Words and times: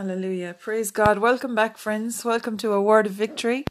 Hallelujah. 0.00 0.56
Praise 0.58 0.90
God. 0.90 1.18
Welcome 1.18 1.54
back, 1.54 1.76
friends. 1.76 2.24
Welcome 2.24 2.56
to 2.58 2.72
a 2.72 2.80
word 2.80 3.04
of 3.04 3.12
victory. 3.12 3.66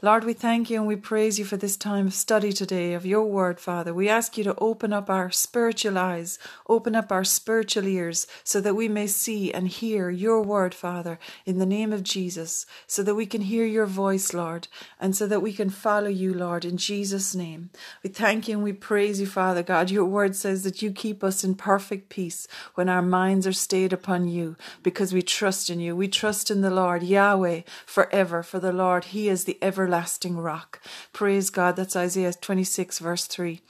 Lord, 0.00 0.22
we 0.22 0.32
thank 0.32 0.70
you 0.70 0.78
and 0.78 0.86
we 0.86 0.94
praise 0.94 1.40
you 1.40 1.44
for 1.44 1.56
this 1.56 1.76
time 1.76 2.06
of 2.06 2.14
study 2.14 2.52
today 2.52 2.92
of 2.94 3.04
your 3.04 3.24
word, 3.24 3.58
Father. 3.58 3.92
We 3.92 4.08
ask 4.08 4.38
you 4.38 4.44
to 4.44 4.54
open 4.58 4.92
up 4.92 5.10
our 5.10 5.32
spiritual 5.32 5.98
eyes, 5.98 6.38
open 6.68 6.94
up 6.94 7.10
our 7.10 7.24
spiritual 7.24 7.84
ears, 7.84 8.28
so 8.44 8.60
that 8.60 8.76
we 8.76 8.86
may 8.86 9.08
see 9.08 9.52
and 9.52 9.66
hear 9.66 10.08
your 10.08 10.40
word, 10.40 10.72
Father, 10.72 11.18
in 11.44 11.58
the 11.58 11.66
name 11.66 11.92
of 11.92 12.04
Jesus, 12.04 12.64
so 12.86 13.02
that 13.02 13.16
we 13.16 13.26
can 13.26 13.40
hear 13.40 13.66
your 13.66 13.86
voice, 13.86 14.32
Lord, 14.32 14.68
and 15.00 15.16
so 15.16 15.26
that 15.26 15.42
we 15.42 15.52
can 15.52 15.68
follow 15.68 16.06
you, 16.06 16.32
Lord, 16.32 16.64
in 16.64 16.76
Jesus' 16.76 17.34
name. 17.34 17.70
We 18.04 18.10
thank 18.10 18.46
you 18.46 18.54
and 18.54 18.62
we 18.62 18.74
praise 18.74 19.20
you, 19.20 19.26
Father 19.26 19.64
God. 19.64 19.90
Your 19.90 20.04
word 20.04 20.36
says 20.36 20.62
that 20.62 20.80
you 20.80 20.92
keep 20.92 21.24
us 21.24 21.42
in 21.42 21.56
perfect 21.56 22.08
peace 22.08 22.46
when 22.76 22.88
our 22.88 23.02
minds 23.02 23.48
are 23.48 23.52
stayed 23.52 23.92
upon 23.92 24.28
you, 24.28 24.54
because 24.84 25.12
we 25.12 25.22
trust 25.22 25.68
in 25.68 25.80
you. 25.80 25.96
We 25.96 26.06
trust 26.06 26.52
in 26.52 26.60
the 26.60 26.70
Lord, 26.70 27.02
Yahweh, 27.02 27.62
forever, 27.84 28.44
for 28.44 28.60
the 28.60 28.72
Lord, 28.72 29.06
He 29.06 29.28
is 29.28 29.42
the 29.42 29.58
ever 29.60 29.87
everlasting 29.88 30.36
rock. 30.36 30.82
Praise 31.14 31.48
God. 31.48 31.76
That's 31.76 31.96
Isaiah 31.96 32.34
26, 32.34 32.98
verse 32.98 33.26
3. 33.26 33.62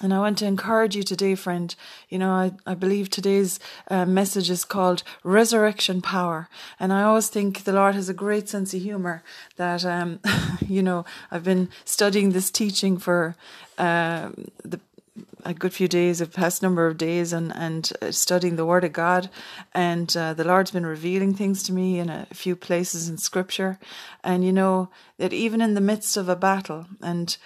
And 0.00 0.14
I 0.14 0.20
want 0.20 0.38
to 0.38 0.46
encourage 0.46 0.94
you 0.94 1.02
today, 1.02 1.34
friend. 1.34 1.74
You 2.08 2.20
know, 2.20 2.30
I, 2.30 2.52
I 2.64 2.74
believe 2.74 3.10
today's 3.10 3.58
uh, 3.90 4.06
message 4.06 4.48
is 4.48 4.64
called 4.64 5.02
Resurrection 5.24 6.00
Power. 6.00 6.48
And 6.78 6.92
I 6.92 7.02
always 7.02 7.28
think 7.28 7.64
the 7.64 7.72
Lord 7.72 7.96
has 7.96 8.08
a 8.08 8.14
great 8.14 8.48
sense 8.48 8.72
of 8.72 8.80
humor 8.80 9.24
that, 9.56 9.84
um, 9.84 10.20
you 10.68 10.84
know, 10.84 11.04
I've 11.32 11.42
been 11.42 11.68
studying 11.84 12.30
this 12.30 12.52
teaching 12.52 12.96
for 12.96 13.34
uh, 13.76 14.30
the 14.62 14.78
a 15.44 15.54
good 15.54 15.72
few 15.72 15.88
days, 15.88 16.20
a 16.20 16.26
past 16.26 16.62
number 16.62 16.86
of 16.86 16.96
days, 16.96 17.32
and 17.32 17.52
and 17.54 17.92
uh, 18.02 18.10
studying 18.10 18.56
the 18.56 18.66
Word 18.66 18.84
of 18.84 18.92
God, 18.92 19.30
and 19.72 20.14
uh, 20.16 20.34
the 20.34 20.44
Lord's 20.44 20.70
been 20.70 20.86
revealing 20.86 21.34
things 21.34 21.62
to 21.64 21.72
me 21.72 21.98
in 21.98 22.08
a 22.08 22.26
few 22.32 22.56
places 22.56 23.08
in 23.08 23.18
Scripture, 23.18 23.78
and 24.22 24.44
you 24.44 24.52
know 24.52 24.90
that 25.18 25.32
even 25.32 25.60
in 25.60 25.74
the 25.74 25.80
midst 25.80 26.16
of 26.16 26.28
a 26.28 26.36
battle, 26.36 26.86
and 27.02 27.36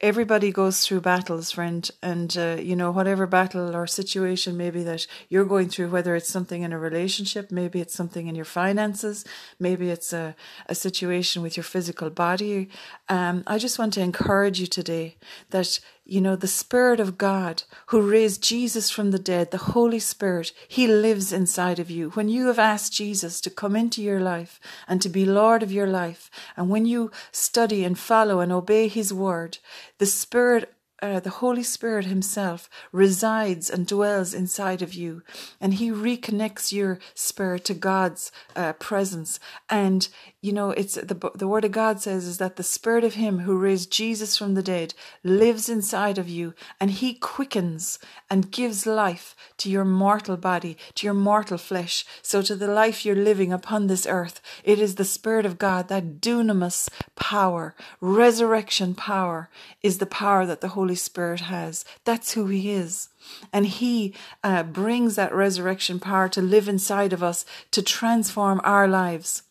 everybody 0.00 0.50
goes 0.50 0.84
through 0.84 1.00
battles, 1.00 1.50
friend, 1.50 1.90
and 2.02 2.36
uh, 2.36 2.56
you 2.60 2.74
know 2.74 2.90
whatever 2.90 3.26
battle 3.26 3.74
or 3.76 3.86
situation 3.86 4.56
maybe 4.56 4.82
that 4.82 5.06
you're 5.28 5.44
going 5.44 5.68
through, 5.68 5.88
whether 5.88 6.16
it's 6.16 6.28
something 6.28 6.62
in 6.62 6.72
a 6.72 6.78
relationship, 6.78 7.50
maybe 7.50 7.80
it's 7.80 7.94
something 7.94 8.26
in 8.26 8.34
your 8.34 8.44
finances, 8.44 9.24
maybe 9.58 9.90
it's 9.90 10.12
a, 10.12 10.34
a 10.66 10.74
situation 10.74 11.42
with 11.42 11.56
your 11.56 11.64
physical 11.64 12.10
body. 12.10 12.68
Um, 13.08 13.42
I 13.46 13.58
just 13.58 13.78
want 13.78 13.92
to 13.94 14.00
encourage 14.00 14.60
you 14.60 14.66
today 14.66 15.16
that 15.50 15.80
you 16.04 16.20
know, 16.20 16.34
the 16.34 16.48
Spirit 16.48 16.98
of 16.98 17.16
God 17.16 17.62
who 17.86 18.10
raised 18.10 18.42
Jesus 18.42 18.90
from 18.90 19.12
the 19.12 19.18
dead, 19.18 19.50
the 19.50 19.58
Holy 19.58 20.00
Spirit, 20.00 20.52
He 20.66 20.86
lives 20.86 21.32
inside 21.32 21.78
of 21.78 21.90
you. 21.90 22.10
When 22.10 22.28
you 22.28 22.48
have 22.48 22.58
asked 22.58 22.92
Jesus 22.92 23.40
to 23.42 23.50
come 23.50 23.76
into 23.76 24.02
your 24.02 24.20
life 24.20 24.58
and 24.88 25.00
to 25.00 25.08
be 25.08 25.24
Lord 25.24 25.62
of 25.62 25.70
your 25.70 25.86
life, 25.86 26.30
and 26.56 26.68
when 26.68 26.86
you 26.86 27.10
study 27.30 27.84
and 27.84 27.98
follow 27.98 28.40
and 28.40 28.50
obey 28.50 28.88
His 28.88 29.12
word, 29.12 29.58
the 29.98 30.06
Spirit 30.06 30.74
uh, 31.02 31.20
the 31.20 31.30
Holy 31.30 31.64
Spirit 31.64 32.06
Himself 32.06 32.70
resides 32.92 33.68
and 33.68 33.86
dwells 33.86 34.32
inside 34.32 34.80
of 34.80 34.94
you, 34.94 35.22
and 35.60 35.74
He 35.74 35.90
reconnects 35.90 36.72
your 36.72 37.00
spirit 37.14 37.64
to 37.66 37.74
God's 37.74 38.30
uh, 38.54 38.72
presence. 38.74 39.40
And 39.68 40.08
you 40.40 40.52
know, 40.52 40.70
it's 40.70 40.94
the 40.94 41.30
the 41.34 41.48
Word 41.48 41.64
of 41.64 41.72
God 41.72 42.00
says 42.00 42.24
is 42.24 42.38
that 42.38 42.56
the 42.56 42.62
Spirit 42.62 43.04
of 43.04 43.14
Him 43.14 43.40
who 43.40 43.58
raised 43.58 43.92
Jesus 43.92 44.38
from 44.38 44.54
the 44.54 44.62
dead 44.62 44.94
lives 45.24 45.68
inside 45.68 46.18
of 46.18 46.28
you, 46.28 46.54
and 46.80 46.90
He 46.92 47.14
quickens 47.14 47.98
and 48.30 48.52
gives 48.52 48.86
life 48.86 49.34
to 49.58 49.68
your 49.68 49.84
mortal 49.84 50.36
body, 50.36 50.76
to 50.94 51.06
your 51.06 51.14
mortal 51.14 51.58
flesh. 51.58 52.04
So 52.22 52.42
to 52.42 52.54
the 52.54 52.68
life 52.68 53.04
you're 53.04 53.16
living 53.16 53.52
upon 53.52 53.86
this 53.86 54.06
earth, 54.06 54.40
it 54.62 54.78
is 54.78 54.94
the 54.94 55.04
Spirit 55.04 55.46
of 55.46 55.58
God, 55.58 55.88
that 55.88 56.20
dunamis 56.20 56.88
power, 57.16 57.74
resurrection 58.00 58.94
power, 58.94 59.50
is 59.82 59.98
the 59.98 60.06
power 60.06 60.46
that 60.46 60.60
the 60.60 60.68
Holy 60.68 60.91
Holy 60.92 60.98
Spirit 60.98 61.40
has. 61.40 61.86
That's 62.04 62.34
who 62.34 62.48
He 62.48 62.70
is. 62.70 63.08
And 63.50 63.66
He 63.66 64.14
uh, 64.44 64.62
brings 64.62 65.16
that 65.16 65.34
resurrection 65.34 65.98
power 65.98 66.28
to 66.28 66.42
live 66.42 66.68
inside 66.68 67.14
of 67.14 67.22
us 67.22 67.46
to 67.70 67.80
transform 67.80 68.60
our 68.62 68.86
lives. 68.86 69.42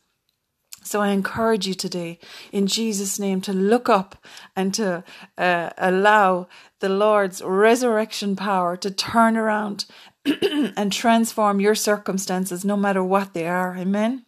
So 0.83 1.01
I 1.01 1.09
encourage 1.09 1.65
you 1.65 1.73
today, 1.73 2.19
in 2.51 2.67
Jesus' 2.67 3.17
name, 3.17 3.41
to 3.41 3.53
look 3.53 3.89
up 3.89 4.23
and 4.55 4.71
to 4.75 5.03
uh, 5.35 5.71
allow 5.79 6.47
the 6.79 6.89
Lord's 6.89 7.41
resurrection 7.41 8.35
power 8.35 8.77
to 8.77 8.91
turn 8.91 9.35
around 9.35 9.85
and 10.77 10.93
transform 10.93 11.59
your 11.59 11.75
circumstances, 11.75 12.63
no 12.63 12.77
matter 12.77 13.03
what 13.03 13.33
they 13.33 13.47
are. 13.47 13.75
Amen. 13.75 14.25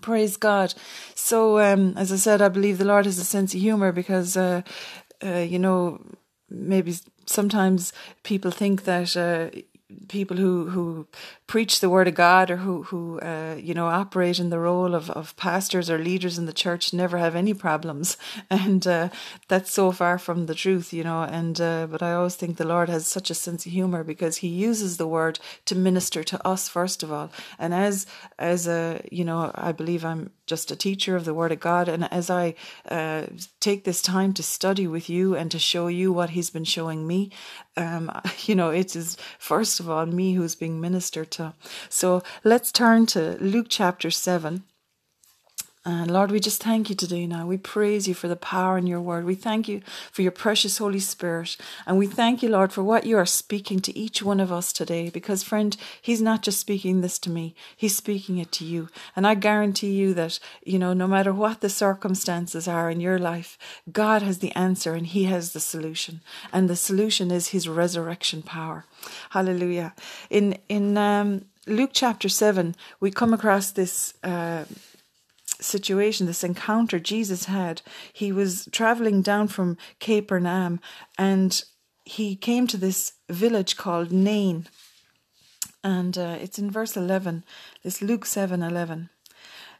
Praise 0.00 0.36
God. 0.36 0.74
So, 1.14 1.58
um, 1.60 1.94
as 1.96 2.12
I 2.12 2.16
said, 2.16 2.42
I 2.42 2.48
believe 2.48 2.76
the 2.76 2.84
Lord 2.84 3.06
has 3.06 3.18
a 3.18 3.24
sense 3.24 3.54
of 3.54 3.60
humor 3.60 3.90
because 3.90 4.36
uh, 4.36 4.60
uh, 5.24 5.38
you 5.38 5.58
know, 5.58 6.00
maybe 6.48 6.94
sometimes 7.26 7.92
people 8.22 8.50
think 8.50 8.84
that 8.84 9.16
uh, 9.16 9.50
people 10.08 10.36
who 10.36 10.68
who 10.70 11.06
preach 11.46 11.80
the 11.80 11.90
word 11.90 12.08
of 12.08 12.14
God 12.14 12.50
or 12.50 12.56
who 12.56 12.84
who 12.84 13.20
uh, 13.20 13.56
you 13.58 13.74
know 13.74 13.86
operate 13.86 14.38
in 14.38 14.50
the 14.50 14.58
role 14.58 14.94
of, 14.94 15.10
of 15.10 15.36
pastors 15.36 15.90
or 15.90 15.98
leaders 15.98 16.38
in 16.38 16.46
the 16.46 16.52
church 16.52 16.92
never 16.92 17.18
have 17.18 17.36
any 17.36 17.54
problems, 17.54 18.16
and 18.50 18.86
uh, 18.86 19.08
that's 19.48 19.70
so 19.70 19.92
far 19.92 20.18
from 20.18 20.46
the 20.46 20.54
truth, 20.54 20.92
you 20.92 21.04
know. 21.04 21.22
And 21.22 21.60
uh, 21.60 21.86
but 21.90 22.02
I 22.02 22.14
always 22.14 22.36
think 22.36 22.56
the 22.56 22.66
Lord 22.66 22.88
has 22.88 23.06
such 23.06 23.30
a 23.30 23.34
sense 23.34 23.66
of 23.66 23.72
humor 23.72 24.04
because 24.04 24.38
He 24.38 24.48
uses 24.48 24.96
the 24.96 25.08
word 25.08 25.38
to 25.66 25.74
minister 25.74 26.22
to 26.24 26.46
us 26.46 26.68
first 26.68 27.02
of 27.02 27.12
all, 27.12 27.30
and 27.58 27.74
as 27.74 28.06
as 28.38 28.66
a 28.66 29.00
you 29.10 29.24
know 29.24 29.50
I 29.54 29.72
believe 29.72 30.04
I'm 30.04 30.30
just 30.46 30.70
a 30.70 30.76
teacher 30.76 31.16
of 31.16 31.24
the 31.24 31.34
Word 31.34 31.52
of 31.52 31.60
God. 31.60 31.88
And 31.88 32.10
as 32.12 32.30
I 32.30 32.54
uh, 32.88 33.26
take 33.60 33.84
this 33.84 34.02
time 34.02 34.32
to 34.34 34.42
study 34.42 34.86
with 34.86 35.08
you 35.08 35.34
and 35.34 35.50
to 35.50 35.58
show 35.58 35.86
you 35.86 36.12
what 36.12 36.30
He's 36.30 36.50
been 36.50 36.64
showing 36.64 37.06
me, 37.06 37.30
um, 37.76 38.10
you 38.44 38.54
know, 38.54 38.70
it 38.70 38.94
is 38.94 39.16
first 39.38 39.80
of 39.80 39.88
all 39.88 40.06
me 40.06 40.34
who's 40.34 40.54
being 40.54 40.80
ministered 40.80 41.30
to. 41.32 41.54
So 41.88 42.22
let's 42.42 42.72
turn 42.72 43.06
to 43.06 43.36
Luke 43.40 43.66
chapter 43.68 44.10
7. 44.10 44.64
And 45.86 46.10
Lord, 46.10 46.30
we 46.30 46.40
just 46.40 46.62
thank 46.62 46.88
you 46.88 46.96
today 46.96 47.26
now. 47.26 47.46
We 47.46 47.58
praise 47.58 48.08
you 48.08 48.14
for 48.14 48.26
the 48.26 48.36
power 48.36 48.78
in 48.78 48.86
your 48.86 49.02
word. 49.02 49.26
We 49.26 49.34
thank 49.34 49.68
you 49.68 49.82
for 50.10 50.22
your 50.22 50.32
precious 50.32 50.78
Holy 50.78 50.98
Spirit. 50.98 51.58
And 51.86 51.98
we 51.98 52.06
thank 52.06 52.42
you, 52.42 52.48
Lord, 52.48 52.72
for 52.72 52.82
what 52.82 53.04
you 53.04 53.18
are 53.18 53.26
speaking 53.26 53.80
to 53.80 53.98
each 53.98 54.22
one 54.22 54.40
of 54.40 54.50
us 54.50 54.72
today. 54.72 55.10
Because, 55.10 55.42
friend, 55.42 55.76
He's 56.00 56.22
not 56.22 56.40
just 56.40 56.58
speaking 56.58 57.02
this 57.02 57.18
to 57.18 57.30
me, 57.30 57.54
He's 57.76 57.94
speaking 57.94 58.38
it 58.38 58.50
to 58.52 58.64
you. 58.64 58.88
And 59.14 59.26
I 59.26 59.34
guarantee 59.34 59.92
you 59.92 60.14
that, 60.14 60.38
you 60.64 60.78
know, 60.78 60.94
no 60.94 61.06
matter 61.06 61.34
what 61.34 61.60
the 61.60 61.68
circumstances 61.68 62.66
are 62.66 62.88
in 62.88 63.00
your 63.00 63.18
life, 63.18 63.58
God 63.92 64.22
has 64.22 64.38
the 64.38 64.52
answer 64.52 64.94
and 64.94 65.06
He 65.06 65.24
has 65.24 65.52
the 65.52 65.60
solution. 65.60 66.22
And 66.50 66.70
the 66.70 66.76
solution 66.76 67.30
is 67.30 67.48
His 67.48 67.68
resurrection 67.68 68.40
power. 68.40 68.86
Hallelujah. 69.30 69.92
In, 70.30 70.56
in, 70.70 70.96
um, 70.96 71.44
Luke 71.66 71.90
chapter 71.92 72.28
7, 72.28 72.74
we 73.00 73.10
come 73.10 73.34
across 73.34 73.70
this, 73.70 74.14
uh, 74.22 74.64
situation, 75.64 76.26
this 76.26 76.44
encounter 76.44 76.98
Jesus 76.98 77.46
had. 77.46 77.82
He 78.12 78.32
was 78.32 78.68
traveling 78.72 79.22
down 79.22 79.48
from 79.48 79.76
Capernaum 79.98 80.80
and 81.18 81.62
he 82.04 82.36
came 82.36 82.66
to 82.66 82.76
this 82.76 83.14
village 83.28 83.76
called 83.76 84.12
Nain. 84.12 84.66
And 85.82 86.16
uh, 86.16 86.38
it's 86.40 86.58
in 86.58 86.70
verse 86.70 86.96
11, 86.96 87.44
this 87.82 88.00
Luke 88.00 88.26
7 88.26 88.62
11. 88.62 89.10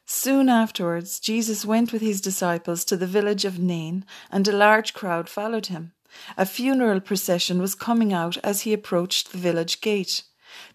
Soon 0.06 0.50
afterwards, 0.50 1.19
Jesus 1.19 1.65
went 1.65 1.93
with 1.93 2.03
his 2.03 2.21
disciples 2.21 2.84
to 2.84 2.97
the 2.97 3.06
village 3.06 3.47
of 3.47 3.59
Nain, 3.59 4.04
and 4.31 4.47
a 4.47 4.53
large 4.53 4.92
crowd 4.92 5.31
followed 5.31 5.66
him. 5.66 5.92
A 6.36 6.45
funeral 6.45 7.01
procession 7.01 7.60
was 7.60 7.75
coming 7.75 8.13
out 8.13 8.36
as 8.39 8.63
he 8.63 8.72
approached 8.72 9.33
the 9.33 9.39
village 9.39 9.81
gate. 9.81 10.22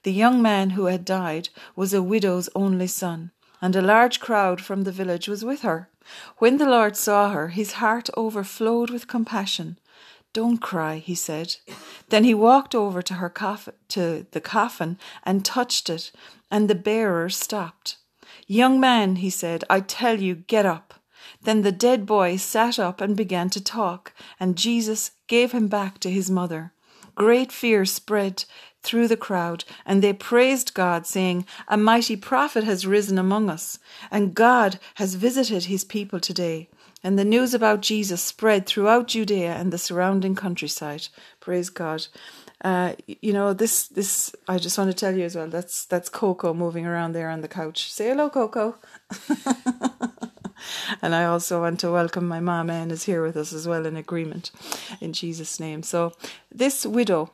The 0.04 0.12
young 0.12 0.42
man 0.42 0.72
who 0.72 0.86
had 0.86 1.06
died 1.06 1.50
was 1.76 1.94
a 1.94 2.04
widow's 2.04 2.50
only 2.56 2.88
son 2.88 3.32
and 3.62 3.76
a 3.76 3.82
large 3.82 4.20
crowd 4.20 4.62
from 4.62 4.84
the 4.84 4.92
village 4.92 5.28
was 5.28 5.44
with 5.44 5.62
her. 5.62 5.90
When 6.38 6.58
the 6.58 6.70
Lord 6.70 6.96
saw 6.96 7.30
her, 7.32 7.50
his 7.50 7.74
heart 7.74 8.10
overflowed 8.16 8.90
with 8.90 9.08
compassion. 9.08 9.78
Don't 10.32 10.60
cry, 10.60 10.98
he 10.98 11.16
said. 11.16 11.56
Then 12.10 12.24
he 12.24 12.34
walked 12.34 12.76
over 12.76 13.02
to 13.02 13.16
her 13.16 13.30
coffin, 13.30 13.74
to 13.90 14.28
the 14.32 14.42
coffin 14.42 14.98
and 15.24 15.44
touched 15.44 15.90
it, 15.90 16.12
and 16.52 16.70
the 16.70 16.76
bearer 16.76 17.30
stopped. 17.30 17.98
Young 18.48 18.80
man, 18.80 19.18
he 19.18 19.30
said, 19.30 19.64
I 19.70 19.80
tell 19.80 20.20
you, 20.20 20.36
get 20.36 20.66
up. 20.66 20.94
Then 21.42 21.62
the 21.62 21.72
dead 21.72 22.06
boy 22.06 22.38
sat 22.38 22.80
up 22.80 23.02
and 23.02 23.16
began 23.16 23.50
to 23.52 23.64
talk, 23.64 24.14
and 24.40 24.58
Jesus 24.58 25.12
gave 25.28 25.52
him 25.52 25.68
back 25.68 26.00
to 26.00 26.12
his 26.12 26.30
mother. 26.30 26.74
Great 27.16 27.52
fear 27.52 27.86
spread 27.86 28.46
through 28.84 29.08
the 29.08 29.18
crowd, 29.18 29.64
and 29.86 30.02
they 30.02 30.14
praised 30.14 30.74
God, 30.74 31.06
saying, 31.06 31.46
A 31.68 31.78
mighty 31.78 32.16
prophet 32.16 32.64
has 32.64 32.88
risen 32.88 33.18
among 33.18 33.50
us, 33.50 33.80
and 34.12 34.36
God 34.36 34.80
has 34.96 35.16
visited 35.16 35.66
his 35.66 35.84
people 35.84 36.20
today. 36.20 36.70
And 37.04 37.18
the 37.18 37.26
news 37.26 37.54
about 37.54 37.82
Jesus 37.82 38.22
spread 38.22 38.66
throughout 38.66 39.08
Judea 39.08 39.54
and 39.54 39.72
the 39.72 39.78
surrounding 39.78 40.36
countryside. 40.36 41.08
Praise 41.40 41.70
God. 41.70 42.08
Uh, 42.62 42.94
you 43.08 43.32
know 43.32 43.54
this. 43.54 43.88
This 43.88 44.36
I 44.50 44.58
just 44.58 44.78
want 44.78 44.92
to 44.92 44.98
tell 44.98 45.16
you 45.16 45.24
as 45.24 45.34
well. 45.34 45.48
That's 45.48 45.86
that's 45.86 46.10
Coco 46.10 46.54
moving 46.54 46.86
around 46.86 47.14
there 47.14 47.30
on 47.30 47.40
the 47.40 47.48
couch. 47.48 47.90
Say 47.90 48.10
hello, 48.10 48.30
Coco. 48.30 48.76
and 51.02 51.16
I 51.16 51.24
also 51.24 51.62
want 51.62 51.80
to 51.82 51.92
welcome 51.92 52.28
my 52.28 52.42
mom 52.42 52.70
Anne 52.70 52.92
is 52.92 53.04
here 53.04 53.24
with 53.24 53.38
us 53.38 53.54
as 53.54 53.66
well 53.66 53.86
in 53.86 53.96
agreement, 53.96 54.52
in 55.00 55.14
Jesus' 55.14 55.58
name. 55.58 55.84
So 55.84 56.12
this 56.52 56.86
widow, 56.86 57.32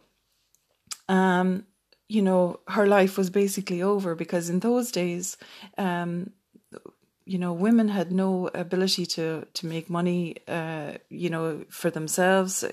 um, 1.07 1.65
you 2.07 2.21
know, 2.21 2.59
her 2.67 2.85
life 2.87 3.17
was 3.17 3.29
basically 3.29 3.81
over 3.81 4.15
because 4.15 4.49
in 4.49 4.59
those 4.59 4.91
days, 4.91 5.37
um, 5.77 6.31
you 7.25 7.39
know, 7.39 7.53
women 7.53 7.87
had 7.87 8.11
no 8.11 8.51
ability 8.53 9.05
to 9.07 9.47
to 9.53 9.65
make 9.65 9.89
money, 9.89 10.35
uh, 10.47 10.93
you 11.09 11.29
know, 11.29 11.65
for 11.69 11.89
themselves. 11.89 12.63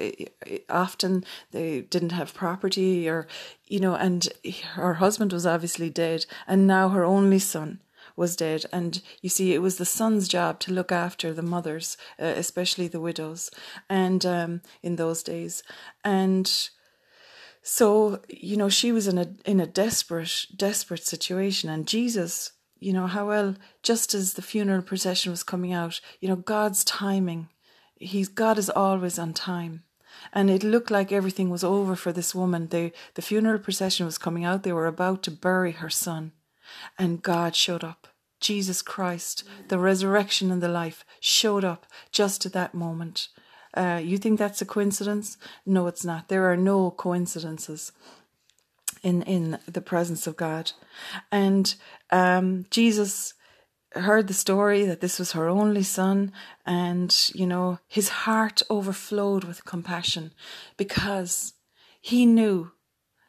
Often 0.68 1.24
they 1.52 1.80
didn't 1.80 2.12
have 2.12 2.34
property, 2.34 3.08
or 3.08 3.26
you 3.66 3.80
know, 3.80 3.94
and 3.94 4.28
her 4.74 4.94
husband 4.94 5.32
was 5.32 5.46
obviously 5.46 5.88
dead, 5.88 6.26
and 6.46 6.66
now 6.66 6.90
her 6.90 7.04
only 7.04 7.38
son 7.38 7.80
was 8.14 8.36
dead. 8.36 8.66
And 8.70 9.00
you 9.22 9.30
see, 9.30 9.54
it 9.54 9.62
was 9.62 9.78
the 9.78 9.86
son's 9.86 10.28
job 10.28 10.60
to 10.60 10.72
look 10.72 10.92
after 10.92 11.32
the 11.32 11.40
mothers, 11.42 11.96
uh, 12.20 12.26
especially 12.26 12.88
the 12.88 13.00
widows, 13.00 13.50
and 13.88 14.26
um, 14.26 14.60
in 14.82 14.96
those 14.96 15.22
days, 15.22 15.62
and 16.04 16.68
so 17.62 18.20
you 18.28 18.56
know, 18.56 18.68
she 18.68 18.92
was 18.92 19.06
in 19.06 19.18
a 19.18 19.28
in 19.44 19.60
a 19.60 19.66
desperate 19.66 20.46
desperate 20.56 21.04
situation, 21.04 21.70
and 21.70 21.86
Jesus 21.86 22.52
you 22.82 22.92
know, 22.92 23.06
how 23.06 23.28
well, 23.28 23.54
just 23.84 24.12
as 24.12 24.34
the 24.34 24.42
funeral 24.42 24.82
procession 24.82 25.30
was 25.30 25.44
coming 25.44 25.72
out, 25.72 26.00
you 26.20 26.28
know, 26.28 26.36
God's 26.36 26.82
timing, 26.84 27.48
He's 27.94 28.28
God 28.28 28.58
is 28.58 28.68
always 28.68 29.18
on 29.18 29.32
time. 29.32 29.84
And 30.32 30.50
it 30.50 30.64
looked 30.64 30.90
like 30.90 31.12
everything 31.12 31.48
was 31.48 31.62
over 31.62 31.94
for 31.94 32.12
this 32.12 32.34
woman. 32.34 32.68
The 32.68 32.92
the 33.14 33.22
funeral 33.22 33.60
procession 33.60 34.04
was 34.04 34.18
coming 34.18 34.44
out, 34.44 34.64
they 34.64 34.72
were 34.72 34.88
about 34.88 35.22
to 35.22 35.30
bury 35.30 35.72
her 35.72 35.90
son. 35.90 36.32
And 36.98 37.22
God 37.22 37.54
showed 37.54 37.84
up. 37.84 38.08
Jesus 38.40 38.82
Christ, 38.82 39.44
the 39.68 39.78
resurrection 39.78 40.50
and 40.50 40.60
the 40.60 40.68
life, 40.68 41.04
showed 41.20 41.64
up 41.64 41.86
just 42.10 42.44
at 42.44 42.52
that 42.54 42.74
moment. 42.74 43.28
Uh, 43.74 44.00
you 44.02 44.18
think 44.18 44.38
that's 44.38 44.62
a 44.62 44.66
coincidence? 44.66 45.38
No, 45.64 45.86
it's 45.86 46.04
not. 46.04 46.28
There 46.28 46.50
are 46.50 46.56
no 46.56 46.90
coincidences 46.90 47.92
in 49.02 49.22
in 49.22 49.58
the 49.66 49.80
presence 49.80 50.26
of 50.26 50.36
God. 50.36 50.72
And 51.30 51.74
um, 52.10 52.66
Jesus 52.70 53.34
heard 53.94 54.26
the 54.26 54.34
story 54.34 54.84
that 54.86 55.00
this 55.00 55.18
was 55.18 55.32
her 55.32 55.48
only 55.48 55.82
son, 55.82 56.32
and 56.66 57.14
you 57.34 57.46
know 57.46 57.78
his 57.88 58.08
heart 58.08 58.62
overflowed 58.70 59.44
with 59.44 59.64
compassion 59.64 60.32
because 60.76 61.54
he 62.00 62.26
knew 62.26 62.72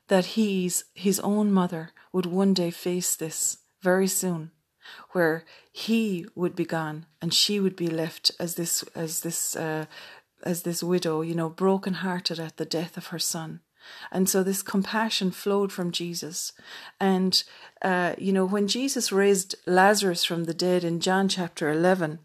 that 0.07 0.25
he's 0.25 0.85
his 0.93 1.19
own 1.19 1.51
mother 1.51 1.91
would 2.11 2.25
one 2.25 2.53
day 2.53 2.71
face 2.71 3.15
this 3.15 3.57
very 3.81 4.07
soon 4.07 4.51
where 5.11 5.43
he 5.71 6.25
would 6.35 6.55
be 6.55 6.65
gone 6.65 7.05
and 7.21 7.33
she 7.33 7.59
would 7.59 7.75
be 7.75 7.87
left 7.87 8.31
as 8.39 8.55
this 8.55 8.83
as 8.95 9.21
this 9.21 9.55
uh, 9.55 9.85
as 10.43 10.63
this 10.63 10.83
widow 10.83 11.21
you 11.21 11.35
know 11.35 11.49
broken 11.49 11.95
hearted 11.95 12.39
at 12.39 12.57
the 12.57 12.65
death 12.65 12.97
of 12.97 13.07
her 13.07 13.19
son 13.19 13.61
and 14.11 14.29
so 14.29 14.43
this 14.43 14.61
compassion 14.61 15.31
flowed 15.31 15.71
from 15.71 15.91
Jesus. 15.91 16.53
And, 16.99 17.43
uh, 17.81 18.15
you 18.17 18.31
know, 18.31 18.45
when 18.45 18.67
Jesus 18.67 19.11
raised 19.11 19.55
Lazarus 19.65 20.23
from 20.23 20.45
the 20.45 20.53
dead 20.53 20.83
in 20.83 20.99
John 20.99 21.27
chapter 21.27 21.69
11, 21.69 22.19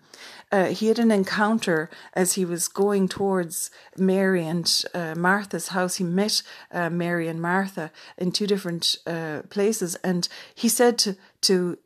uh, 0.50 0.66
he 0.66 0.88
had 0.88 0.98
an 0.98 1.10
encounter 1.10 1.90
as 2.14 2.34
he 2.34 2.44
was 2.44 2.68
going 2.68 3.08
towards 3.08 3.70
Mary 3.96 4.46
and 4.46 4.84
uh, 4.94 5.14
Martha's 5.16 5.68
house. 5.68 5.96
He 5.96 6.04
met 6.04 6.42
uh, 6.72 6.90
Mary 6.90 7.28
and 7.28 7.40
Martha 7.40 7.90
in 8.16 8.32
two 8.32 8.46
different 8.46 8.96
uh, 9.06 9.42
places, 9.50 9.94
and 9.96 10.28
he 10.54 10.68
said 10.68 10.98
to 10.98 11.16
to 11.40 11.78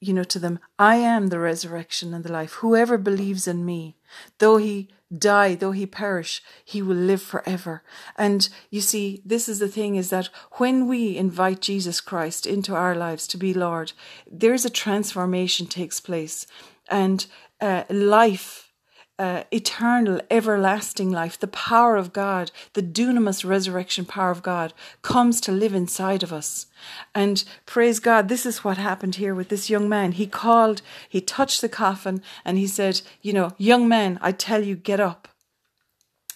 you 0.00 0.12
know 0.12 0.24
to 0.24 0.38
them, 0.38 0.58
"I 0.78 0.96
am 0.96 1.28
the 1.28 1.38
resurrection 1.38 2.14
and 2.14 2.24
the 2.24 2.32
life. 2.32 2.54
Whoever 2.54 2.98
believes 2.98 3.46
in 3.48 3.64
me, 3.64 3.96
though 4.38 4.56
he 4.56 4.88
die, 5.16 5.54
though 5.54 5.72
he 5.72 5.86
perish, 5.86 6.42
he 6.64 6.82
will 6.82 6.96
live 6.96 7.22
forever. 7.22 7.82
And 8.16 8.48
you 8.70 8.80
see, 8.80 9.22
this 9.24 9.48
is 9.48 9.58
the 9.58 9.68
thing 9.68 9.96
is 9.96 10.10
that 10.10 10.28
when 10.52 10.86
we 10.86 11.16
invite 11.16 11.60
Jesus 11.60 12.00
Christ 12.00 12.46
into 12.46 12.74
our 12.74 12.94
lives 12.94 13.26
to 13.28 13.38
be 13.38 13.54
Lord, 13.54 13.92
there's 14.30 14.64
a 14.64 14.70
transformation 14.70 15.66
takes 15.66 16.00
place 16.00 16.46
and 16.90 17.26
uh, 17.60 17.84
life 17.88 18.67
uh, 19.18 19.42
eternal, 19.50 20.20
everlasting 20.30 21.10
life, 21.10 21.38
the 21.38 21.48
power 21.48 21.96
of 21.96 22.12
God, 22.12 22.52
the 22.74 22.82
dunamis 22.82 23.44
resurrection 23.44 24.04
power 24.04 24.30
of 24.30 24.42
God 24.42 24.72
comes 25.02 25.40
to 25.40 25.52
live 25.52 25.74
inside 25.74 26.22
of 26.22 26.32
us. 26.32 26.66
And 27.14 27.42
praise 27.66 27.98
God, 27.98 28.28
this 28.28 28.46
is 28.46 28.62
what 28.62 28.78
happened 28.78 29.16
here 29.16 29.34
with 29.34 29.48
this 29.48 29.68
young 29.68 29.88
man. 29.88 30.12
He 30.12 30.26
called, 30.26 30.82
he 31.08 31.20
touched 31.20 31.60
the 31.60 31.68
coffin, 31.68 32.22
and 32.44 32.58
he 32.58 32.68
said, 32.68 33.00
You 33.20 33.32
know, 33.32 33.52
young 33.58 33.88
man, 33.88 34.18
I 34.22 34.32
tell 34.32 34.62
you, 34.62 34.76
get 34.76 35.00
up. 35.00 35.28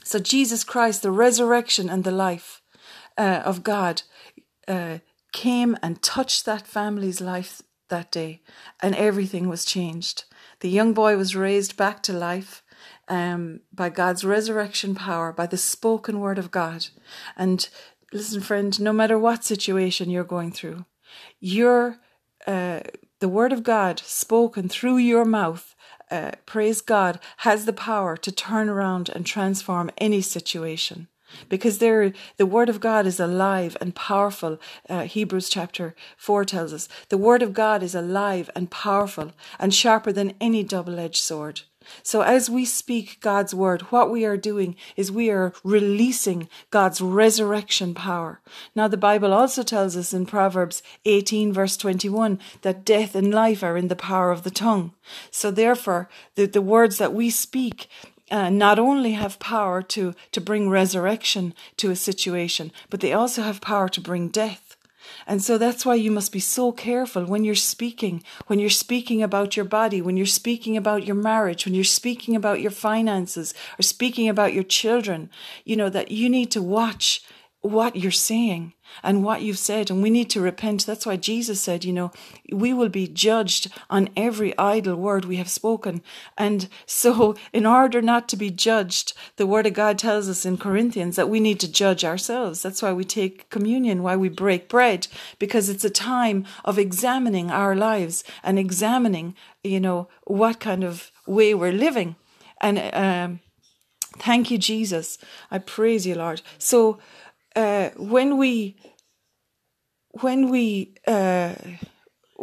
So 0.03 0.19
Jesus 0.19 0.65
Christ, 0.65 1.03
the 1.03 1.13
resurrection 1.13 1.89
and 1.89 2.03
the 2.03 2.11
life 2.11 2.63
uh, 3.17 3.43
of 3.45 3.63
God, 3.63 4.03
uh, 4.67 4.99
came 5.33 5.79
and 5.83 6.03
touched 6.03 6.45
that 6.45 6.67
family's 6.67 7.21
life 7.21 7.63
that 7.89 8.11
day, 8.11 8.41
and 8.83 8.97
everything 8.97 9.49
was 9.49 9.65
changed. 9.65 10.25
The 10.61 10.69
young 10.69 10.93
boy 10.95 11.17
was 11.17 11.37
raised 11.37 11.77
back 11.77 12.03
to 12.05 12.13
life 12.13 12.62
um, 13.09 13.61
by 13.73 13.89
God's 13.89 14.25
resurrection 14.25 14.95
power, 14.95 15.33
by 15.33 15.47
the 15.47 15.57
spoken 15.57 16.21
word 16.21 16.39
of 16.39 16.51
God. 16.51 16.87
And 17.37 17.69
listen, 18.13 18.41
friend, 18.41 18.81
no 18.81 18.93
matter 18.93 19.19
what 19.19 19.45
situation 19.45 20.11
you're 20.11 20.25
going 20.25 20.53
through, 20.53 20.85
your 21.41 21.99
uh, 22.47 22.81
the 23.21 23.29
word 23.29 23.53
of 23.53 23.63
God 23.63 24.01
spoken 24.01 24.69
through 24.69 24.97
your 24.97 25.25
mouth, 25.25 25.77
uh, 26.11 26.33
praise 26.45 26.81
God, 26.81 27.21
has 27.39 27.65
the 27.65 27.73
power 27.73 28.17
to 28.17 28.33
turn 28.33 28.69
around 28.69 29.09
and 29.09 29.25
transform 29.25 29.91
any 29.99 30.21
situation. 30.21 31.09
Because 31.49 31.79
there 31.79 32.13
the 32.37 32.45
word 32.45 32.69
of 32.69 32.81
god 32.81 33.07
is 33.07 33.19
alive 33.19 33.75
and 33.81 33.95
powerful 33.95 34.59
uh, 34.91 35.05
hebrews 35.05 35.49
chapter 35.49 35.95
4 36.19 36.45
tells 36.45 36.73
us. 36.75 36.89
The 37.09 37.17
word 37.17 37.43
of 37.43 37.55
god 37.55 37.83
is 37.83 37.95
alive 37.95 38.51
and 38.55 38.71
powerful 38.71 39.33
and 39.59 39.73
sharper 39.73 40.13
than 40.13 40.35
any 40.41 40.63
double-edged 40.63 41.23
sword 41.23 41.63
so, 42.03 42.23
as 42.23 42.51
we 42.51 42.65
speak 42.65 43.19
God's 43.21 43.55
word, 43.55 43.83
what 43.83 44.11
we 44.11 44.25
are 44.25 44.37
doing 44.37 44.77
is 44.97 45.11
we 45.11 45.31
are 45.31 45.53
releasing 45.65 46.49
God's 46.71 47.01
resurrection 47.01 47.95
power. 47.95 48.41
Now, 48.75 48.89
the 48.89 48.97
Bible 48.97 49.33
also 49.33 49.63
tells 49.63 49.97
us 49.97 50.13
in 50.13 50.27
Proverbs 50.27 50.83
18, 51.05 51.53
verse 51.53 51.77
21, 51.77 52.39
that 52.63 52.85
death 52.85 53.15
and 53.15 53.33
life 53.33 53.63
are 53.63 53.77
in 53.77 53.89
the 53.89 53.97
power 53.97 54.31
of 54.31 54.43
the 54.43 54.51
tongue. 54.51 54.93
So, 55.31 55.51
therefore, 55.51 56.09
the, 56.35 56.47
the 56.47 56.63
words 56.63 56.99
that 56.99 57.13
we 57.13 57.31
speak 57.31 57.89
uh, 58.31 58.49
not 58.49 58.79
only 58.79 59.13
have 59.13 59.39
power 59.39 59.83
to, 59.83 60.15
to 60.33 60.41
bring 60.41 60.71
resurrection 60.71 61.55
to 61.77 61.91
a 61.91 61.97
situation, 61.97 62.73
but 62.89 63.01
they 63.01 63.13
also 63.13 63.43
have 63.43 63.61
power 63.61 63.89
to 63.91 64.01
bring 64.01 64.29
death. 64.29 64.72
And 65.27 65.43
so 65.43 65.59
that's 65.59 65.87
why 65.87 65.95
you 65.95 66.11
must 66.11 66.33
be 66.33 66.41
so 66.41 66.73
careful 66.73 67.25
when 67.25 67.45
you're 67.45 67.55
speaking, 67.55 68.23
when 68.47 68.59
you're 68.59 68.71
speaking 68.71 69.23
about 69.23 69.57
your 69.57 69.65
body, 69.65 70.01
when 70.01 70.17
you're 70.17 70.27
speaking 70.27 70.77
about 70.77 71.05
your 71.07 71.17
marriage, 71.17 71.65
when 71.65 71.75
you're 71.75 71.85
speaking 71.85 72.37
about 72.37 72.61
your 72.61 72.71
finances 72.71 73.55
or 73.79 73.83
speaking 73.83 74.29
about 74.29 74.53
your 74.53 74.65
children, 74.65 75.31
you 75.65 75.77
know, 75.77 75.89
that 75.89 76.11
you 76.11 76.29
need 76.29 76.51
to 76.51 76.63
watch 76.63 77.25
what 77.63 77.95
you're 77.95 78.11
saying 78.11 78.73
and 79.03 79.25
what 79.25 79.41
you've 79.41 79.59
said. 79.59 79.89
And 79.89 80.03
we 80.03 80.11
need 80.11 80.29
to 80.31 80.41
repent. 80.41 80.85
That's 80.85 81.07
why 81.07 81.17
Jesus 81.17 81.61
said, 81.61 81.85
you 81.85 81.93
know, 81.93 82.11
we 82.53 82.73
will 82.73 82.89
be 82.89 83.07
judged 83.07 83.73
on 83.89 84.09
every 84.17 84.57
idle 84.59 84.97
word 84.97 85.25
we 85.25 85.37
have 85.37 85.49
spoken. 85.49 86.03
And 86.37 86.69
so, 86.87 87.37
in 87.53 87.65
order 87.65 88.03
not 88.03 88.29
to 88.31 88.37
be 88.37 88.51
judged, 88.51 89.15
the 89.37 89.47
word 89.47 89.67
of 89.67 89.75
God 89.75 89.99
tells 89.99 90.29
us 90.29 90.45
in 90.45 90.59
Corinthians 90.59 91.17
that 91.17 91.29
we 91.29 91.39
need 91.41 91.61
to 91.61 91.71
judge 91.71 92.05
ourselves. 92.05 92.63
That's 92.63 92.83
why 92.83 92.93
we 92.93 93.05
take 93.05 93.49
communion, 93.49 94.03
why 94.03 94.17
we 94.17 94.29
break 94.29 94.69
bread, 94.69 95.07
because 95.39 95.69
it's 95.69 95.85
a 95.85 95.91
time 95.91 96.45
of 96.65 96.79
examining 96.79 97.51
our 97.51 97.77
lives 97.77 98.25
and 98.43 98.59
examining, 98.59 99.37
you 99.63 99.81
know, 99.81 100.09
what 100.25 100.59
kind 100.59 100.83
of 100.83 101.13
way 101.27 101.55
we're 101.55 101.73
living. 101.73 102.17
And, 102.61 102.79
um, 102.93 103.41
thank 104.19 104.51
you, 104.51 104.59
Jesus. 104.59 105.19
I 105.51 105.59
praise 105.59 106.07
you, 106.07 106.17
Lord. 106.17 106.43
So, 106.59 106.99
uh, 107.57 107.91
when 107.97 108.39
we 108.39 108.77
when 110.21 110.51
we 110.51 110.95
uh, 111.07 111.55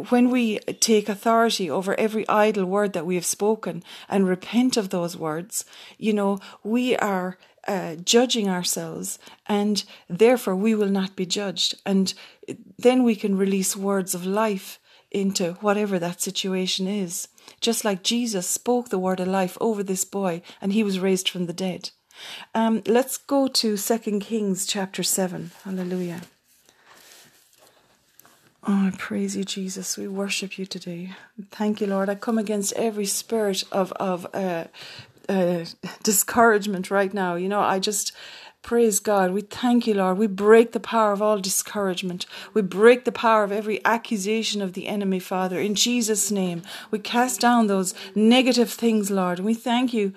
when 0.08 0.30
we 0.30 0.58
take 0.58 1.08
authority 1.08 1.70
over 1.70 1.98
every 1.98 2.26
idle 2.28 2.64
word 2.64 2.92
that 2.92 3.06
we 3.06 3.16
have 3.16 3.24
spoken 3.24 3.82
and 4.08 4.26
repent 4.26 4.76
of 4.76 4.88
those 4.90 5.16
words, 5.16 5.64
you 5.98 6.12
know, 6.12 6.38
we 6.62 6.96
are 6.96 7.38
uh, 7.68 7.96
judging 7.96 8.48
ourselves 8.48 9.18
and 9.46 9.84
therefore 10.08 10.56
we 10.56 10.74
will 10.74 10.88
not 10.88 11.16
be 11.16 11.26
judged. 11.26 11.74
And 11.84 12.14
then 12.78 13.04
we 13.04 13.14
can 13.14 13.36
release 13.36 13.76
words 13.76 14.14
of 14.14 14.24
life 14.24 14.78
into 15.10 15.54
whatever 15.54 15.98
that 15.98 16.20
situation 16.20 16.86
is. 16.86 17.28
Just 17.60 17.84
like 17.84 18.02
Jesus 18.02 18.46
spoke 18.46 18.88
the 18.88 18.98
word 18.98 19.20
of 19.20 19.28
life 19.28 19.58
over 19.60 19.82
this 19.82 20.04
boy 20.04 20.40
and 20.60 20.72
he 20.72 20.84
was 20.84 21.00
raised 21.00 21.28
from 21.28 21.46
the 21.46 21.52
dead. 21.52 21.90
Um, 22.54 22.82
let's 22.86 23.16
go 23.16 23.48
to 23.48 23.76
Second 23.76 24.20
Kings 24.20 24.66
chapter 24.66 25.02
7. 25.02 25.50
Hallelujah. 25.64 26.22
Oh, 28.66 28.88
I 28.88 28.92
praise 28.96 29.36
you, 29.36 29.44
Jesus. 29.44 29.96
We 29.96 30.06
worship 30.06 30.58
you 30.58 30.66
today. 30.66 31.14
Thank 31.50 31.80
you, 31.80 31.86
Lord. 31.86 32.08
I 32.08 32.14
come 32.14 32.38
against 32.38 32.74
every 32.74 33.06
spirit 33.06 33.64
of 33.72 33.90
of 33.92 34.26
uh, 34.34 34.64
uh, 35.28 35.64
discouragement 36.02 36.90
right 36.90 37.12
now. 37.14 37.36
You 37.36 37.48
know, 37.48 37.60
I 37.60 37.78
just 37.78 38.12
Praise 38.62 39.00
God. 39.00 39.30
We 39.32 39.40
thank 39.40 39.86
you, 39.86 39.94
Lord. 39.94 40.18
We 40.18 40.26
break 40.26 40.72
the 40.72 40.80
power 40.80 41.12
of 41.12 41.22
all 41.22 41.38
discouragement. 41.38 42.26
We 42.52 42.60
break 42.60 43.04
the 43.04 43.12
power 43.12 43.42
of 43.42 43.52
every 43.52 43.82
accusation 43.86 44.60
of 44.60 44.74
the 44.74 44.86
enemy, 44.86 45.18
Father. 45.18 45.58
In 45.58 45.74
Jesus' 45.74 46.30
name, 46.30 46.62
we 46.90 46.98
cast 46.98 47.40
down 47.40 47.66
those 47.66 47.94
negative 48.14 48.70
things, 48.70 49.10
Lord. 49.10 49.40
We 49.40 49.54
thank 49.54 49.94
you 49.94 50.12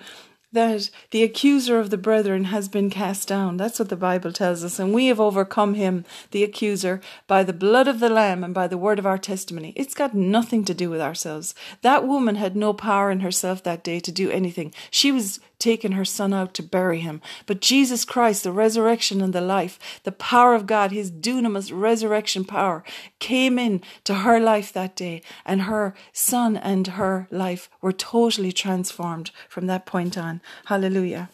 that 0.54 0.90
the 1.10 1.22
accuser 1.22 1.78
of 1.78 1.90
the 1.90 1.98
brethren 1.98 2.44
has 2.44 2.68
been 2.68 2.88
cast 2.88 3.28
down. 3.28 3.56
That's 3.56 3.78
what 3.78 3.88
the 3.88 3.96
Bible 3.96 4.32
tells 4.32 4.64
us. 4.64 4.78
And 4.78 4.94
we 4.94 5.08
have 5.08 5.20
overcome 5.20 5.74
him, 5.74 6.04
the 6.30 6.42
accuser, 6.42 7.00
by 7.26 7.42
the 7.42 7.52
blood 7.52 7.86
of 7.88 8.00
the 8.00 8.08
Lamb 8.08 8.42
and 8.42 8.54
by 8.54 8.66
the 8.66 8.78
word 8.78 8.98
of 8.98 9.06
our 9.06 9.18
testimony. 9.18 9.72
It's 9.76 9.94
got 9.94 10.14
nothing 10.14 10.64
to 10.64 10.74
do 10.74 10.88
with 10.90 11.00
ourselves. 11.00 11.54
That 11.82 12.06
woman 12.06 12.36
had 12.36 12.56
no 12.56 12.72
power 12.72 13.10
in 13.10 13.20
herself 13.20 13.62
that 13.64 13.84
day 13.84 14.00
to 14.00 14.12
do 14.12 14.30
anything. 14.30 14.72
She 14.90 15.12
was 15.12 15.40
taken 15.64 15.92
her 15.92 16.04
son 16.04 16.34
out 16.34 16.52
to 16.54 16.62
bury 16.62 17.00
him. 17.00 17.22
But 17.46 17.62
Jesus 17.62 18.04
Christ, 18.04 18.44
the 18.44 18.52
resurrection 18.52 19.22
and 19.22 19.32
the 19.32 19.40
life, 19.40 19.78
the 20.04 20.12
power 20.12 20.54
of 20.54 20.66
God, 20.66 20.92
his 20.92 21.10
dunamis 21.10 21.72
resurrection 21.72 22.44
power, 22.44 22.84
came 23.18 23.58
in 23.58 23.82
to 24.04 24.14
her 24.16 24.38
life 24.38 24.72
that 24.74 24.94
day, 24.94 25.22
and 25.46 25.62
her 25.62 25.94
son 26.12 26.58
and 26.58 26.86
her 26.86 27.26
life 27.30 27.70
were 27.80 27.92
totally 27.92 28.52
transformed 28.52 29.30
from 29.48 29.66
that 29.66 29.86
point 29.86 30.18
on. 30.18 30.42
Hallelujah. 30.66 31.30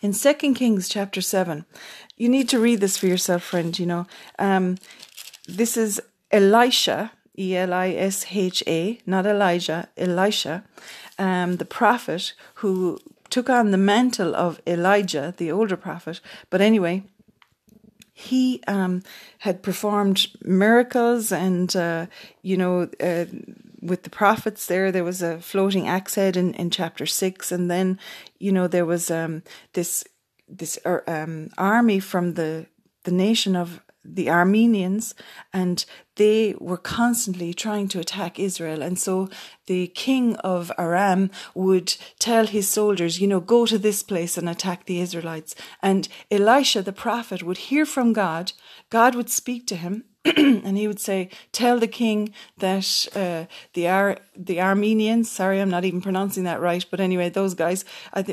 In 0.00 0.12
Second 0.12 0.54
Kings 0.54 0.88
chapter 0.88 1.20
7, 1.20 1.64
you 2.16 2.28
need 2.28 2.48
to 2.50 2.60
read 2.60 2.80
this 2.80 2.96
for 2.96 3.08
yourself, 3.08 3.42
friend. 3.42 3.76
You 3.76 3.86
know, 3.86 4.06
um, 4.38 4.78
this 5.48 5.76
is 5.76 6.00
Elisha, 6.30 7.10
E 7.36 7.56
L 7.56 7.72
I 7.72 7.88
S 7.90 8.26
H 8.30 8.62
A, 8.68 9.00
not 9.06 9.26
Elijah, 9.26 9.88
Elisha, 9.96 10.62
um, 11.18 11.56
the 11.56 11.64
prophet 11.64 12.34
who 12.56 12.98
took 13.34 13.50
on 13.50 13.72
the 13.72 13.76
mantle 13.76 14.32
of 14.36 14.60
Elijah, 14.64 15.34
the 15.38 15.50
older 15.50 15.76
prophet. 15.76 16.20
But 16.50 16.60
anyway, 16.60 17.02
he 18.12 18.62
um, 18.68 19.02
had 19.38 19.60
performed 19.60 20.28
miracles, 20.42 21.32
and 21.32 21.74
uh, 21.74 22.06
you 22.42 22.56
know, 22.56 22.88
uh, 23.00 23.24
with 23.82 24.04
the 24.04 24.10
prophets 24.10 24.66
there, 24.66 24.92
there 24.92 25.02
was 25.02 25.20
a 25.20 25.40
floating 25.40 25.88
axe 25.88 26.14
head 26.14 26.36
in, 26.36 26.54
in 26.54 26.70
chapter 26.70 27.06
six, 27.06 27.50
and 27.50 27.68
then 27.68 27.98
you 28.38 28.52
know 28.52 28.68
there 28.68 28.86
was 28.86 29.10
um, 29.10 29.42
this 29.72 30.04
this 30.48 30.78
uh, 30.84 31.00
um, 31.08 31.48
army 31.58 31.98
from 31.98 32.34
the 32.34 32.66
the 33.02 33.10
nation 33.10 33.56
of 33.56 33.80
the 34.04 34.30
Armenians, 34.30 35.14
and 35.52 35.84
they 36.16 36.54
were 36.58 36.76
constantly 36.76 37.52
trying 37.54 37.88
to 37.88 38.00
attack 38.00 38.38
Israel. 38.38 38.82
And 38.82 38.98
so 38.98 39.28
the 39.66 39.88
king 39.88 40.36
of 40.36 40.70
Aram 40.78 41.30
would 41.54 41.96
tell 42.18 42.46
his 42.46 42.68
soldiers, 42.68 43.20
you 43.20 43.26
know, 43.26 43.40
go 43.40 43.66
to 43.66 43.78
this 43.78 44.02
place 44.02 44.36
and 44.38 44.48
attack 44.48 44.84
the 44.84 45.00
Israelites. 45.00 45.54
And 45.82 46.08
Elisha, 46.30 46.82
the 46.82 46.92
prophet, 46.92 47.42
would 47.42 47.58
hear 47.58 47.86
from 47.86 48.12
God. 48.12 48.52
God 48.90 49.14
would 49.14 49.30
speak 49.30 49.66
to 49.68 49.76
him 49.76 50.04
and 50.36 50.78
he 50.78 50.88
would 50.88 51.00
say, 51.00 51.28
"Tell 51.52 51.78
the 51.78 51.86
king 51.86 52.32
that 52.56 53.06
uh, 53.14 53.44
the 53.74 53.88
Ar- 53.88 54.18
the 54.34 54.58
Armenians, 54.60 55.30
sorry, 55.30 55.60
I'm 55.60 55.68
not 55.68 55.84
even 55.84 56.00
pronouncing 56.00 56.44
that 56.44 56.62
right, 56.62 56.84
but 56.90 56.98
anyway, 56.98 57.28
those 57.28 57.52
guys 57.52 57.84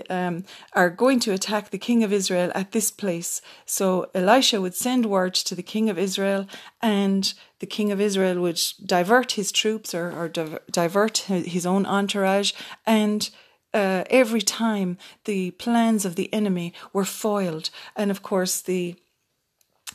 um, 0.10 0.46
are 0.72 0.90
going 0.90 1.20
to 1.22 1.34
attack 1.34 1.70
the 1.70 1.78
king 1.78 2.02
of 2.04 2.14
Israel 2.14 2.50
at 2.56 2.72
this 2.72 2.92
place." 2.92 3.42
So 3.66 4.10
Elisha 4.16 4.62
would 4.62 4.76
send 4.76 5.06
word 5.06 5.34
to 5.36 5.54
the 5.54 5.64
king 5.64 5.90
of 5.90 5.98
Israel, 5.98 6.48
and 6.82 7.34
the 7.60 7.66
king 7.66 7.92
of 7.92 8.00
Israel 8.00 8.40
would 8.42 8.62
divert 8.86 9.34
his 9.34 9.52
troops 9.52 9.94
or, 9.94 10.12
or 10.12 10.30
divert 10.72 11.18
his 11.18 11.66
own 11.66 11.86
entourage, 11.86 12.54
and 12.86 13.30
uh, 13.74 14.04
every 14.10 14.42
time 14.42 14.98
the 15.26 15.52
plans 15.52 16.06
of 16.06 16.16
the 16.16 16.34
enemy 16.34 16.74
were 16.94 17.06
foiled, 17.06 17.70
and 17.96 18.12
of 18.12 18.22
course 18.22 18.62
the 18.62 18.96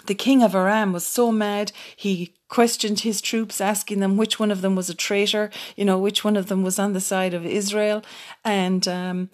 the 0.06 0.14
king 0.14 0.42
of 0.42 0.54
Aram 0.54 0.92
was 0.92 1.06
so 1.06 1.32
mad, 1.32 1.72
he 1.94 2.34
questioned 2.48 3.00
his 3.00 3.20
troops, 3.20 3.60
asking 3.60 4.00
them 4.00 4.16
which 4.16 4.38
one 4.38 4.50
of 4.50 4.60
them 4.60 4.76
was 4.76 4.88
a 4.88 4.94
traitor, 4.94 5.50
you 5.76 5.84
know, 5.84 5.98
which 5.98 6.24
one 6.24 6.36
of 6.36 6.46
them 6.46 6.62
was 6.62 6.78
on 6.78 6.92
the 6.92 7.00
side 7.00 7.34
of 7.34 7.44
Israel. 7.44 8.02
And 8.44 8.86
um, 8.86 9.30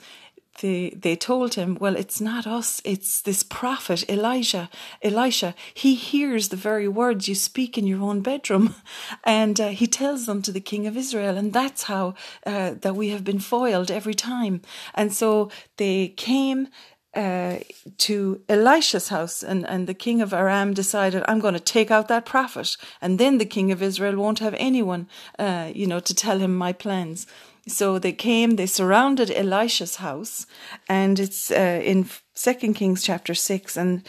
they, 0.61 0.91
they 0.91 1.17
told 1.17 1.55
him, 1.55 1.77
Well, 1.81 1.97
it's 1.97 2.21
not 2.21 2.47
us, 2.47 2.81
it's 2.85 3.21
this 3.21 3.43
prophet, 3.43 4.09
Elijah. 4.09 4.69
Elisha, 5.03 5.55
he 5.73 5.95
hears 5.95 6.49
the 6.49 6.57
very 6.57 6.89
words 6.89 7.29
you 7.29 7.35
speak 7.35 7.79
in 7.79 7.87
your 7.87 8.03
own 8.03 8.21
bedroom. 8.21 8.75
And 9.25 9.61
uh, 9.61 9.69
he 9.69 9.87
tells 9.87 10.27
them 10.27 10.43
to 10.43 10.53
the 10.53 10.61
king 10.61 10.87
of 10.87 10.97
Israel. 10.97 11.37
And 11.37 11.53
that's 11.53 11.85
how 11.85 12.15
uh, 12.45 12.75
that 12.81 12.97
we 12.97 13.09
have 13.11 13.25
been 13.25 13.39
foiled 13.39 13.91
every 13.91 14.15
time. 14.15 14.63
And 14.95 15.13
so 15.13 15.51
they 15.77 16.09
came 16.09 16.69
uh, 17.15 17.59
to 17.99 18.41
Elisha's 18.49 19.09
house, 19.09 19.43
and, 19.43 19.67
and 19.67 19.87
the 19.87 19.95
king 19.95 20.23
of 20.23 20.33
Aram 20.33 20.73
decided, 20.75 21.23
I'm 21.29 21.41
going 21.41 21.55
to 21.55 21.61
take 21.61 21.91
out 21.91 22.09
that 22.09 22.25
prophet, 22.25 22.77
and 23.01 23.19
then 23.19 23.39
the 23.39 23.45
king 23.47 23.73
of 23.73 23.83
Israel 23.83 24.17
won't 24.17 24.39
have 24.39 24.55
anyone, 24.59 25.09
uh, 25.39 25.71
you 25.75 25.87
know, 25.87 26.01
to 26.01 26.15
tell 26.15 26.39
him 26.39 26.57
my 26.57 26.73
plans. 26.73 27.27
So 27.69 27.99
they 27.99 28.13
came, 28.13 28.57
they 28.57 28.67
surrounded 28.67 29.31
Elisha's 29.31 29.97
house, 29.97 30.47
and 30.89 31.21
it's 31.21 31.51
uh, 31.51 31.81
in 31.85 32.09
Second 32.35 32.75
Kings 32.75 33.03
chapter 33.03 33.35
six, 33.35 33.77
and 33.77 34.03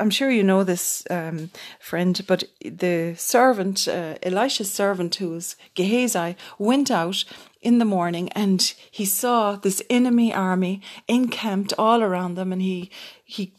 I'm 0.00 0.10
sure 0.10 0.30
you 0.30 0.44
know 0.44 0.64
this, 0.64 1.04
um, 1.10 1.50
friend, 1.80 2.20
but 2.26 2.44
the 2.60 3.14
servant, 3.16 3.88
uh, 3.88 4.14
Elisha's 4.22 4.70
servant, 4.70 5.16
who 5.16 5.30
was 5.30 5.56
Gehazi, 5.74 6.36
went 6.58 6.90
out 6.90 7.24
in 7.60 7.78
the 7.78 7.84
morning 7.84 8.28
and 8.30 8.74
he 8.90 9.04
saw 9.04 9.56
this 9.56 9.82
enemy 9.90 10.32
army 10.32 10.80
encamped 11.06 11.72
all 11.78 12.02
around 12.02 12.34
them 12.34 12.52
and 12.52 12.62
he 12.62 12.90
he 13.24 13.52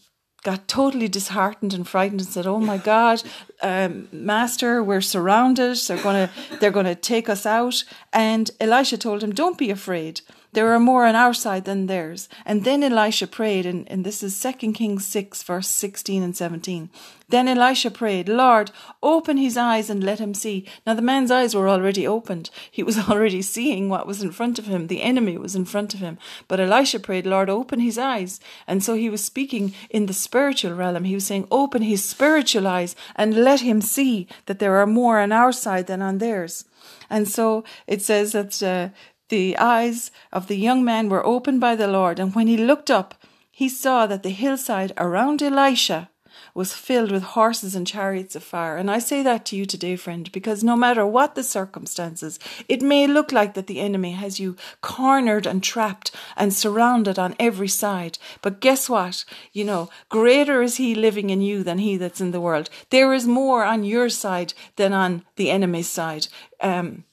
got 0.44 0.68
totally 0.68 1.08
disheartened 1.08 1.74
and 1.74 1.88
frightened 1.88 2.22
and 2.22 2.30
said, 2.30 2.48
"Oh 2.48 2.60
my 2.60 2.78
God, 2.78 3.22
um, 3.62 4.08
Master, 4.12 4.82
we're 4.84 5.02
surrounded. 5.02 5.78
They're 5.78 6.02
gonna 6.02 6.30
they're 6.60 6.72
gonna 6.72 6.96
take 6.96 7.30
us 7.30 7.46
out." 7.46 7.84
And 8.14 8.50
Elisha 8.60 8.98
told 8.98 9.24
him, 9.24 9.34
"Don't 9.34 9.58
be 9.58 9.70
afraid. 9.70 10.22
There 10.52 10.74
are 10.74 10.80
more 10.80 11.06
on 11.06 11.16
our 11.16 11.34
side 11.34 11.66
than 11.66 11.86
theirs. 11.86 12.28
And 12.44 12.64
then 12.64 12.82
Elisha 12.82 13.28
prayed, 13.28 13.68
and, 13.68 13.90
and 13.90 14.04
this 14.04 14.24
is 14.24 14.40
2 14.42 14.74
Kings 14.74 15.06
6, 15.06 15.44
verse 15.44 15.68
16 15.68 16.24
and 16.24 16.36
17. 16.36 16.90
Then 17.30 17.48
Elisha 17.48 17.92
prayed, 17.92 18.28
Lord, 18.28 18.72
open 19.04 19.38
his 19.38 19.56
eyes 19.56 19.92
and 19.92 20.04
let 20.04 20.18
him 20.18 20.34
see. 20.34 20.66
Now 20.88 20.96
the 20.96 21.04
man's 21.04 21.30
eyes 21.30 21.54
were 21.54 21.70
already 21.70 22.08
opened. 22.08 22.50
He 22.72 22.82
was 22.82 22.98
already 23.10 23.44
seeing 23.44 23.90
what 23.90 24.08
was 24.08 24.24
in 24.24 24.32
front 24.32 24.58
of 24.58 24.66
him. 24.66 24.88
The 24.88 25.04
enemy 25.04 25.38
was 25.38 25.56
in 25.56 25.66
front 25.66 25.94
of 25.94 26.00
him. 26.00 26.18
But 26.48 26.60
Elisha 26.60 27.00
prayed, 27.00 27.28
Lord, 27.28 27.50
open 27.50 27.80
his 27.80 28.00
eyes. 28.00 28.40
And 28.66 28.84
so 28.84 28.96
he 28.96 29.10
was 29.10 29.24
speaking 29.24 29.76
in 29.92 30.08
the 30.08 30.14
spiritual 30.14 30.74
realm. 30.74 31.04
He 31.04 31.14
was 31.14 31.28
saying, 31.28 31.48
open 31.52 31.84
his 31.84 32.04
spiritual 32.04 32.66
eyes 32.66 32.96
and 33.16 33.44
let 33.44 33.62
him 33.62 33.82
see 33.82 34.28
that 34.48 34.58
there 34.58 34.78
are 34.78 34.88
more 34.88 35.20
on 35.20 35.32
our 35.32 35.52
side 35.52 35.86
than 35.86 36.02
on 36.02 36.18
theirs. 36.18 36.66
And 37.10 37.28
so 37.28 37.64
it 37.88 38.02
says 38.02 38.34
that 38.34 38.62
uh, 38.62 38.90
the 39.30 39.58
eyes 39.58 40.12
of 40.32 40.48
the 40.48 40.58
young 40.58 40.84
man 40.84 41.10
were 41.10 41.26
opened 41.26 41.62
by 41.62 41.76
the 41.76 41.88
Lord, 41.88 42.20
and 42.20 42.36
when 42.36 42.48
he 42.48 42.58
looked 42.58 42.92
up, 42.92 43.16
he 43.52 43.70
saw 43.70 44.08
that 44.08 44.24
the 44.24 44.30
hillside 44.30 44.94
around 44.98 45.42
Elisha 45.42 46.10
was 46.54 46.74
filled 46.74 47.12
with 47.12 47.24
horses 47.24 47.76
and 47.76 47.86
chariots 47.86 48.36
of 48.36 48.44
fire. 48.44 48.78
And 48.78 48.90
I 48.90 49.00
say 49.00 49.24
that 49.24 49.46
to 49.48 49.56
you 49.56 49.66
today, 49.66 49.96
friend, 49.96 50.32
because 50.32 50.64
no 50.64 50.76
matter 50.76 51.06
what 51.06 51.36
the 51.36 51.44
circumstances, 51.44 52.40
it 52.68 52.82
may 52.82 53.08
look 53.08 53.32
like 53.32 53.54
that 53.54 53.68
the 53.68 53.80
enemy 53.80 54.12
has 54.12 54.40
you 54.40 54.56
cornered 54.82 55.46
and 55.46 55.64
trapped 55.64 56.12
and 56.36 56.54
surrounded 56.54 57.20
on 57.20 57.36
every 57.40 57.68
side. 57.68 58.18
But 58.42 58.62
guess 58.62 58.90
what? 58.90 59.26
You 59.54 59.66
know, 59.66 59.90
greater 60.10 60.62
is 60.62 60.78
he 60.78 60.96
living 60.96 61.30
in 61.30 61.42
you 61.42 61.64
than 61.64 61.80
he 61.80 61.98
that's 61.98 62.22
in 62.22 62.32
the 62.32 62.42
world. 62.42 62.70
There 62.90 63.14
is 63.14 63.28
more 63.28 63.64
on 63.64 63.84
your 63.84 64.10
side 64.10 64.54
than 64.76 64.94
on 64.94 65.24
the 65.36 65.52
enemy's 65.52 65.90
side. 65.90 66.28
Um, 66.62 67.06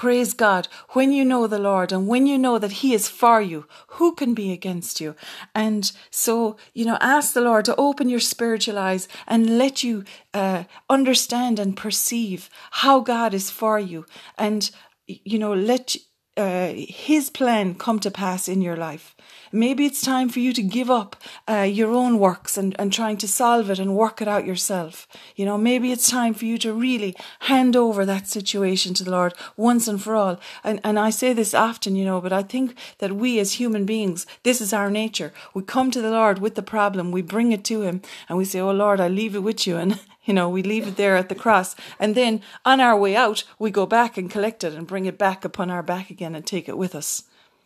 Praise 0.00 0.32
God. 0.32 0.66
When 0.94 1.12
you 1.12 1.26
know 1.26 1.46
the 1.46 1.58
Lord 1.58 1.92
and 1.92 2.08
when 2.08 2.26
you 2.26 2.38
know 2.38 2.58
that 2.58 2.80
He 2.80 2.94
is 2.94 3.06
for 3.06 3.42
you, 3.42 3.66
who 3.98 4.14
can 4.14 4.32
be 4.32 4.50
against 4.50 4.98
you? 4.98 5.14
And 5.54 5.92
so, 6.10 6.56
you 6.72 6.86
know, 6.86 6.96
ask 7.02 7.34
the 7.34 7.42
Lord 7.42 7.66
to 7.66 7.76
open 7.76 8.08
your 8.08 8.18
spiritual 8.18 8.78
eyes 8.78 9.08
and 9.26 9.58
let 9.58 9.82
you 9.82 10.04
uh, 10.32 10.64
understand 10.88 11.58
and 11.58 11.76
perceive 11.76 12.48
how 12.70 13.00
God 13.00 13.34
is 13.34 13.50
for 13.50 13.78
you. 13.78 14.06
And, 14.38 14.70
you 15.06 15.38
know, 15.38 15.52
let 15.52 15.94
uh, 16.34 16.72
His 16.74 17.28
plan 17.28 17.74
come 17.74 17.98
to 17.98 18.10
pass 18.10 18.48
in 18.48 18.62
your 18.62 18.76
life. 18.78 19.14
Maybe 19.52 19.84
it's 19.84 20.00
time 20.00 20.28
for 20.28 20.38
you 20.38 20.52
to 20.52 20.62
give 20.62 20.90
up 20.90 21.16
uh, 21.48 21.62
your 21.62 21.90
own 21.92 22.20
works 22.20 22.56
and, 22.56 22.76
and 22.78 22.92
trying 22.92 23.16
to 23.16 23.26
solve 23.26 23.68
it 23.68 23.80
and 23.80 23.96
work 23.96 24.22
it 24.22 24.28
out 24.28 24.46
yourself. 24.46 25.08
You 25.34 25.44
know, 25.44 25.58
maybe 25.58 25.90
it's 25.90 26.08
time 26.08 26.34
for 26.34 26.44
you 26.44 26.56
to 26.58 26.72
really 26.72 27.16
hand 27.40 27.74
over 27.74 28.06
that 28.06 28.28
situation 28.28 28.94
to 28.94 29.04
the 29.04 29.10
Lord 29.10 29.34
once 29.56 29.88
and 29.88 30.00
for 30.00 30.14
all. 30.14 30.38
And, 30.62 30.80
and 30.84 30.98
I 30.98 31.10
say 31.10 31.32
this 31.32 31.52
often, 31.52 31.96
you 31.96 32.04
know, 32.04 32.20
but 32.20 32.32
I 32.32 32.44
think 32.44 32.76
that 32.98 33.16
we 33.16 33.40
as 33.40 33.54
human 33.54 33.84
beings, 33.84 34.24
this 34.44 34.60
is 34.60 34.72
our 34.72 34.90
nature. 34.90 35.32
We 35.52 35.62
come 35.62 35.90
to 35.90 36.00
the 36.00 36.12
Lord 36.12 36.38
with 36.38 36.54
the 36.54 36.62
problem, 36.62 37.10
we 37.10 37.22
bring 37.22 37.50
it 37.50 37.64
to 37.64 37.82
Him, 37.82 38.02
and 38.28 38.38
we 38.38 38.44
say, 38.44 38.60
Oh 38.60 38.70
Lord, 38.70 39.00
I 39.00 39.08
leave 39.08 39.34
it 39.34 39.40
with 39.40 39.66
you. 39.66 39.76
And 39.76 39.98
you 40.24 40.34
know, 40.34 40.48
we 40.48 40.62
leave 40.62 40.86
it 40.86 40.96
there 40.96 41.16
at 41.16 41.28
the 41.28 41.34
cross. 41.34 41.74
And 41.98 42.14
then 42.14 42.40
on 42.64 42.80
our 42.80 42.96
way 42.96 43.16
out, 43.16 43.42
we 43.58 43.72
go 43.72 43.84
back 43.84 44.16
and 44.16 44.30
collect 44.30 44.62
it 44.62 44.74
and 44.74 44.86
bring 44.86 45.06
it 45.06 45.18
back 45.18 45.44
upon 45.44 45.70
our 45.70 45.82
back 45.82 46.08
again 46.08 46.36
and 46.36 46.46
take 46.46 46.68
it 46.68 46.78
with 46.78 46.94
us 46.94 47.24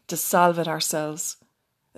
to 0.08 0.16
solve 0.16 0.58
it 0.58 0.68
ourselves. 0.68 1.36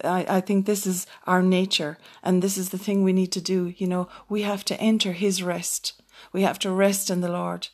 I, 0.05 0.27
I 0.29 0.41
think 0.41 0.67
this 0.67 0.87
is 0.87 1.07
our 1.27 1.43
nature 1.43 1.99
and 2.23 2.43
this 2.43 2.59
is 2.59 2.71
the 2.71 2.79
thing 2.79 3.03
we 3.03 3.13
need 3.13 3.33
to 3.33 3.41
do. 3.41 3.75
You 3.77 3.87
know, 3.87 4.09
we 4.29 4.43
have 4.43 4.65
to 4.67 4.81
enter 4.81 5.13
his 5.13 5.43
rest. 5.43 6.01
We 6.33 6.43
have 6.43 6.59
to 6.61 6.71
rest 6.71 7.11
in 7.11 7.21
the 7.21 7.31
Lord. 7.31 7.69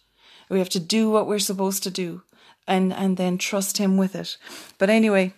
We 0.48 0.58
have 0.58 0.68
to 0.70 0.80
do 0.80 1.10
what 1.10 1.26
we're 1.26 1.38
supposed 1.38 1.82
to 1.84 1.90
do 1.90 2.22
and, 2.66 2.92
and 2.92 3.16
then 3.16 3.38
trust 3.38 3.78
him 3.78 3.96
with 3.96 4.14
it. 4.14 4.36
But 4.78 4.90
anyway, 4.90 5.34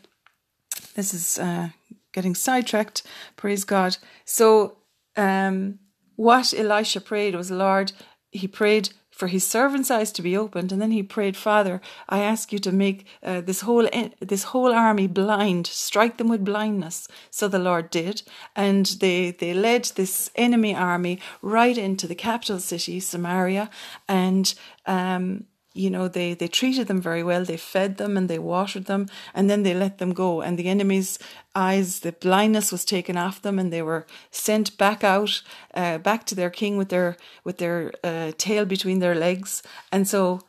this 0.94 1.14
is 1.14 1.38
uh, 1.38 1.68
getting 2.12 2.34
sidetracked. 2.34 3.02
Praise 3.36 3.64
God. 3.64 3.96
So, 4.24 4.78
um, 5.16 5.78
what 6.16 6.54
Elisha 6.54 7.00
prayed 7.00 7.34
was, 7.34 7.50
Lord, 7.50 7.92
he 8.30 8.46
prayed 8.46 8.90
for 9.14 9.28
his 9.28 9.46
servant's 9.46 9.90
eyes 9.90 10.10
to 10.12 10.22
be 10.22 10.36
opened, 10.36 10.72
and 10.72 10.82
then 10.82 10.90
he 10.90 11.02
prayed, 11.02 11.36
Father, 11.36 11.80
I 12.08 12.18
ask 12.18 12.52
you 12.52 12.58
to 12.58 12.72
make 12.72 13.06
uh, 13.22 13.40
this 13.40 13.60
whole 13.60 13.88
this 14.20 14.44
whole 14.44 14.72
army 14.72 15.06
blind, 15.06 15.66
strike 15.66 16.16
them 16.16 16.28
with 16.28 16.44
blindness. 16.44 17.08
So 17.30 17.46
the 17.46 17.58
Lord 17.58 17.90
did, 17.90 18.22
and 18.56 18.86
they 18.86 19.30
they 19.30 19.54
led 19.54 19.84
this 19.84 20.30
enemy 20.34 20.74
army 20.74 21.20
right 21.42 21.78
into 21.78 22.06
the 22.08 22.14
capital 22.14 22.58
city, 22.58 22.98
Samaria, 23.00 23.70
and 24.08 24.52
um, 24.86 25.44
you 25.74 25.90
know 25.90 26.06
they 26.08 26.34
they 26.34 26.48
treated 26.48 26.86
them 26.86 27.00
very 27.00 27.22
well 27.22 27.44
they 27.44 27.56
fed 27.56 27.96
them 27.96 28.16
and 28.16 28.28
they 28.30 28.38
watered 28.38 28.86
them 28.86 29.08
and 29.34 29.50
then 29.50 29.64
they 29.64 29.74
let 29.74 29.98
them 29.98 30.14
go. 30.14 30.40
And 30.40 30.58
the 30.58 30.68
enemy's 30.68 31.18
eyes 31.54 32.00
the 32.00 32.12
blindness 32.12 32.72
was 32.72 32.84
taken 32.84 33.16
off 33.16 33.42
them 33.42 33.58
and 33.58 33.72
they 33.72 33.82
were 33.82 34.06
sent 34.30 34.78
back 34.78 35.04
out 35.04 35.42
uh, 35.74 35.98
back 35.98 36.24
to 36.26 36.34
their 36.34 36.50
king 36.50 36.76
with 36.76 36.88
their 36.88 37.16
with 37.42 37.58
their 37.58 37.92
uh, 38.02 38.32
tail 38.38 38.64
between 38.64 39.00
their 39.00 39.14
legs. 39.14 39.62
And 39.92 40.08
so 40.08 40.40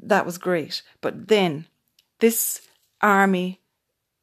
that 0.00 0.26
was 0.26 0.38
great. 0.38 0.82
But 1.00 1.28
then 1.28 1.66
this 2.20 2.60
army 3.00 3.60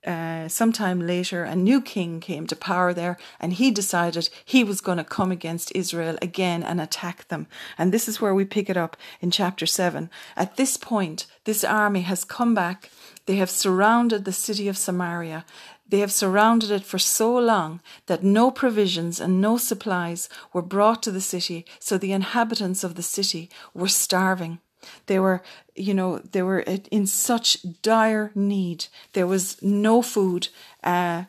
uh, 0.05 0.49
sometime 0.49 1.05
later, 1.05 1.43
a 1.43 1.55
new 1.55 1.81
king 1.81 2.19
came 2.19 2.45
to 2.47 2.55
power 2.55 2.93
there, 2.93 3.17
and 3.39 3.53
he 3.53 3.71
decided 3.71 4.29
he 4.43 4.63
was 4.63 4.81
going 4.81 4.97
to 4.97 5.03
come 5.03 5.31
against 5.31 5.71
Israel 5.75 6.17
again 6.21 6.61
and 6.61 6.81
attack 6.81 7.27
them. 7.29 7.47
And 7.77 7.91
this 7.91 8.07
is 8.07 8.19
where 8.19 8.35
we 8.35 8.45
pick 8.45 8.69
it 8.69 8.77
up 8.77 8.97
in 9.21 9.31
chapter 9.31 9.65
7. 9.65 10.09
At 10.35 10.57
this 10.57 10.75
point, 10.77 11.25
this 11.45 11.63
army 11.63 12.01
has 12.01 12.25
come 12.25 12.53
back. 12.53 12.89
They 13.25 13.37
have 13.37 13.49
surrounded 13.49 14.25
the 14.25 14.33
city 14.33 14.67
of 14.67 14.77
Samaria. 14.77 15.45
They 15.87 15.99
have 15.99 16.11
surrounded 16.11 16.71
it 16.71 16.83
for 16.83 16.99
so 16.99 17.37
long 17.37 17.81
that 18.07 18.23
no 18.23 18.51
provisions 18.51 19.19
and 19.19 19.39
no 19.39 19.57
supplies 19.57 20.27
were 20.51 20.61
brought 20.61 21.03
to 21.03 21.11
the 21.11 21.21
city, 21.21 21.65
so 21.79 21.97
the 21.97 22.13
inhabitants 22.13 22.83
of 22.83 22.95
the 22.95 23.03
city 23.03 23.49
were 23.73 23.87
starving. 23.87 24.59
They 25.05 25.19
were, 25.19 25.41
you 25.75 25.93
know, 25.93 26.19
they 26.19 26.41
were 26.41 26.59
in 26.91 27.07
such 27.07 27.57
dire 27.81 28.31
need. 28.35 28.87
There 29.13 29.27
was 29.27 29.61
no 29.61 30.01
food 30.01 30.49
uh, 30.83 31.23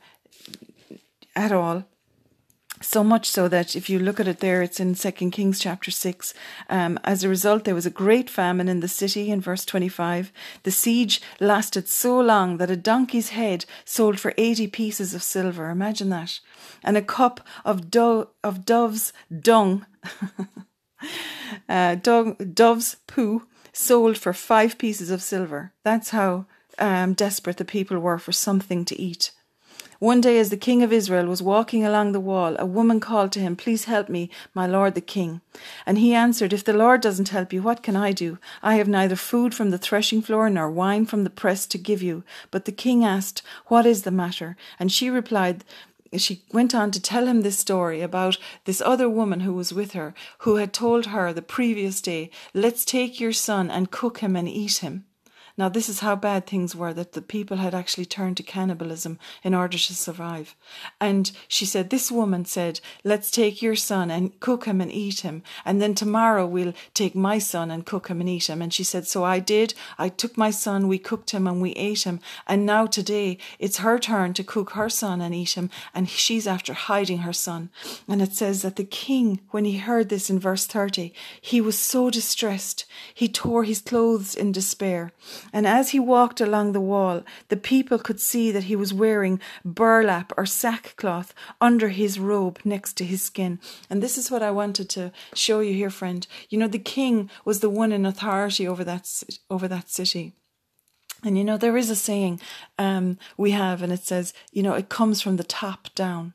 at 1.34 1.52
all. 1.52 1.84
So 2.80 3.02
much 3.02 3.30
so 3.30 3.48
that 3.48 3.74
if 3.74 3.88
you 3.88 3.98
look 3.98 4.20
at 4.20 4.28
it 4.28 4.40
there, 4.40 4.60
it's 4.60 4.78
in 4.78 4.94
Second 4.94 5.30
Kings 5.30 5.58
chapter 5.58 5.90
six. 5.90 6.34
Um, 6.68 6.98
as 7.02 7.24
a 7.24 7.30
result, 7.30 7.64
there 7.64 7.74
was 7.74 7.86
a 7.86 7.90
great 7.90 8.28
famine 8.28 8.68
in 8.68 8.80
the 8.80 8.88
city. 8.88 9.30
In 9.30 9.40
verse 9.40 9.64
twenty-five, 9.64 10.30
the 10.64 10.70
siege 10.70 11.22
lasted 11.40 11.88
so 11.88 12.20
long 12.20 12.58
that 12.58 12.70
a 12.70 12.76
donkey's 12.76 13.30
head 13.30 13.64
sold 13.86 14.20
for 14.20 14.34
eighty 14.36 14.66
pieces 14.66 15.14
of 15.14 15.22
silver. 15.22 15.70
Imagine 15.70 16.10
that, 16.10 16.40
and 16.82 16.96
a 16.96 17.02
cup 17.02 17.40
of 17.64 17.90
do- 17.90 18.28
of 18.42 18.66
dove's 18.66 19.14
dung. 19.40 19.86
uh, 21.68 21.96
dog, 21.96 22.54
dove's 22.54 22.96
poo 23.06 23.46
sold 23.72 24.16
for 24.16 24.32
five 24.32 24.78
pieces 24.78 25.10
of 25.10 25.22
silver. 25.22 25.72
That's 25.82 26.10
how 26.10 26.46
um, 26.78 27.14
desperate 27.14 27.56
the 27.56 27.64
people 27.64 27.98
were 27.98 28.18
for 28.18 28.32
something 28.32 28.84
to 28.86 29.00
eat. 29.00 29.30
One 30.00 30.20
day, 30.20 30.38
as 30.38 30.50
the 30.50 30.56
king 30.56 30.82
of 30.82 30.92
Israel 30.92 31.26
was 31.26 31.40
walking 31.40 31.84
along 31.84 32.12
the 32.12 32.20
wall, 32.20 32.56
a 32.58 32.66
woman 32.66 33.00
called 33.00 33.32
to 33.32 33.40
him, 33.40 33.56
Please 33.56 33.84
help 33.84 34.08
me, 34.08 34.28
my 34.52 34.66
lord 34.66 34.94
the 34.94 35.00
king. 35.00 35.40
And 35.86 35.98
he 35.98 36.12
answered, 36.12 36.52
If 36.52 36.64
the 36.64 36.72
Lord 36.72 37.00
doesn't 37.00 37.30
help 37.30 37.52
you, 37.52 37.62
what 37.62 37.82
can 37.82 37.96
I 37.96 38.12
do? 38.12 38.38
I 38.62 38.74
have 38.74 38.88
neither 38.88 39.16
food 39.16 39.54
from 39.54 39.70
the 39.70 39.78
threshing 39.78 40.20
floor 40.20 40.50
nor 40.50 40.70
wine 40.70 41.06
from 41.06 41.24
the 41.24 41.30
press 41.30 41.64
to 41.66 41.78
give 41.78 42.02
you. 42.02 42.24
But 42.50 42.64
the 42.64 42.72
king 42.72 43.04
asked, 43.04 43.42
What 43.68 43.86
is 43.86 44.02
the 44.02 44.10
matter? 44.10 44.56
And 44.78 44.90
she 44.90 45.08
replied, 45.08 45.64
she 46.20 46.44
went 46.52 46.74
on 46.74 46.90
to 46.90 47.00
tell 47.00 47.26
him 47.26 47.40
this 47.42 47.58
story 47.58 48.00
about 48.00 48.38
this 48.64 48.80
other 48.80 49.08
woman 49.08 49.40
who 49.40 49.54
was 49.54 49.72
with 49.72 49.92
her, 49.92 50.14
who 50.38 50.56
had 50.56 50.72
told 50.72 51.06
her 51.06 51.32
the 51.32 51.42
previous 51.42 52.00
day, 52.00 52.30
Let's 52.52 52.84
take 52.84 53.20
your 53.20 53.32
son 53.32 53.70
and 53.70 53.90
cook 53.90 54.18
him 54.18 54.36
and 54.36 54.48
eat 54.48 54.78
him. 54.78 55.04
Now, 55.56 55.68
this 55.68 55.88
is 55.88 56.00
how 56.00 56.16
bad 56.16 56.46
things 56.46 56.74
were 56.74 56.92
that 56.94 57.12
the 57.12 57.22
people 57.22 57.58
had 57.58 57.76
actually 57.76 58.06
turned 58.06 58.36
to 58.38 58.42
cannibalism 58.42 59.20
in 59.44 59.54
order 59.54 59.78
to 59.78 59.94
survive. 59.94 60.56
And 61.00 61.30
she 61.46 61.64
said, 61.64 61.90
This 61.90 62.10
woman 62.10 62.44
said, 62.44 62.80
Let's 63.04 63.30
take 63.30 63.62
your 63.62 63.76
son 63.76 64.10
and 64.10 64.38
cook 64.40 64.64
him 64.64 64.80
and 64.80 64.90
eat 64.90 65.20
him. 65.20 65.44
And 65.64 65.80
then 65.80 65.94
tomorrow 65.94 66.44
we'll 66.44 66.72
take 66.92 67.14
my 67.14 67.38
son 67.38 67.70
and 67.70 67.86
cook 67.86 68.08
him 68.08 68.20
and 68.20 68.28
eat 68.28 68.48
him. 68.48 68.60
And 68.60 68.74
she 68.74 68.82
said, 68.82 69.06
So 69.06 69.22
I 69.22 69.38
did. 69.38 69.74
I 69.96 70.08
took 70.08 70.36
my 70.36 70.50
son, 70.50 70.88
we 70.88 70.98
cooked 70.98 71.30
him 71.30 71.46
and 71.46 71.62
we 71.62 71.70
ate 71.72 72.02
him. 72.02 72.18
And 72.48 72.66
now 72.66 72.86
today 72.86 73.38
it's 73.60 73.78
her 73.78 74.00
turn 74.00 74.34
to 74.34 74.42
cook 74.42 74.70
her 74.70 74.88
son 74.88 75.20
and 75.20 75.32
eat 75.32 75.52
him. 75.52 75.70
And 75.94 76.08
she's 76.08 76.48
after 76.48 76.72
hiding 76.72 77.18
her 77.18 77.32
son. 77.32 77.70
And 78.08 78.20
it 78.20 78.32
says 78.32 78.62
that 78.62 78.74
the 78.74 78.84
king, 78.84 79.40
when 79.52 79.64
he 79.64 79.78
heard 79.78 80.08
this 80.08 80.28
in 80.28 80.40
verse 80.40 80.66
30, 80.66 81.14
he 81.40 81.60
was 81.60 81.78
so 81.78 82.10
distressed. 82.10 82.86
He 83.14 83.28
tore 83.28 83.62
his 83.62 83.80
clothes 83.80 84.34
in 84.34 84.50
despair. 84.50 85.12
And 85.52 85.66
as 85.66 85.90
he 85.90 86.00
walked 86.00 86.40
along 86.40 86.72
the 86.72 86.80
wall, 86.80 87.22
the 87.48 87.56
people 87.56 87.98
could 87.98 88.20
see 88.20 88.50
that 88.50 88.64
he 88.64 88.76
was 88.76 88.94
wearing 88.94 89.40
burlap 89.64 90.32
or 90.36 90.46
sackcloth 90.46 91.34
under 91.60 91.88
his 91.88 92.18
robe 92.18 92.58
next 92.64 92.94
to 92.94 93.04
his 93.04 93.22
skin. 93.22 93.58
And 93.88 94.02
this 94.02 94.18
is 94.18 94.30
what 94.30 94.42
I 94.42 94.50
wanted 94.50 94.88
to 94.90 95.12
show 95.34 95.60
you 95.60 95.74
here, 95.74 95.90
friend. 95.90 96.26
You 96.48 96.58
know, 96.58 96.68
the 96.68 96.78
king 96.78 97.30
was 97.44 97.60
the 97.60 97.70
one 97.70 97.92
in 97.92 98.06
authority 98.06 98.66
over 98.66 98.84
that, 98.84 99.08
over 99.50 99.68
that 99.68 99.90
city. 99.90 100.32
And 101.24 101.38
you 101.38 101.44
know, 101.44 101.56
there 101.56 101.76
is 101.76 101.88
a 101.88 101.96
saying 101.96 102.40
um, 102.78 103.18
we 103.38 103.52
have, 103.52 103.82
and 103.82 103.92
it 103.92 104.04
says, 104.04 104.34
you 104.52 104.62
know, 104.62 104.74
it 104.74 104.90
comes 104.90 105.22
from 105.22 105.36
the 105.36 105.44
top 105.44 105.88
down. 105.94 106.34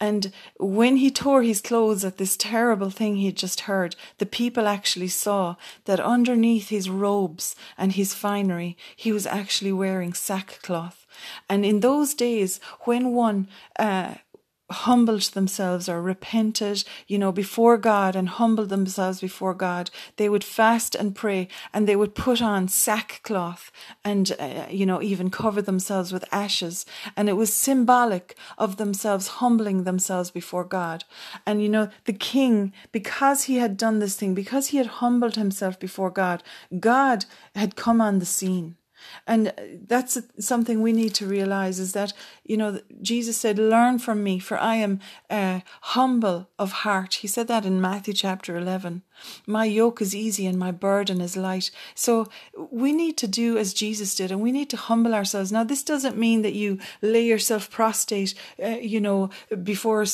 And 0.00 0.32
when 0.58 0.96
he 0.96 1.10
tore 1.10 1.42
his 1.42 1.60
clothes 1.60 2.04
at 2.04 2.18
this 2.18 2.36
terrible 2.36 2.90
thing 2.90 3.16
he 3.16 3.26
had 3.26 3.36
just 3.36 3.60
heard, 3.60 3.96
the 4.18 4.26
people 4.26 4.66
actually 4.66 5.08
saw 5.08 5.56
that 5.84 6.00
underneath 6.00 6.68
his 6.68 6.90
robes 6.90 7.56
and 7.78 7.92
his 7.92 8.14
finery, 8.14 8.76
he 8.94 9.12
was 9.12 9.26
actually 9.26 9.72
wearing 9.72 10.12
sackcloth. 10.12 11.06
And 11.48 11.64
in 11.64 11.80
those 11.80 12.14
days, 12.14 12.60
when 12.80 13.12
one 13.12 13.48
uh, 13.78 14.14
humbled 14.70 15.22
themselves 15.22 15.88
or 15.88 16.02
repented, 16.02 16.84
you 17.06 17.18
know, 17.18 17.30
before 17.30 17.78
God 17.78 18.16
and 18.16 18.28
humbled 18.28 18.68
themselves 18.68 19.20
before 19.20 19.54
God, 19.54 19.90
they 20.16 20.28
would 20.28 20.42
fast 20.42 20.94
and 20.94 21.14
pray 21.14 21.48
and 21.72 21.86
they 21.86 21.96
would 21.96 22.14
put 22.14 22.42
on 22.42 22.68
sackcloth 22.68 23.70
and, 24.04 24.34
uh, 24.38 24.66
you 24.68 24.84
know, 24.84 25.00
even 25.00 25.30
cover 25.30 25.62
themselves 25.62 26.12
with 26.12 26.24
ashes. 26.32 26.84
And 27.16 27.28
it 27.28 27.34
was 27.34 27.52
symbolic 27.52 28.36
of 28.58 28.76
themselves 28.76 29.28
humbling 29.28 29.84
themselves 29.84 30.30
before 30.30 30.64
God. 30.64 31.04
And, 31.46 31.62
you 31.62 31.68
know, 31.68 31.88
the 32.04 32.12
king, 32.12 32.72
because 32.90 33.44
he 33.44 33.56
had 33.56 33.76
done 33.76 34.00
this 34.00 34.16
thing, 34.16 34.34
because 34.34 34.68
he 34.68 34.78
had 34.78 34.86
humbled 34.86 35.36
himself 35.36 35.78
before 35.78 36.10
God, 36.10 36.42
God 36.80 37.24
had 37.54 37.76
come 37.76 38.00
on 38.00 38.18
the 38.18 38.26
scene. 38.26 38.76
And 39.26 39.52
that's 39.86 40.18
something 40.38 40.80
we 40.80 40.92
need 40.92 41.14
to 41.14 41.26
realize 41.26 41.78
is 41.78 41.92
that, 41.92 42.12
you 42.44 42.56
know, 42.56 42.80
Jesus 43.02 43.36
said, 43.36 43.58
Learn 43.58 43.98
from 43.98 44.22
me, 44.22 44.38
for 44.38 44.56
I 44.58 44.76
am 44.76 45.00
uh, 45.28 45.60
humble 45.80 46.48
of 46.58 46.72
heart. 46.72 47.14
He 47.14 47.26
said 47.26 47.48
that 47.48 47.66
in 47.66 47.80
Matthew 47.80 48.14
chapter 48.14 48.56
11. 48.56 49.02
My 49.46 49.64
yoke 49.64 50.00
is 50.00 50.14
easy 50.14 50.46
and 50.46 50.58
my 50.58 50.70
burden 50.70 51.20
is 51.20 51.36
light. 51.36 51.70
So 51.94 52.28
we 52.70 52.92
need 52.92 53.16
to 53.18 53.26
do 53.26 53.58
as 53.58 53.74
Jesus 53.74 54.14
did 54.14 54.30
and 54.30 54.40
we 54.40 54.52
need 54.52 54.70
to 54.70 54.76
humble 54.76 55.14
ourselves. 55.14 55.50
Now, 55.50 55.64
this 55.64 55.82
doesn't 55.82 56.16
mean 56.18 56.42
that 56.42 56.54
you 56.54 56.78
lay 57.02 57.24
yourself 57.24 57.70
prostrate, 57.70 58.34
uh, 58.62 58.68
you 58.68 59.00
know, 59.00 59.30
before 59.62 60.04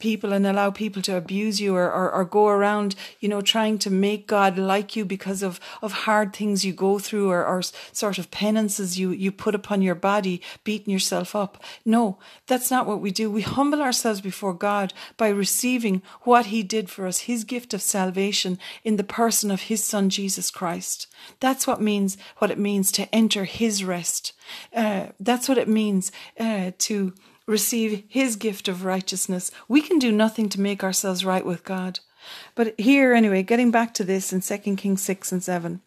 people 0.00 0.32
and 0.32 0.46
allow 0.46 0.70
people 0.70 1.02
to 1.02 1.16
abuse 1.16 1.60
you 1.60 1.76
or, 1.76 1.92
or, 1.92 2.10
or 2.10 2.24
go 2.24 2.48
around, 2.48 2.96
you 3.20 3.28
know, 3.28 3.42
trying 3.42 3.78
to 3.78 3.90
make 3.90 4.26
God 4.26 4.58
like 4.58 4.96
you 4.96 5.04
because 5.04 5.42
of, 5.42 5.60
of 5.82 5.92
hard 5.92 6.34
things 6.34 6.64
you 6.64 6.72
go 6.72 6.98
through 6.98 7.30
or, 7.30 7.44
or 7.44 7.62
sort 7.92 8.18
of 8.18 8.26
of 8.26 8.30
penances 8.36 8.98
you, 8.98 9.12
you 9.12 9.32
put 9.32 9.54
upon 9.54 9.80
your 9.80 9.94
body, 9.94 10.42
beating 10.62 10.92
yourself 10.92 11.34
up. 11.34 11.64
No, 11.86 12.18
that's 12.46 12.70
not 12.70 12.86
what 12.86 13.00
we 13.00 13.10
do. 13.10 13.30
We 13.30 13.40
humble 13.40 13.80
ourselves 13.80 14.20
before 14.20 14.52
God 14.52 14.92
by 15.16 15.28
receiving 15.28 16.02
what 16.24 16.46
He 16.46 16.62
did 16.62 16.90
for 16.90 17.06
us, 17.06 17.20
His 17.20 17.44
gift 17.44 17.72
of 17.72 17.80
salvation 17.80 18.58
in 18.84 18.96
the 18.96 19.04
person 19.04 19.50
of 19.50 19.62
His 19.62 19.82
Son 19.82 20.10
Jesus 20.10 20.50
Christ. 20.50 21.06
That's 21.40 21.66
what 21.66 21.80
means 21.80 22.18
what 22.36 22.50
it 22.50 22.58
means 22.58 22.92
to 22.92 23.14
enter 23.14 23.44
His 23.44 23.82
rest. 23.82 24.34
Uh, 24.70 25.06
that's 25.18 25.48
what 25.48 25.56
it 25.56 25.66
means 25.66 26.12
uh, 26.38 26.72
to 26.80 27.14
receive 27.46 28.04
His 28.06 28.36
gift 28.36 28.68
of 28.68 28.84
righteousness. 28.84 29.50
We 29.66 29.80
can 29.80 29.98
do 29.98 30.12
nothing 30.12 30.50
to 30.50 30.60
make 30.60 30.84
ourselves 30.84 31.24
right 31.24 31.46
with 31.46 31.64
God. 31.64 32.00
But 32.54 32.78
here, 32.78 33.14
anyway, 33.14 33.42
getting 33.42 33.70
back 33.70 33.94
to 33.94 34.04
this 34.04 34.30
in 34.30 34.42
2 34.42 34.76
Kings 34.76 35.00
6 35.00 35.32
and 35.32 35.42
7, 35.42 35.80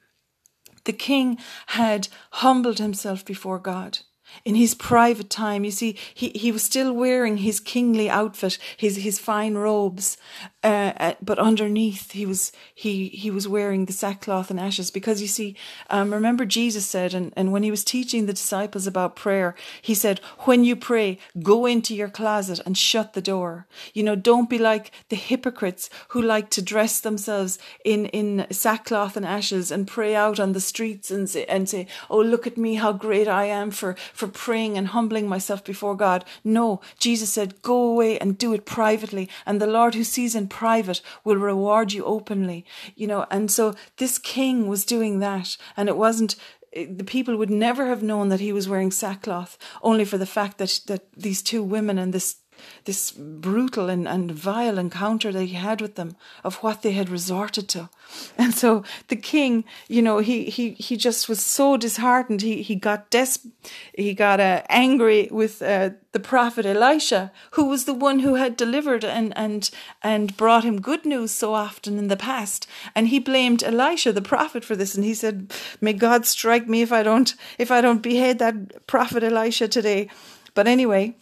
the 0.85 0.93
king 0.93 1.37
had 1.67 2.07
humbled 2.31 2.79
himself 2.79 3.25
before 3.25 3.59
God 3.59 3.99
in 4.45 4.55
his 4.55 4.75
private 4.75 5.29
time. 5.29 5.65
You 5.65 5.71
see, 5.71 5.97
he, 6.13 6.29
he 6.29 6.51
was 6.51 6.63
still 6.63 6.93
wearing 6.93 7.37
his 7.37 7.59
kingly 7.59 8.09
outfit, 8.09 8.57
his, 8.77 8.97
his 8.97 9.19
fine 9.19 9.55
robes, 9.55 10.17
uh, 10.63 10.91
uh, 10.97 11.13
but 11.21 11.39
underneath 11.39 12.11
he 12.11 12.25
was, 12.25 12.51
he, 12.75 13.07
he 13.09 13.31
was 13.31 13.47
wearing 13.47 13.85
the 13.85 13.93
sackcloth 13.93 14.51
and 14.51 14.59
ashes 14.59 14.91
because 14.91 15.21
you 15.21 15.27
see, 15.27 15.55
um, 15.89 16.13
remember 16.13 16.43
Jesus 16.43 16.85
said, 16.85 17.13
and, 17.13 17.31
and 17.37 17.53
when 17.53 17.63
he 17.63 17.71
was 17.71 17.85
teaching 17.85 18.25
the 18.25 18.33
disciples 18.33 18.85
about 18.85 19.15
prayer, 19.15 19.55
he 19.81 19.93
said, 19.93 20.19
when 20.39 20.65
you 20.65 20.75
pray, 20.75 21.17
go 21.41 21.65
into 21.65 21.95
your 21.95 22.09
closet 22.09 22.59
and 22.65 22.77
shut 22.77 23.13
the 23.13 23.21
door. 23.21 23.67
You 23.93 24.03
know, 24.03 24.15
don't 24.17 24.49
be 24.49 24.57
like 24.57 24.91
the 25.07 25.15
hypocrites 25.15 25.89
who 26.09 26.21
like 26.21 26.49
to 26.49 26.61
dress 26.61 26.99
themselves 26.99 27.57
in, 27.85 28.07
in 28.07 28.45
sackcloth 28.51 29.15
and 29.15 29.25
ashes 29.25 29.71
and 29.71 29.87
pray 29.87 30.13
out 30.13 30.41
on 30.41 30.51
the 30.51 30.59
streets 30.59 31.09
and 31.09 31.29
say, 31.29 31.45
and 31.45 31.69
say, 31.69 31.87
oh, 32.09 32.19
look 32.19 32.45
at 32.45 32.57
me, 32.57 32.75
how 32.75 32.91
great 32.91 33.29
I 33.29 33.45
am 33.45 33.71
for, 33.71 33.95
for 34.13 34.27
praying 34.27 34.77
and 34.77 34.87
humbling 34.89 35.29
myself 35.29 35.63
before 35.63 35.95
God. 35.95 36.25
No, 36.43 36.81
Jesus 36.97 37.29
said, 37.29 37.61
go 37.61 37.81
away 37.83 38.19
and 38.19 38.37
do 38.37 38.53
it 38.53 38.65
privately. 38.65 39.29
And 39.45 39.61
the 39.61 39.67
Lord 39.67 39.95
who 39.95 40.03
sees 40.03 40.35
in 40.35 40.48
private 40.49 41.01
will 41.23 41.37
reward 41.37 41.93
you 41.93 42.03
openly. 42.05 42.65
You 42.95 43.07
know, 43.07 43.25
and 43.31 43.49
so 43.51 43.75
this 43.97 44.17
king 44.17 44.67
was 44.67 44.85
doing 44.85 45.19
that. 45.19 45.57
And 45.77 45.89
it 45.89 45.97
wasn't 45.97 46.35
the 46.73 47.03
people 47.03 47.35
would 47.35 47.49
never 47.49 47.87
have 47.87 48.03
known 48.03 48.29
that 48.29 48.39
he 48.39 48.53
was 48.53 48.69
wearing 48.69 48.91
sackcloth 48.91 49.57
only 49.81 50.05
for 50.05 50.17
the 50.17 50.25
fact 50.25 50.57
that 50.59 50.81
that 50.87 51.11
these 51.13 51.41
two 51.41 51.63
women 51.63 51.97
and 51.97 52.13
this 52.13 52.37
this 52.85 53.11
brutal 53.11 53.89
and, 53.89 54.07
and 54.07 54.31
vile 54.31 54.77
encounter 54.77 55.31
that 55.31 55.45
he 55.45 55.53
had 55.53 55.81
with 55.81 55.95
them 55.95 56.15
of 56.43 56.55
what 56.57 56.81
they 56.81 56.91
had 56.91 57.09
resorted 57.09 57.67
to. 57.69 57.89
And 58.37 58.55
so 58.55 58.83
the 59.09 59.15
king, 59.15 59.65
you 59.87 60.01
know, 60.01 60.17
he, 60.17 60.45
he, 60.45 60.71
he 60.71 60.97
just 60.97 61.29
was 61.29 61.41
so 61.41 61.77
disheartened. 61.77 62.41
He, 62.41 62.63
he 62.63 62.75
got 62.75 63.11
des- 63.11 63.49
he 63.93 64.13
got 64.13 64.39
uh, 64.39 64.63
angry 64.69 65.27
with 65.31 65.61
uh, 65.61 65.91
the 66.11 66.19
prophet 66.19 66.65
Elisha, 66.65 67.31
who 67.51 67.65
was 67.65 67.85
the 67.85 67.93
one 67.93 68.19
who 68.19 68.35
had 68.35 68.57
delivered 68.57 69.03
and, 69.03 69.37
and, 69.37 69.69
and 70.01 70.35
brought 70.37 70.63
him 70.63 70.81
good 70.81 71.05
news 71.05 71.31
so 71.31 71.53
often 71.53 71.99
in 71.99 72.07
the 72.07 72.17
past. 72.17 72.67
And 72.95 73.09
he 73.09 73.19
blamed 73.19 73.63
Elisha, 73.63 74.11
the 74.11 74.21
prophet, 74.21 74.65
for 74.65 74.75
this. 74.75 74.95
And 74.95 75.05
he 75.05 75.13
said, 75.13 75.53
may 75.79 75.93
God 75.93 76.25
strike 76.25 76.67
me 76.67 76.81
if 76.81 76.91
I 76.91 77.03
don't, 77.03 77.35
if 77.57 77.69
I 77.69 77.81
don't 77.81 78.01
behead 78.01 78.39
that 78.39 78.87
prophet 78.87 79.23
Elisha 79.23 79.67
today. 79.67 80.09
But 80.55 80.67
anyway, 80.67 81.15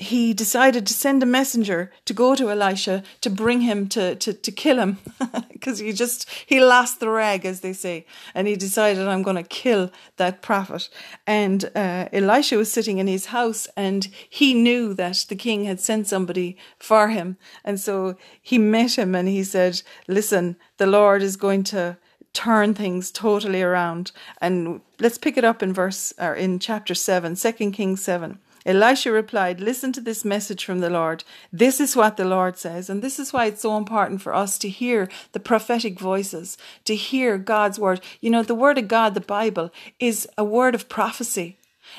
he 0.00 0.32
decided 0.32 0.86
to 0.86 0.94
send 0.94 1.24
a 1.24 1.26
messenger 1.26 1.90
to 2.04 2.14
go 2.14 2.36
to 2.36 2.50
Elisha 2.50 3.02
to 3.20 3.28
bring 3.28 3.62
him 3.62 3.88
to, 3.88 4.14
to, 4.14 4.32
to 4.32 4.52
kill 4.52 4.78
him 4.78 4.98
because 5.52 5.80
he 5.80 5.92
just, 5.92 6.30
he 6.46 6.60
lost 6.60 7.00
the 7.00 7.08
rag, 7.10 7.44
as 7.44 7.60
they 7.60 7.72
say. 7.72 8.06
And 8.32 8.46
he 8.46 8.54
decided, 8.54 9.08
I'm 9.08 9.24
going 9.24 9.36
to 9.36 9.42
kill 9.42 9.90
that 10.16 10.40
prophet. 10.40 10.88
And 11.26 11.64
uh, 11.74 12.08
Elisha 12.12 12.56
was 12.56 12.72
sitting 12.72 12.98
in 12.98 13.08
his 13.08 13.26
house 13.26 13.66
and 13.76 14.08
he 14.30 14.54
knew 14.54 14.94
that 14.94 15.26
the 15.28 15.34
king 15.34 15.64
had 15.64 15.80
sent 15.80 16.06
somebody 16.06 16.56
for 16.78 17.08
him. 17.08 17.36
And 17.64 17.80
so 17.80 18.16
he 18.40 18.56
met 18.56 18.96
him 18.96 19.16
and 19.16 19.26
he 19.26 19.42
said, 19.42 19.82
Listen, 20.06 20.56
the 20.76 20.86
Lord 20.86 21.22
is 21.22 21.36
going 21.36 21.64
to 21.64 21.98
turn 22.32 22.72
things 22.72 23.10
totally 23.10 23.62
around. 23.62 24.12
And 24.40 24.80
let's 25.00 25.18
pick 25.18 25.36
it 25.36 25.44
up 25.44 25.60
in 25.60 25.72
verse, 25.72 26.14
or 26.20 26.34
in 26.34 26.60
chapter 26.60 26.94
7, 26.94 27.34
2 27.34 27.52
Kings 27.72 28.00
7. 28.00 28.38
Elisha 28.68 29.10
replied, 29.10 29.60
Listen 29.60 29.92
to 29.92 30.00
this 30.00 30.26
message 30.26 30.62
from 30.62 30.80
the 30.80 30.90
Lord. 30.90 31.24
This 31.50 31.80
is 31.80 31.96
what 31.96 32.18
the 32.18 32.26
Lord 32.26 32.58
says. 32.58 32.90
And 32.90 33.00
this 33.00 33.18
is 33.18 33.32
why 33.32 33.46
it's 33.46 33.62
so 33.62 33.78
important 33.78 34.20
for 34.20 34.34
us 34.34 34.58
to 34.58 34.68
hear 34.68 35.08
the 35.32 35.40
prophetic 35.40 35.98
voices, 35.98 36.58
to 36.84 36.94
hear 36.94 37.38
God's 37.38 37.78
word. 37.78 38.02
You 38.20 38.28
know, 38.28 38.42
the 38.42 38.54
word 38.54 38.76
of 38.76 38.86
God, 38.86 39.14
the 39.14 39.20
Bible, 39.22 39.72
is 39.98 40.28
a 40.36 40.44
word 40.44 40.74
of 40.74 40.88
prophecy 40.90 41.56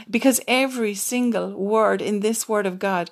because 0.10 0.42
every 0.48 0.94
single 0.94 1.52
word 1.54 2.02
in 2.02 2.20
this 2.20 2.48
word 2.48 2.66
of 2.66 2.80
God 2.80 3.10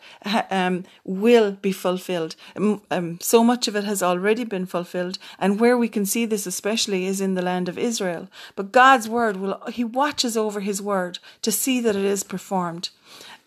um, 0.52 0.84
will 1.04 1.54
be 1.54 1.72
fulfilled. 1.72 2.36
Um, 2.56 3.17
so 3.22 3.43
much 3.43 3.67
of 3.67 3.76
it 3.76 3.84
has 3.84 4.04
already 4.04 4.43
been 4.43 4.65
fulfilled, 4.65 5.17
and 5.39 5.60
where 5.60 5.78
we 5.78 5.89
can 5.89 6.06
see 6.06 6.26
this 6.26 6.46
especially 6.46 7.06
is 7.06 7.22
in 7.22 7.34
the 7.34 7.41
land 7.41 7.67
of 7.67 7.78
Israel. 7.78 8.30
But 8.56 8.72
God's 8.72 9.10
word 9.10 9.38
will, 9.38 9.60
He 9.72 9.84
watches 9.84 10.38
over 10.38 10.60
His 10.60 10.82
word 10.82 11.20
to 11.41 11.52
see 11.52 11.80
that 11.82 11.96
it 11.96 12.06
is 12.06 12.24
performed. 12.24 12.89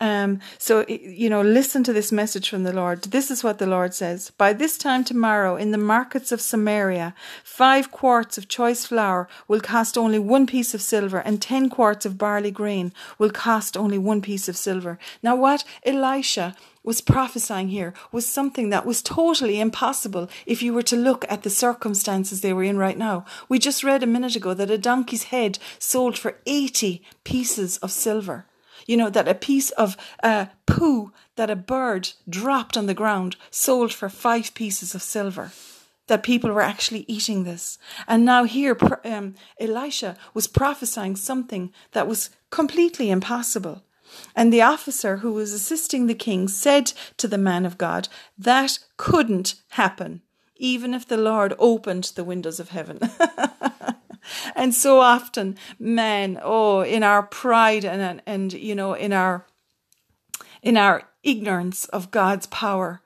Um, 0.00 0.40
so, 0.56 0.86
you 0.88 1.28
know, 1.28 1.42
listen 1.42 1.84
to 1.84 1.92
this 1.92 2.10
message 2.10 2.48
from 2.48 2.62
the 2.64 2.72
Lord. 2.72 3.02
This 3.02 3.30
is 3.30 3.44
what 3.44 3.58
the 3.58 3.66
Lord 3.66 3.92
says. 3.92 4.30
By 4.30 4.54
this 4.54 4.78
time 4.78 5.04
tomorrow, 5.04 5.56
in 5.56 5.72
the 5.72 5.78
markets 5.78 6.32
of 6.32 6.40
Samaria, 6.40 7.14
five 7.44 7.90
quarts 7.90 8.38
of 8.38 8.48
choice 8.48 8.86
flour 8.86 9.28
will 9.46 9.60
cost 9.60 9.98
only 9.98 10.18
one 10.18 10.46
piece 10.46 10.72
of 10.72 10.80
silver, 10.80 11.18
and 11.18 11.42
ten 11.42 11.68
quarts 11.68 12.06
of 12.06 12.16
barley 12.16 12.50
grain 12.50 12.94
will 13.18 13.30
cost 13.30 13.76
only 13.76 13.98
one 13.98 14.22
piece 14.22 14.48
of 14.48 14.56
silver. 14.56 14.98
Now, 15.22 15.36
what 15.36 15.64
Elisha 15.84 16.56
was 16.82 17.02
prophesying 17.02 17.68
here 17.68 17.92
was 18.10 18.26
something 18.26 18.70
that 18.70 18.86
was 18.86 19.02
totally 19.02 19.60
impossible 19.60 20.30
if 20.46 20.62
you 20.62 20.72
were 20.72 20.82
to 20.82 20.96
look 20.96 21.26
at 21.28 21.42
the 21.42 21.50
circumstances 21.50 22.40
they 22.40 22.54
were 22.54 22.64
in 22.64 22.78
right 22.78 22.96
now. 22.96 23.26
We 23.50 23.58
just 23.58 23.84
read 23.84 24.02
a 24.02 24.06
minute 24.06 24.34
ago 24.34 24.54
that 24.54 24.70
a 24.70 24.78
donkey's 24.78 25.24
head 25.24 25.58
sold 25.78 26.16
for 26.16 26.38
80 26.46 27.02
pieces 27.22 27.76
of 27.78 27.90
silver. 27.90 28.46
You 28.86 28.96
know, 28.96 29.10
that 29.10 29.28
a 29.28 29.34
piece 29.34 29.70
of 29.70 29.96
uh, 30.22 30.46
poo 30.66 31.12
that 31.36 31.50
a 31.50 31.56
bird 31.56 32.12
dropped 32.28 32.76
on 32.76 32.86
the 32.86 32.94
ground 32.94 33.36
sold 33.50 33.92
for 33.92 34.08
five 34.08 34.54
pieces 34.54 34.94
of 34.94 35.02
silver. 35.02 35.52
That 36.06 36.22
people 36.24 36.50
were 36.50 36.60
actually 36.60 37.04
eating 37.06 37.44
this. 37.44 37.78
And 38.08 38.24
now 38.24 38.42
here, 38.42 38.76
um, 39.04 39.36
Elisha 39.60 40.16
was 40.34 40.48
prophesying 40.48 41.14
something 41.14 41.72
that 41.92 42.08
was 42.08 42.30
completely 42.50 43.10
impossible. 43.10 43.84
And 44.34 44.52
the 44.52 44.62
officer 44.62 45.18
who 45.18 45.32
was 45.32 45.52
assisting 45.52 46.06
the 46.06 46.14
king 46.14 46.48
said 46.48 46.92
to 47.16 47.28
the 47.28 47.38
man 47.38 47.64
of 47.64 47.78
God, 47.78 48.08
That 48.36 48.78
couldn't 48.96 49.54
happen, 49.70 50.22
even 50.56 50.94
if 50.94 51.06
the 51.06 51.16
Lord 51.16 51.54
opened 51.58 52.12
the 52.14 52.24
windows 52.24 52.60
of 52.60 52.70
heaven. 52.70 52.98
and 54.54 54.74
so 54.74 55.00
often, 55.00 55.56
men, 55.78 56.38
oh, 56.42 56.82
in 56.82 57.02
our 57.02 57.22
pride 57.22 57.84
and, 57.84 58.00
and, 58.00 58.22
and, 58.26 58.52
you 58.52 58.74
know, 58.74 58.94
in 58.94 59.12
our, 59.12 59.46
in 60.62 60.76
our 60.76 61.04
ignorance 61.22 61.86
of 61.86 62.10
God's 62.10 62.46
power, 62.46 63.00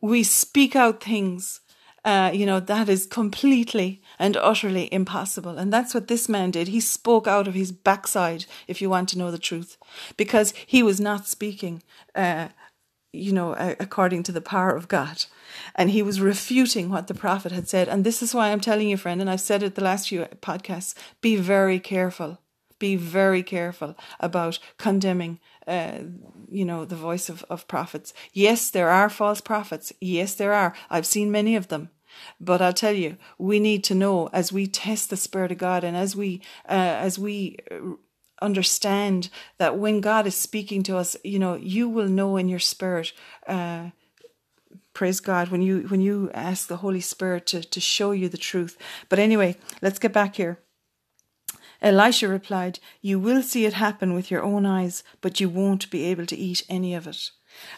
we 0.00 0.22
speak 0.22 0.74
out 0.74 1.02
things, 1.02 1.60
uh, 2.04 2.30
you 2.32 2.46
know, 2.46 2.60
that 2.60 2.88
is 2.88 3.06
completely 3.06 4.00
and 4.18 4.36
utterly 4.36 4.92
impossible. 4.92 5.58
And 5.58 5.72
that's 5.72 5.94
what 5.94 6.08
this 6.08 6.28
man 6.28 6.50
did. 6.50 6.68
He 6.68 6.80
spoke 6.80 7.26
out 7.26 7.46
of 7.46 7.54
his 7.54 7.72
backside, 7.72 8.46
if 8.66 8.80
you 8.80 8.88
want 8.88 9.08
to 9.10 9.18
know 9.18 9.30
the 9.30 9.38
truth, 9.38 9.76
because 10.16 10.54
he 10.66 10.82
was 10.82 11.00
not 11.00 11.26
speaking, 11.26 11.82
uh, 12.14 12.48
you 13.12 13.32
know, 13.32 13.54
according 13.80 14.22
to 14.24 14.32
the 14.32 14.40
power 14.40 14.74
of 14.74 14.88
God. 14.88 15.24
And 15.74 15.90
he 15.90 16.02
was 16.02 16.20
refuting 16.20 16.90
what 16.90 17.06
the 17.06 17.14
prophet 17.14 17.52
had 17.52 17.68
said. 17.68 17.88
And 17.88 18.04
this 18.04 18.22
is 18.22 18.34
why 18.34 18.50
I'm 18.50 18.60
telling 18.60 18.88
you, 18.88 18.96
friend, 18.96 19.20
and 19.20 19.28
I've 19.28 19.40
said 19.40 19.62
it 19.62 19.74
the 19.74 19.84
last 19.84 20.08
few 20.08 20.20
podcasts 20.40 20.94
be 21.20 21.36
very 21.36 21.80
careful. 21.80 22.38
Be 22.78 22.96
very 22.96 23.42
careful 23.42 23.94
about 24.20 24.58
condemning, 24.78 25.38
uh, 25.66 25.98
you 26.50 26.64
know, 26.64 26.86
the 26.86 26.96
voice 26.96 27.28
of, 27.28 27.44
of 27.50 27.68
prophets. 27.68 28.14
Yes, 28.32 28.70
there 28.70 28.88
are 28.88 29.10
false 29.10 29.40
prophets. 29.42 29.92
Yes, 30.00 30.34
there 30.34 30.54
are. 30.54 30.74
I've 30.88 31.04
seen 31.04 31.30
many 31.30 31.56
of 31.56 31.68
them. 31.68 31.90
But 32.40 32.62
I'll 32.62 32.72
tell 32.72 32.94
you, 32.94 33.18
we 33.38 33.60
need 33.60 33.84
to 33.84 33.94
know 33.94 34.28
as 34.32 34.52
we 34.52 34.66
test 34.66 35.10
the 35.10 35.16
Spirit 35.16 35.52
of 35.52 35.58
God 35.58 35.84
and 35.84 35.96
as 35.96 36.16
we, 36.16 36.40
uh, 36.68 36.72
as 36.72 37.18
we 37.18 37.58
understand 38.40 39.28
that 39.58 39.78
when 39.78 40.00
God 40.00 40.26
is 40.26 40.34
speaking 40.34 40.82
to 40.84 40.96
us, 40.96 41.16
you 41.24 41.38
know, 41.38 41.54
you 41.54 41.88
will 41.88 42.08
know 42.08 42.36
in 42.36 42.48
your 42.48 42.58
spirit. 42.58 43.12
Uh, 43.46 43.90
praise 44.94 45.20
God 45.20 45.48
when 45.48 45.62
you 45.62 45.82
when 45.88 46.00
you 46.00 46.30
ask 46.32 46.66
the 46.66 46.78
Holy 46.78 47.00
Spirit 47.00 47.46
to 47.46 47.62
to 47.62 47.80
show 47.80 48.12
you 48.12 48.28
the 48.28 48.38
truth. 48.38 48.76
But 49.08 49.18
anyway, 49.18 49.56
let's 49.82 49.98
get 49.98 50.12
back 50.12 50.36
here. 50.36 50.58
Elisha 51.82 52.28
replied, 52.28 52.78
You 53.00 53.18
will 53.18 53.42
see 53.42 53.64
it 53.64 53.74
happen 53.74 54.12
with 54.12 54.30
your 54.30 54.42
own 54.42 54.66
eyes, 54.66 55.02
but 55.20 55.40
you 55.40 55.48
won't 55.48 55.90
be 55.90 56.04
able 56.04 56.26
to 56.26 56.36
eat 56.36 56.62
any 56.68 56.94
of 56.94 57.06
it. 57.06 57.30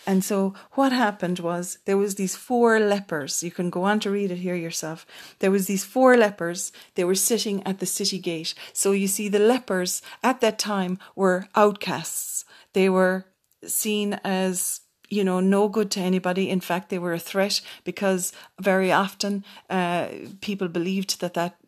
And 0.07 0.25
so 0.25 0.55
what 0.73 0.93
happened 0.93 1.39
was 1.39 1.79
there 1.85 1.97
was 1.97 2.15
these 2.15 2.37
four 2.37 2.79
lepers. 2.81 3.43
You 3.43 3.51
can 3.51 3.71
go 3.71 3.85
on 3.85 4.01
to 4.01 4.11
read 4.11 4.31
it 4.31 4.39
here 4.39 4.55
yourself. 4.55 5.07
There 5.39 5.51
was 5.51 5.67
these 5.67 5.85
four 5.85 6.17
lepers. 6.17 6.73
They 6.95 7.05
were 7.05 7.15
sitting 7.15 7.63
at 7.67 7.79
the 7.79 7.87
city 7.87 8.19
gate. 8.19 8.55
So 8.73 8.93
you 8.93 9.09
see 9.09 9.29
the 9.29 9.39
lepers 9.39 10.03
at 10.23 10.41
that 10.41 10.59
time 10.59 10.99
were 11.15 11.49
outcasts. 11.55 12.45
They 12.73 12.89
were 12.89 13.27
seen 13.65 14.15
as 14.25 14.81
you 15.09 15.25
know, 15.25 15.41
no 15.41 15.69
good 15.69 15.91
to 15.91 16.01
anybody. 16.01 16.49
In 16.49 16.61
fact, 16.61 16.89
they 16.89 16.99
were 16.99 17.13
a 17.13 17.19
threat 17.19 17.61
because 17.85 18.33
very 18.59 18.91
often 18.91 19.45
uh, 19.69 20.09
people 20.41 20.69
believed 20.69 21.21
that 21.21 21.35
that 21.35 21.59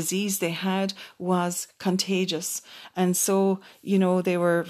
disease 0.00 0.38
they 0.38 0.54
had 0.70 0.92
was 1.18 1.68
contagious. 1.78 2.50
And 2.94 3.16
so, 3.16 3.60
you 3.82 3.98
know, 3.98 4.20
they 4.20 4.36
were 4.36 4.66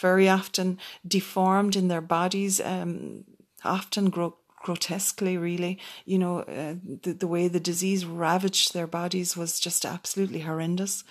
very 0.00 0.28
often 0.28 0.78
deformed 1.06 1.76
in 1.76 1.88
their 1.88 2.06
bodies, 2.18 2.60
um, 2.60 3.24
often 3.64 4.10
gro- 4.10 4.38
grotesquely, 4.64 5.36
really. 5.36 5.78
You 6.04 6.18
know, 6.18 6.34
uh, 6.40 6.74
the, 7.04 7.12
the 7.12 7.30
way 7.34 7.48
the 7.48 7.68
disease 7.70 8.04
ravaged 8.04 8.72
their 8.72 8.88
bodies 8.88 9.36
was 9.36 9.60
just 9.60 9.84
absolutely 9.84 10.40
horrendous. 10.40 11.04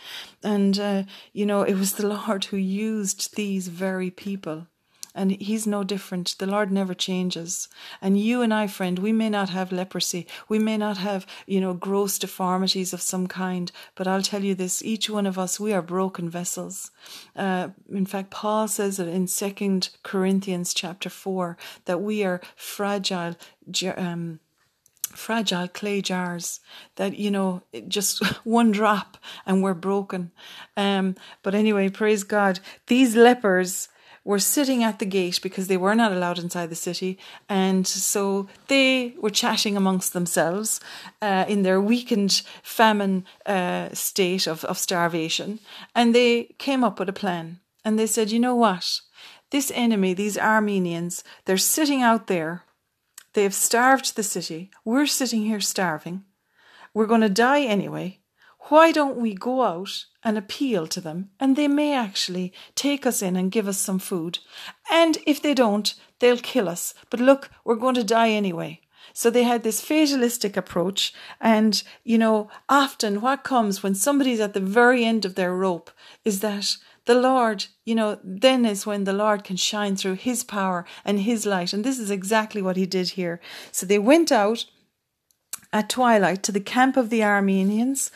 And, 0.44 0.78
uh, 0.80 1.04
you 1.34 1.46
know, 1.46 1.62
it 1.62 1.76
was 1.76 1.94
the 1.94 2.08
Lord 2.16 2.46
who 2.46 2.58
used 2.58 3.36
these 3.36 3.68
very 3.70 4.12
people 4.12 4.68
and 5.18 5.32
he's 5.32 5.66
no 5.66 5.84
different. 5.84 6.36
The 6.38 6.46
Lord 6.46 6.72
never 6.72 6.94
changes. 6.94 7.68
And 8.02 8.20
you 8.20 8.42
and 8.42 8.54
I, 8.54 8.68
friend, 8.68 9.00
we 9.00 9.12
may 9.12 9.30
not 9.30 9.50
have 9.50 9.72
leprosy. 9.72 10.28
We 10.48 10.60
may 10.60 10.78
not 10.78 10.98
have, 10.98 11.26
you 11.48 11.60
know, 11.60 11.74
gross 11.74 12.20
deformities 12.20 12.94
of 12.94 13.02
some 13.02 13.28
kind. 13.28 13.72
But 13.96 14.08
I'll 14.08 14.22
tell 14.22 14.44
you 14.44 14.54
this 14.56 14.84
each 14.84 15.10
one 15.10 15.26
of 15.26 15.40
us, 15.40 15.60
we 15.60 15.74
are 15.74 15.82
broken 15.82 16.30
vessels. 16.30 16.92
Uh, 17.36 17.70
in 17.92 18.06
fact, 18.06 18.30
Paul 18.30 18.68
says 18.68 19.00
it 19.00 19.08
in 19.08 19.28
Second 19.28 19.90
Corinthians 20.04 20.74
chapter 20.74 21.10
4 21.10 21.58
that 21.86 22.02
we 22.02 22.24
are 22.24 22.40
fragile. 22.56 23.36
Um, 23.96 24.40
fragile 25.10 25.68
clay 25.68 26.02
jars 26.02 26.60
that 26.98 27.18
you 27.18 27.32
know 27.32 27.64
just 27.88 28.24
one 28.46 28.72
drop 28.72 29.18
and 29.46 29.64
we're 29.64 29.74
broken 29.74 30.32
um 30.76 31.16
but 31.42 31.56
anyway 31.56 31.90
praise 31.90 32.24
god 32.24 32.60
these 32.86 33.16
lepers 33.16 33.90
were 34.28 34.40
sitting 34.40 34.84
at 34.84 35.00
the 35.00 35.06
gate 35.06 35.40
because 35.42 35.68
they 35.68 35.78
were 35.78 35.96
not 35.96 36.12
allowed 36.12 36.38
inside 36.38 36.70
the 36.70 36.76
city. 36.76 37.18
And 37.48 37.88
so 37.88 38.50
they 38.68 39.16
were 39.22 39.30
chatting 39.30 39.78
amongst 39.78 40.12
themselves 40.12 40.82
uh, 41.22 41.46
in 41.48 41.63
their 41.63 41.80
weakened 41.80 42.42
famine 42.62 43.24
uh, 43.46 43.88
state 43.94 44.46
of, 44.46 44.66
of 44.66 44.78
starvation. 44.78 45.60
And 45.96 46.13
they 46.13 46.56
came 46.58 46.84
up 46.84 47.00
with 47.00 47.08
a 47.08 47.13
plan. 47.13 47.62
And 47.86 47.98
they 47.98 48.06
said, 48.06 48.30
you 48.30 48.40
know 48.40 48.54
what? 48.54 49.00
This 49.52 49.72
enemy, 49.74 50.13
these 50.13 50.38
Armenians, 50.38 51.24
they're 51.46 51.58
sitting 51.58 52.02
out 52.02 52.28
there. 52.28 52.63
They 53.32 53.44
have 53.44 53.54
starved 53.54 54.18
the 54.18 54.24
city. 54.24 54.72
We're 54.84 55.06
sitting 55.06 55.44
here 55.44 55.62
starving. 55.62 56.26
We're 56.94 57.06
going 57.06 57.22
to 57.22 57.30
die 57.30 57.62
anyway. 57.62 58.20
Why 58.70 58.92
don't 58.92 59.18
we 59.18 59.34
go 59.34 59.62
out 59.62 60.06
and 60.24 60.38
appeal 60.38 60.88
to 60.88 61.00
them 61.00 61.30
and 61.40 61.56
they 61.56 61.68
may 61.68 61.94
actually 61.94 62.54
take 62.76 63.06
us 63.06 63.22
in 63.22 63.36
and 63.36 63.52
give 63.52 63.68
us 63.68 63.78
some 63.78 64.00
food? 64.00 64.40
And 64.92 65.18
if 65.26 65.42
they 65.42 65.54
don't, 65.54 65.94
they'll 66.20 66.38
kill 66.38 66.68
us. 66.68 66.94
But 67.10 67.22
look, 67.22 67.50
we're 67.64 67.76
going 67.76 67.96
to 67.96 68.04
die 68.04 68.30
anyway. 68.30 68.82
So 69.14 69.30
they 69.30 69.44
had 69.44 69.64
this 69.64 69.82
fatalistic 69.82 70.58
approach. 70.58 71.14
And, 71.40 71.82
you 72.04 72.18
know, 72.18 72.50
often 72.68 73.22
what 73.22 73.46
comes 73.46 73.82
when 73.82 73.96
somebody's 73.96 74.42
at 74.42 74.54
the 74.54 74.60
very 74.60 75.06
end 75.06 75.24
of 75.24 75.36
their 75.36 75.56
rope 75.56 75.90
is 76.26 76.42
that 76.42 76.76
the 77.06 77.16
Lord, 77.16 77.68
you 77.86 77.96
know, 77.96 78.20
then 78.22 78.66
is 78.66 78.86
when 78.86 79.06
the 79.06 79.14
Lord 79.14 79.46
can 79.46 79.56
shine 79.56 79.96
through 79.96 80.16
his 80.16 80.44
power 80.44 80.86
and 81.06 81.22
his 81.22 81.46
light. 81.46 81.72
And 81.72 81.86
this 81.86 82.00
is 82.00 82.12
exactly 82.12 82.62
what 82.62 82.76
he 82.76 82.86
did 82.86 83.10
here. 83.12 83.40
So 83.72 83.86
they 83.86 83.98
went 83.98 84.30
out 84.30 84.66
at 85.72 85.90
twilight 85.90 86.44
to 86.44 86.52
the 86.52 86.60
camp 86.60 86.98
of 86.98 87.10
the 87.10 87.24
Armenians 87.24 88.12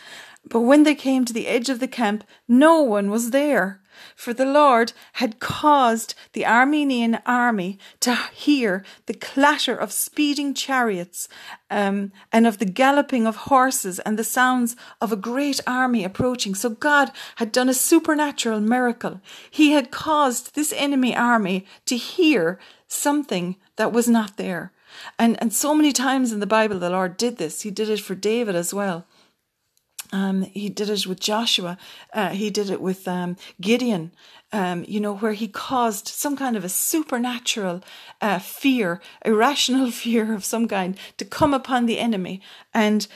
but 0.47 0.61
when 0.61 0.83
they 0.83 0.95
came 0.95 1.25
to 1.25 1.33
the 1.33 1.47
edge 1.47 1.69
of 1.69 1.79
the 1.79 1.87
camp, 1.87 2.23
no 2.47 2.81
one 2.81 3.09
was 3.09 3.31
there, 3.31 3.81
for 4.15 4.33
the 4.33 4.45
Lord 4.45 4.93
had 5.13 5.39
caused 5.39 6.15
the 6.33 6.45
Armenian 6.45 7.19
army 7.25 7.77
to 7.99 8.15
hear 8.33 8.83
the 9.05 9.13
clatter 9.13 9.75
of 9.75 9.91
speeding 9.91 10.53
chariots 10.53 11.27
um, 11.69 12.11
and 12.31 12.47
of 12.47 12.57
the 12.57 12.65
galloping 12.65 13.27
of 13.27 13.35
horses 13.35 13.99
and 13.99 14.17
the 14.17 14.23
sounds 14.23 14.75
of 14.99 15.11
a 15.11 15.17
great 15.17 15.59
army 15.67 16.03
approaching. 16.03 16.55
So 16.55 16.69
God 16.69 17.11
had 17.35 17.51
done 17.51 17.69
a 17.69 17.73
supernatural 17.73 18.61
miracle. 18.61 19.21
He 19.49 19.71
had 19.71 19.91
caused 19.91 20.55
this 20.55 20.73
enemy 20.75 21.15
army 21.15 21.65
to 21.85 21.97
hear 21.97 22.59
something 22.87 23.57
that 23.75 23.93
was 23.93 24.09
not 24.09 24.37
there. 24.37 24.73
And, 25.17 25.37
and 25.41 25.53
so 25.53 25.73
many 25.73 25.93
times 25.93 26.31
in 26.31 26.39
the 26.39 26.47
Bible, 26.47 26.79
the 26.79 26.89
Lord 26.89 27.15
did 27.15 27.37
this. 27.37 27.61
He 27.61 27.71
did 27.71 27.89
it 27.89 28.01
for 28.01 28.15
David 28.15 28.55
as 28.55 28.73
well. 28.73 29.05
Um, 30.11 30.43
he 30.43 30.69
did 30.69 30.89
it 30.89 31.07
with 31.07 31.19
Joshua. 31.19 31.77
Uh, 32.13 32.29
he 32.29 32.49
did 32.49 32.69
it 32.69 32.81
with 32.81 33.07
um, 33.07 33.37
Gideon. 33.59 34.11
Um, 34.53 34.83
you 34.85 34.99
know, 34.99 35.15
where 35.15 35.31
he 35.31 35.47
caused 35.47 36.09
some 36.09 36.35
kind 36.35 36.57
of 36.57 36.65
a 36.65 36.69
supernatural 36.69 37.81
uh, 38.19 38.39
fear, 38.39 38.99
irrational 39.23 39.91
fear 40.03 40.33
of 40.33 40.43
some 40.43 40.67
kind, 40.67 40.97
to 41.15 41.23
come 41.23 41.53
upon 41.53 41.85
the 41.85 41.99
enemy. 41.99 42.41
And 42.73 43.07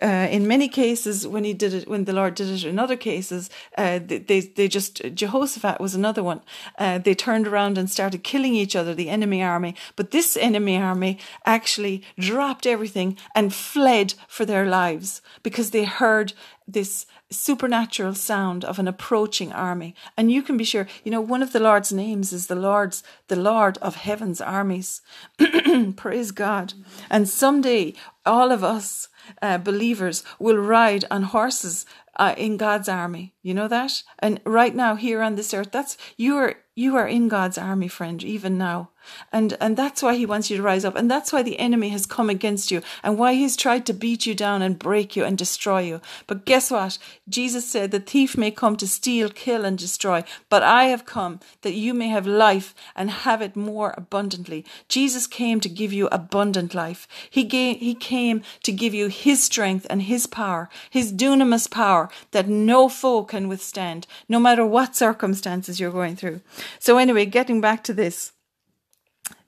uh, 0.00 0.28
in 0.30 0.48
many 0.48 0.68
cases, 0.68 1.26
when 1.26 1.44
he 1.44 1.52
did 1.52 1.74
it, 1.74 1.86
when 1.86 2.04
the 2.04 2.14
Lord 2.14 2.34
did 2.34 2.48
it, 2.48 2.64
in 2.64 2.78
other 2.78 2.96
cases, 2.96 3.50
uh, 3.76 3.98
they 4.02 4.40
they 4.40 4.68
just 4.68 5.02
Jehoshaphat 5.14 5.80
was 5.80 5.94
another 5.94 6.22
one. 6.22 6.40
Uh, 6.78 6.98
they 6.98 7.14
turned 7.14 7.46
around 7.46 7.76
and 7.76 7.90
started 7.90 8.24
killing 8.24 8.54
each 8.54 8.74
other, 8.74 8.94
the 8.94 9.10
enemy 9.10 9.42
army. 9.42 9.74
But 9.96 10.10
this 10.10 10.36
enemy 10.36 10.78
army 10.78 11.18
actually 11.44 12.02
dropped 12.18 12.66
everything 12.66 13.18
and 13.34 13.52
fled 13.52 14.14
for 14.28 14.46
their 14.46 14.64
lives 14.64 15.20
because 15.42 15.72
they 15.72 15.84
heard 15.84 16.32
this 16.66 17.06
supernatural 17.30 18.14
sound 18.14 18.64
of 18.64 18.78
an 18.78 18.86
approaching 18.86 19.52
army. 19.52 19.94
And 20.16 20.30
you 20.30 20.42
can 20.42 20.56
be 20.56 20.64
sure, 20.64 20.86
you 21.04 21.10
know, 21.10 21.20
one 21.20 21.42
of 21.42 21.52
the 21.52 21.60
Lord's 21.60 21.92
names 21.92 22.32
is 22.32 22.46
the 22.46 22.54
Lord's, 22.54 23.02
the 23.28 23.36
Lord 23.36 23.78
of 23.78 23.96
heaven's 23.96 24.40
armies. 24.40 25.02
Praise 25.96 26.30
God. 26.30 26.74
And 27.10 27.28
someday 27.28 27.94
all 28.24 28.52
of 28.52 28.62
us 28.62 29.08
uh, 29.40 29.58
believers 29.58 30.24
will 30.38 30.56
ride 30.56 31.04
on 31.10 31.22
horses 31.24 31.86
uh, 32.16 32.34
in 32.36 32.56
God's 32.56 32.88
army. 32.88 33.34
You 33.42 33.54
know 33.54 33.68
that? 33.68 34.02
And 34.18 34.40
right 34.44 34.74
now, 34.74 34.94
here 34.94 35.22
on 35.22 35.34
this 35.34 35.54
earth, 35.54 35.72
that's 35.72 35.96
you 36.16 36.36
are 36.36 36.56
you 36.74 36.96
are 36.96 37.06
in 37.06 37.28
God's 37.28 37.58
army, 37.58 37.88
friend, 37.88 38.22
even 38.22 38.56
now. 38.58 38.90
And, 39.32 39.56
and 39.60 39.76
that's 39.76 40.02
why 40.02 40.14
he 40.14 40.26
wants 40.26 40.50
you 40.50 40.56
to 40.56 40.62
rise 40.62 40.84
up. 40.84 40.96
And 40.96 41.10
that's 41.10 41.32
why 41.32 41.42
the 41.42 41.58
enemy 41.58 41.88
has 41.90 42.06
come 42.06 42.30
against 42.30 42.70
you 42.70 42.82
and 43.02 43.18
why 43.18 43.34
he's 43.34 43.56
tried 43.56 43.86
to 43.86 43.92
beat 43.92 44.26
you 44.26 44.34
down 44.34 44.62
and 44.62 44.78
break 44.78 45.16
you 45.16 45.24
and 45.24 45.36
destroy 45.36 45.80
you. 45.80 46.00
But 46.26 46.44
guess 46.44 46.70
what? 46.70 46.98
Jesus 47.28 47.68
said, 47.68 47.90
the 47.90 48.00
thief 48.00 48.36
may 48.36 48.50
come 48.50 48.76
to 48.76 48.86
steal, 48.86 49.28
kill 49.30 49.64
and 49.64 49.78
destroy, 49.78 50.24
but 50.48 50.62
I 50.62 50.84
have 50.84 51.06
come 51.06 51.40
that 51.62 51.74
you 51.74 51.94
may 51.94 52.08
have 52.08 52.26
life 52.26 52.74
and 52.94 53.10
have 53.10 53.42
it 53.42 53.56
more 53.56 53.94
abundantly. 53.96 54.64
Jesus 54.88 55.26
came 55.26 55.60
to 55.60 55.68
give 55.68 55.92
you 55.92 56.08
abundant 56.12 56.74
life. 56.74 57.08
He 57.30 57.44
gave, 57.44 57.78
he 57.78 57.94
came 57.94 58.42
to 58.62 58.72
give 58.72 58.94
you 58.94 59.08
his 59.08 59.42
strength 59.42 59.86
and 59.88 60.02
his 60.02 60.26
power, 60.26 60.68
his 60.90 61.12
dunamis 61.12 61.70
power 61.70 62.08
that 62.32 62.48
no 62.48 62.88
foe 62.88 63.24
can 63.24 63.48
withstand, 63.48 64.06
no 64.28 64.38
matter 64.38 64.64
what 64.66 64.96
circumstances 64.96 65.80
you're 65.80 65.90
going 65.90 66.16
through. 66.16 66.40
So 66.78 66.98
anyway, 66.98 67.26
getting 67.26 67.60
back 67.60 67.84
to 67.84 67.94
this 67.94 68.32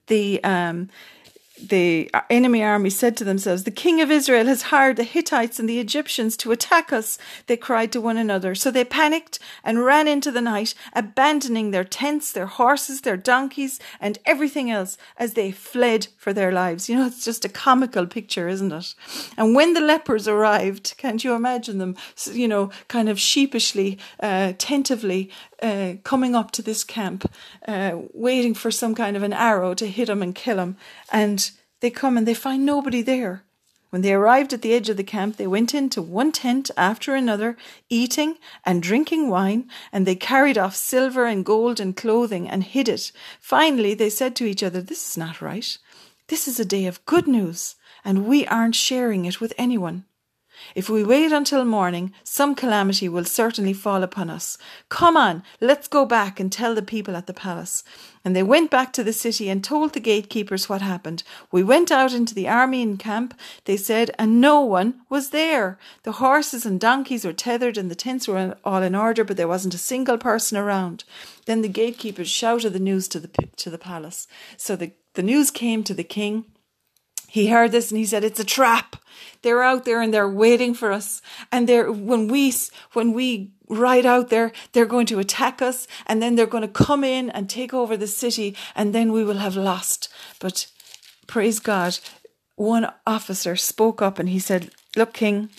the 0.07 0.43
um, 0.45 0.89
the 1.69 2.11
enemy 2.29 2.63
army 2.63 2.91
said 2.91 3.17
to 3.17 3.25
themselves, 3.25 3.63
The 3.63 3.71
king 3.71 4.01
of 4.01 4.11
Israel 4.11 4.47
has 4.47 4.63
hired 4.63 4.97
the 4.97 5.05
Hittites 5.05 5.59
and 5.59 5.69
the 5.69 5.79
Egyptians 5.79 6.37
to 6.39 6.53
attack 6.53 6.93
us, 6.93 7.19
they 7.47 7.57
cried 7.57 7.93
to 7.93 8.01
one 8.01 8.17
another. 8.17 8.55
So 8.55 8.71
they 8.71 8.85
panicked 8.85 9.39
and 9.63 9.85
ran 9.85 10.09
into 10.09 10.33
the 10.33 10.41
night, 10.41 10.75
abandoning 10.93 11.71
their 11.71 11.85
tents, 11.85 12.33
their 12.33 12.47
horses, 12.47 13.03
their 13.03 13.17
donkeys, 13.17 13.79
and 14.01 14.19
everything 14.27 14.71
else 14.71 14.99
as 15.17 15.35
they 15.35 15.53
fled 15.53 16.09
for 16.17 16.33
their 16.33 16.51
lives. 16.51 16.89
You 16.89 16.97
know, 16.97 17.07
it's 17.07 17.25
just 17.25 17.45
a 17.45 17.49
comical 17.49 18.07
picture, 18.07 18.49
isn't 18.49 18.73
it? 18.73 18.95
And 19.37 19.55
when 19.55 19.75
the 19.75 19.81
lepers 19.81 20.27
arrived, 20.27 20.95
can't 20.97 21.23
you 21.23 21.35
imagine 21.35 21.79
them, 21.79 21.97
you 22.33 22.49
know, 22.49 22.71
kind 22.89 23.09
of 23.09 23.21
sheepishly, 23.21 23.99
uh, 24.21 24.55
tentatively 24.59 25.31
uh, 25.63 25.95
coming 26.03 26.35
up 26.35 26.51
to 26.53 26.63
this 26.63 26.85
camp, 26.85 27.31
uh, 27.67 27.99
waiting 28.13 28.55
for 28.55 28.71
some 28.71 28.95
kind 28.95 29.17
of 29.17 29.23
an 29.23 29.33
arrow 29.33 29.75
to 29.75 29.87
hit 29.87 30.07
them 30.07 30.23
and 30.23 30.35
kill 30.35 30.57
them. 30.57 30.77
And 31.13 31.51
they 31.81 31.91
come 31.91 32.17
and 32.17 32.27
they 32.27 32.35
find 32.35 32.65
nobody 32.65 33.03
there. 33.03 33.45
When 33.95 34.03
they 34.03 34.13
arrived 34.13 34.53
at 34.53 34.63
the 34.63 34.75
edge 34.75 34.89
of 34.89 34.97
the 34.97 35.05
camp, 35.05 35.37
they 35.37 35.47
went 35.47 35.73
into 35.73 36.03
one 36.03 36.33
tent 36.33 36.69
after 36.77 37.15
another, 37.15 37.57
eating 37.89 38.39
and 38.65 38.83
drinking 38.83 39.29
wine, 39.29 39.71
and 39.93 40.05
they 40.05 40.17
carried 40.17 40.59
off 40.59 40.75
silver 40.75 41.27
and 41.27 41.45
gold 41.45 41.79
and 41.79 41.97
clothing 41.97 42.51
and 42.51 42.65
hid 42.65 42.89
it. 42.89 43.13
Finally, 43.39 43.95
they 43.95 44.11
said 44.11 44.35
to 44.35 44.47
each 44.47 44.65
other, 44.65 44.83
This 44.83 45.11
is 45.11 45.17
not 45.17 45.41
right. 45.41 45.79
This 46.27 46.49
is 46.49 46.59
a 46.59 46.65
day 46.65 46.87
of 46.87 47.07
good 47.07 47.29
news, 47.29 47.77
and 48.05 48.27
we 48.27 48.45
aren't 48.49 48.75
sharing 48.75 49.27
it 49.27 49.41
with 49.41 49.55
anyone. 49.57 50.07
If 50.75 50.89
we 50.89 51.05
wait 51.05 51.33
until 51.33 51.65
morning, 51.65 52.13
some 52.23 52.55
calamity 52.55 53.09
will 53.09 53.25
certainly 53.25 53.73
fall 53.73 54.03
upon 54.03 54.31
us. 54.31 54.59
Come 54.89 55.17
on, 55.17 55.43
let's 55.61 55.89
go 55.89 56.05
back 56.05 56.41
and 56.41 56.51
tell 56.51 56.75
the 56.75 56.83
people 56.83 57.17
at 57.17 57.27
the 57.27 57.35
palace. 57.35 57.85
And 58.25 58.35
they 58.35 58.43
went 58.43 58.71
back 58.71 58.93
to 58.95 59.05
the 59.05 59.13
city 59.13 59.51
and 59.51 59.63
told 59.63 59.93
the 59.93 60.01
gatekeepers 60.01 60.69
what 60.69 60.81
happened. 60.81 61.23
We 61.53 61.63
went 61.63 61.93
out 61.93 62.15
into 62.15 62.35
the 62.35 62.47
Aramean 62.47 62.99
camp, 62.99 63.39
they 63.67 63.77
said, 63.77 64.11
and 64.19 64.41
no 64.41 64.61
one 64.63 65.03
was 65.11 65.31
there. 65.31 65.79
The 66.05 66.13
horses 66.13 66.65
and 66.65 66.81
donkeys 66.81 67.25
were 67.25 67.35
tethered 67.35 67.77
and 67.77 67.91
the 67.91 67.95
tents 67.95 68.27
were 68.27 68.57
all 68.65 68.83
in 68.83 68.95
order, 68.95 69.25
but 69.25 69.37
there 69.37 69.49
wasn't 69.49 69.75
a 69.75 69.79
single 69.79 70.17
person 70.17 70.57
around. 70.57 71.05
Then 71.45 71.61
the 71.61 71.69
gatekeepers 71.69 72.31
shouted 72.31 72.73
the 72.73 72.79
news 72.79 73.09
to 73.09 73.21
the, 73.21 73.29
to 73.57 73.69
the 73.69 73.79
palace. 73.79 74.27
So 74.57 74.75
the, 74.75 74.93
the 75.13 75.23
news 75.23 75.51
came 75.51 75.85
to 75.85 75.95
the 75.95 76.05
king. 76.05 76.47
He 77.35 77.49
heard 77.49 77.73
this 77.73 77.91
and 77.91 77.99
he 77.99 78.07
said, 78.07 78.23
"It's 78.23 78.39
a 78.39 78.45
trap. 78.45 78.95
They're 79.43 79.65
out 79.71 79.85
there 79.85 80.01
and 80.01 80.15
they're 80.15 80.39
waiting 80.45 80.73
for 80.73 80.93
us. 80.93 81.21
And 81.51 81.69
they're 81.69 81.91
when 81.91 82.29
we 82.29 82.55
when 82.93 83.13
we 83.13 83.51
ride 83.69 84.07
out 84.07 84.29
there, 84.29 84.53
they're 84.71 84.95
going 84.95 85.07
to 85.07 85.19
attack 85.19 85.61
us, 85.61 85.89
and 86.07 86.23
then 86.23 86.37
they're 86.37 86.55
going 86.55 86.69
to 86.69 86.85
come 86.87 87.03
in 87.03 87.31
and 87.31 87.51
take 87.51 87.75
over 87.75 87.97
the 87.97 88.07
city, 88.07 88.55
and 88.77 88.95
then 88.95 89.11
we 89.11 89.25
will 89.25 89.39
have 89.39 89.57
lost." 89.57 90.09
But 90.39 90.69
praise 91.27 91.59
God, 91.59 91.99
one 92.55 92.93
officer 93.05 93.57
spoke 93.57 94.01
up 94.01 94.21
and 94.21 94.29
he 94.29 94.39
said, 94.39 94.71
"Look, 94.95 95.13
King." 95.13 95.51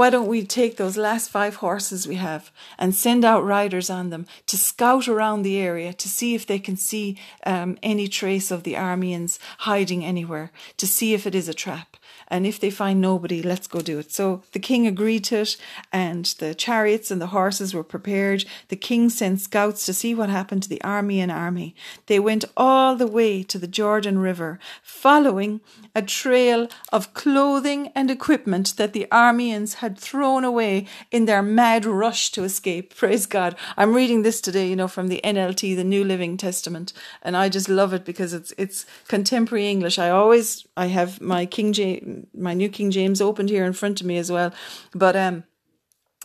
Why 0.00 0.08
don't 0.08 0.28
we 0.28 0.46
take 0.46 0.78
those 0.78 0.96
last 0.96 1.28
five 1.28 1.56
horses 1.56 2.08
we 2.08 2.14
have 2.14 2.50
and 2.78 2.94
send 2.94 3.22
out 3.22 3.44
riders 3.44 3.90
on 3.90 4.08
them 4.08 4.24
to 4.46 4.56
scout 4.56 5.06
around 5.08 5.42
the 5.42 5.58
area 5.58 5.92
to 5.92 6.08
see 6.08 6.34
if 6.34 6.46
they 6.46 6.58
can 6.58 6.78
see 6.78 7.18
um, 7.44 7.76
any 7.82 8.08
trace 8.08 8.50
of 8.50 8.62
the 8.62 8.76
Arameans 8.76 9.38
hiding 9.58 10.02
anywhere, 10.02 10.52
to 10.78 10.86
see 10.86 11.12
if 11.12 11.26
it 11.26 11.34
is 11.34 11.50
a 11.50 11.52
trap. 11.52 11.98
And 12.30 12.46
if 12.46 12.60
they 12.60 12.70
find 12.70 13.00
nobody, 13.00 13.42
let's 13.42 13.66
go 13.66 13.80
do 13.80 13.98
it. 13.98 14.12
So 14.12 14.42
the 14.52 14.60
king 14.60 14.86
agreed 14.86 15.24
to 15.24 15.40
it, 15.40 15.56
and 15.92 16.24
the 16.38 16.54
chariots 16.54 17.10
and 17.10 17.20
the 17.20 17.28
horses 17.28 17.74
were 17.74 17.82
prepared. 17.82 18.44
The 18.68 18.76
king 18.76 19.10
sent 19.10 19.40
scouts 19.40 19.84
to 19.86 19.92
see 19.92 20.14
what 20.14 20.28
happened 20.28 20.62
to 20.62 20.68
the 20.68 20.80
Aramean 20.84 21.34
army. 21.34 21.74
They 22.06 22.20
went 22.20 22.44
all 22.56 22.94
the 22.94 23.06
way 23.06 23.42
to 23.42 23.58
the 23.58 23.66
Jordan 23.66 24.18
River, 24.18 24.60
following 24.82 25.60
a 25.94 26.02
trail 26.02 26.68
of 26.92 27.14
clothing 27.14 27.88
and 27.94 28.10
equipment 28.10 28.76
that 28.76 28.92
the 28.92 29.08
Arameans 29.10 29.74
had 29.74 29.98
thrown 29.98 30.44
away 30.44 30.86
in 31.10 31.24
their 31.24 31.42
mad 31.42 31.84
rush 31.84 32.30
to 32.32 32.44
escape. 32.44 32.94
Praise 33.00 33.26
God. 33.26 33.56
I'm 33.76 33.94
reading 33.94 34.22
this 34.22 34.40
today, 34.40 34.68
you 34.68 34.76
know, 34.76 34.88
from 34.88 35.08
the 35.08 35.20
NLT, 35.24 35.74
the 35.74 35.84
New 35.84 36.04
Living 36.04 36.36
Testament, 36.36 36.92
and 37.22 37.36
I 37.36 37.48
just 37.48 37.68
love 37.68 37.92
it 37.92 38.04
because 38.04 38.32
it's 38.32 38.52
it's 38.56 38.86
contemporary 39.08 39.68
English. 39.68 39.98
I 39.98 40.10
always 40.10 40.66
I 40.76 40.86
have 40.86 41.20
my 41.20 41.46
King 41.46 41.72
James 41.72 42.19
my 42.34 42.54
New 42.54 42.68
King 42.68 42.90
James 42.90 43.20
opened 43.20 43.48
here 43.48 43.64
in 43.64 43.72
front 43.72 44.00
of 44.00 44.06
me 44.06 44.18
as 44.18 44.30
well. 44.30 44.52
But 44.94 45.16
um 45.16 45.44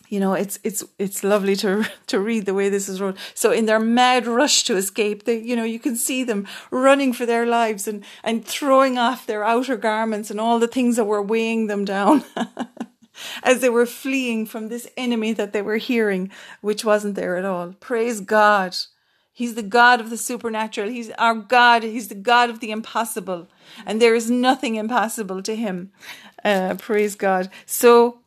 you 0.10 0.20
know 0.20 0.34
it's 0.34 0.60
it's 0.64 0.84
it's 1.00 1.24
lovely 1.24 1.56
to 1.56 1.86
to 2.08 2.20
read 2.20 2.46
the 2.46 2.54
way 2.54 2.70
this 2.70 2.88
is 2.88 3.02
wrote 3.02 3.18
so 3.34 3.52
in 3.52 3.66
their 3.66 3.80
mad 3.80 4.28
rush 4.28 4.64
to 4.64 4.76
escape 4.76 5.26
they 5.26 5.40
you 5.40 5.56
know 5.56 5.64
you 5.64 5.80
can 5.80 5.96
see 5.96 6.24
them 6.24 6.48
running 6.72 7.14
for 7.14 7.26
their 7.26 7.46
lives 7.46 7.88
and 7.88 8.04
and 8.24 8.46
throwing 8.46 8.98
off 8.98 9.26
their 9.26 9.44
outer 9.44 9.76
garments 9.76 10.30
and 10.30 10.40
all 10.40 10.60
the 10.60 10.68
things 10.68 10.96
that 10.96 11.06
were 11.06 11.22
weighing 11.22 11.68
them 11.68 11.86
down 11.86 12.24
as 13.44 13.62
they 13.62 13.70
were 13.70 13.86
fleeing 13.86 14.46
from 14.46 14.68
this 14.68 14.88
enemy 14.96 15.34
that 15.34 15.54
they 15.54 15.62
were 15.62 15.78
hearing 15.78 16.30
which 16.62 16.86
wasn't 16.86 17.16
there 17.16 17.36
at 17.36 17.46
all 17.46 17.74
praise 17.80 18.22
god 18.22 18.76
He's 19.36 19.56
the 19.56 19.64
God 19.64 20.00
of 20.00 20.10
the 20.10 20.16
supernatural. 20.16 20.90
He's 20.90 21.12
our 21.12 21.36
God. 21.36 21.84
He's 21.84 22.08
the 22.08 22.16
God 22.16 22.50
of 22.50 22.62
the 22.62 22.72
impossible. 22.72 23.50
And 23.86 24.02
there 24.02 24.16
is 24.16 24.30
nothing 24.30 24.76
impossible 24.76 25.42
to 25.44 25.56
him. 25.56 25.92
Uh, 26.44 26.76
praise 26.78 27.16
God. 27.16 27.50
So 27.66 28.20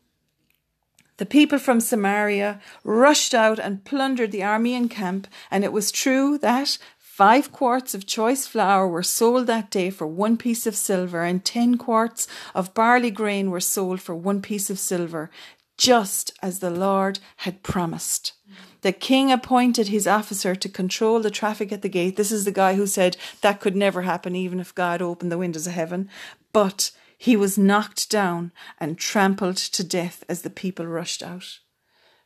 the 1.19 1.27
people 1.27 1.59
from 1.59 1.81
Samaria 1.81 2.61
rushed 2.85 3.35
out 3.35 3.59
and 3.59 3.85
plundered 3.85 4.31
the 4.33 4.41
Aramean 4.41 4.89
camp, 4.89 5.27
and 5.51 5.65
it 5.65 5.73
was 5.73 5.91
true 5.91 6.39
that 6.39 6.79
five 6.97 7.51
quarts 7.51 7.93
of 7.93 8.07
choice 8.07 8.47
flour 8.47 8.87
were 8.87 9.03
sold 9.03 9.49
that 9.49 9.69
day 9.71 9.91
for 9.91 10.07
one 10.07 10.37
piece 10.37 10.65
of 10.65 10.77
silver, 10.77 11.25
and 11.25 11.45
ten 11.45 11.77
quarts 11.77 12.29
of 12.55 12.73
barley 12.73 13.11
grain 13.11 13.51
were 13.51 13.61
sold 13.61 14.01
for 14.01 14.15
one 14.15 14.41
piece 14.41 14.71
of 14.71 14.79
silver, 14.79 15.29
just 15.77 16.33
as 16.41 16.61
the 16.61 16.71
Lord 16.71 17.19
had 17.39 17.65
promised. 17.65 18.35
The 18.83 18.93
king 18.93 19.33
appointed 19.33 19.89
his 19.89 20.07
officer 20.07 20.55
to 20.55 20.69
control 20.69 21.21
the 21.21 21.31
traffic 21.31 21.73
at 21.73 21.83
the 21.83 21.89
gate. 21.89 22.17
This 22.17 22.31
is 22.31 22.45
the 22.45 22.53
guy 22.53 22.75
who 22.75 22.87
said 22.87 23.17
that 23.41 23.61
could 23.61 23.75
never 23.75 24.03
happen, 24.03 24.37
even 24.37 24.61
if 24.61 24.75
God 24.75 25.03
opened 25.03 25.33
the 25.33 25.39
windows 25.39 25.67
of 25.67 25.73
heaven. 25.73 26.09
But 26.53 26.93
he 27.17 27.37
was 27.37 27.59
knocked 27.59 28.09
down 28.09 28.53
and 28.79 28.97
trampled 28.97 29.57
to 29.57 29.83
death 29.83 30.23
as 30.29 30.43
the 30.43 30.51
people 30.51 30.87
rushed 30.87 31.23
out. 31.23 31.59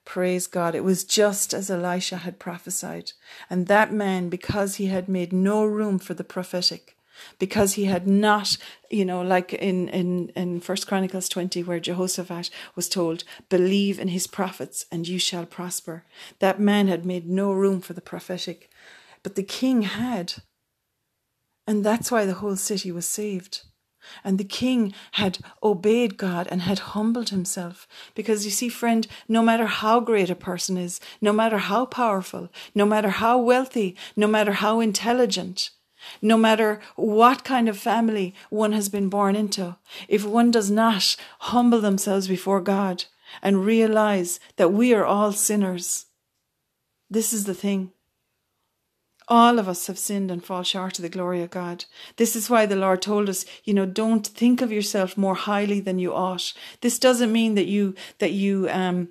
Praise 0.04 0.46
God. 0.46 0.74
It 0.74 0.84
was 0.84 1.04
just 1.04 1.54
as 1.54 1.70
Elisha 1.70 2.18
had 2.18 2.38
prophesied. 2.38 3.12
And 3.48 3.68
that 3.68 3.92
man, 3.92 4.28
because 4.28 4.74
he 4.74 4.86
had 4.86 5.08
made 5.08 5.32
no 5.32 5.64
room 5.64 5.98
for 5.98 6.12
the 6.12 6.24
prophetic, 6.24 6.96
because 7.38 7.74
he 7.74 7.85
had 7.85 8.06
not, 8.06 8.56
you 8.90 9.04
know, 9.04 9.22
like 9.22 9.52
in, 9.52 9.88
in, 9.88 10.28
in 10.30 10.61
First 10.61 10.87
Chronicles 10.87 11.28
20, 11.28 11.62
where 11.62 11.80
Jehoshaphat 11.80 12.50
was 12.74 12.88
told, 12.88 13.24
believe 13.48 13.98
in 13.98 14.08
his 14.08 14.26
prophets 14.26 14.87
and 14.90 15.06
you 15.06 15.18
shall 15.18 15.46
prosper. 15.46 16.04
That 16.38 16.61
man 16.61 16.88
had 16.88 17.04
made 17.04 17.28
no 17.28 17.52
room 17.52 17.80
for 17.80 17.92
the 17.92 18.00
prophetic, 18.00 18.70
but 19.22 19.35
the 19.35 19.42
king 19.42 19.82
had. 19.82 20.35
And 21.66 21.85
that's 21.85 22.11
why 22.11 22.26
the 22.26 22.35
whole 22.35 22.56
city 22.56 22.90
was 22.90 23.06
saved. 23.06 23.62
And 24.24 24.38
the 24.38 24.44
king 24.44 24.92
had 25.12 25.38
obeyed 25.62 26.16
God 26.16 26.48
and 26.50 26.62
had 26.62 26.80
humbled 26.80 27.28
himself. 27.28 27.87
Because 28.14 28.44
you 28.44 28.50
see, 28.50 28.68
friend, 28.68 29.06
no 29.28 29.42
matter 29.42 29.66
how 29.66 30.00
great 30.00 30.30
a 30.30 30.35
person 30.35 30.76
is, 30.76 31.00
no 31.20 31.32
matter 31.32 31.58
how 31.58 31.87
powerful, 31.87 32.48
no 32.74 32.85
matter 32.85 33.11
how 33.11 33.38
wealthy, 33.38 33.96
no 34.16 34.26
matter 34.26 34.52
how 34.52 34.80
intelligent, 34.80 35.70
no 36.20 36.36
matter 36.36 36.80
what 36.96 37.44
kind 37.44 37.68
of 37.68 37.78
family 37.78 38.34
one 38.50 38.72
has 38.72 38.88
been 38.88 39.08
born 39.08 39.36
into, 39.36 39.76
if 40.08 40.24
one 40.24 40.50
does 40.50 40.70
not 40.70 41.16
humble 41.40 41.80
themselves 41.80 42.28
before 42.28 42.60
God 42.60 43.04
and 43.42 43.64
realize 43.64 44.40
that 44.56 44.72
we 44.72 44.92
are 44.94 45.04
all 45.04 45.32
sinners, 45.32 46.06
this 47.10 47.32
is 47.32 47.44
the 47.44 47.54
thing. 47.54 47.92
All 49.28 49.58
of 49.58 49.68
us 49.68 49.86
have 49.86 49.98
sinned 49.98 50.30
and 50.30 50.44
fall 50.44 50.62
short 50.62 50.98
of 50.98 51.02
the 51.02 51.08
glory 51.08 51.42
of 51.42 51.50
God. 51.50 51.84
This 52.16 52.34
is 52.34 52.50
why 52.50 52.66
the 52.66 52.76
Lord 52.76 53.00
told 53.00 53.28
us, 53.28 53.44
you 53.64 53.72
know, 53.72 53.86
don't 53.86 54.26
think 54.26 54.60
of 54.60 54.72
yourself 54.72 55.16
more 55.16 55.34
highly 55.34 55.80
than 55.80 55.98
you 55.98 56.12
ought. 56.12 56.52
This 56.80 56.98
doesn't 56.98 57.32
mean 57.32 57.54
that 57.54 57.66
you 57.66 57.94
that 58.18 58.32
you 58.32 58.68
um 58.70 59.08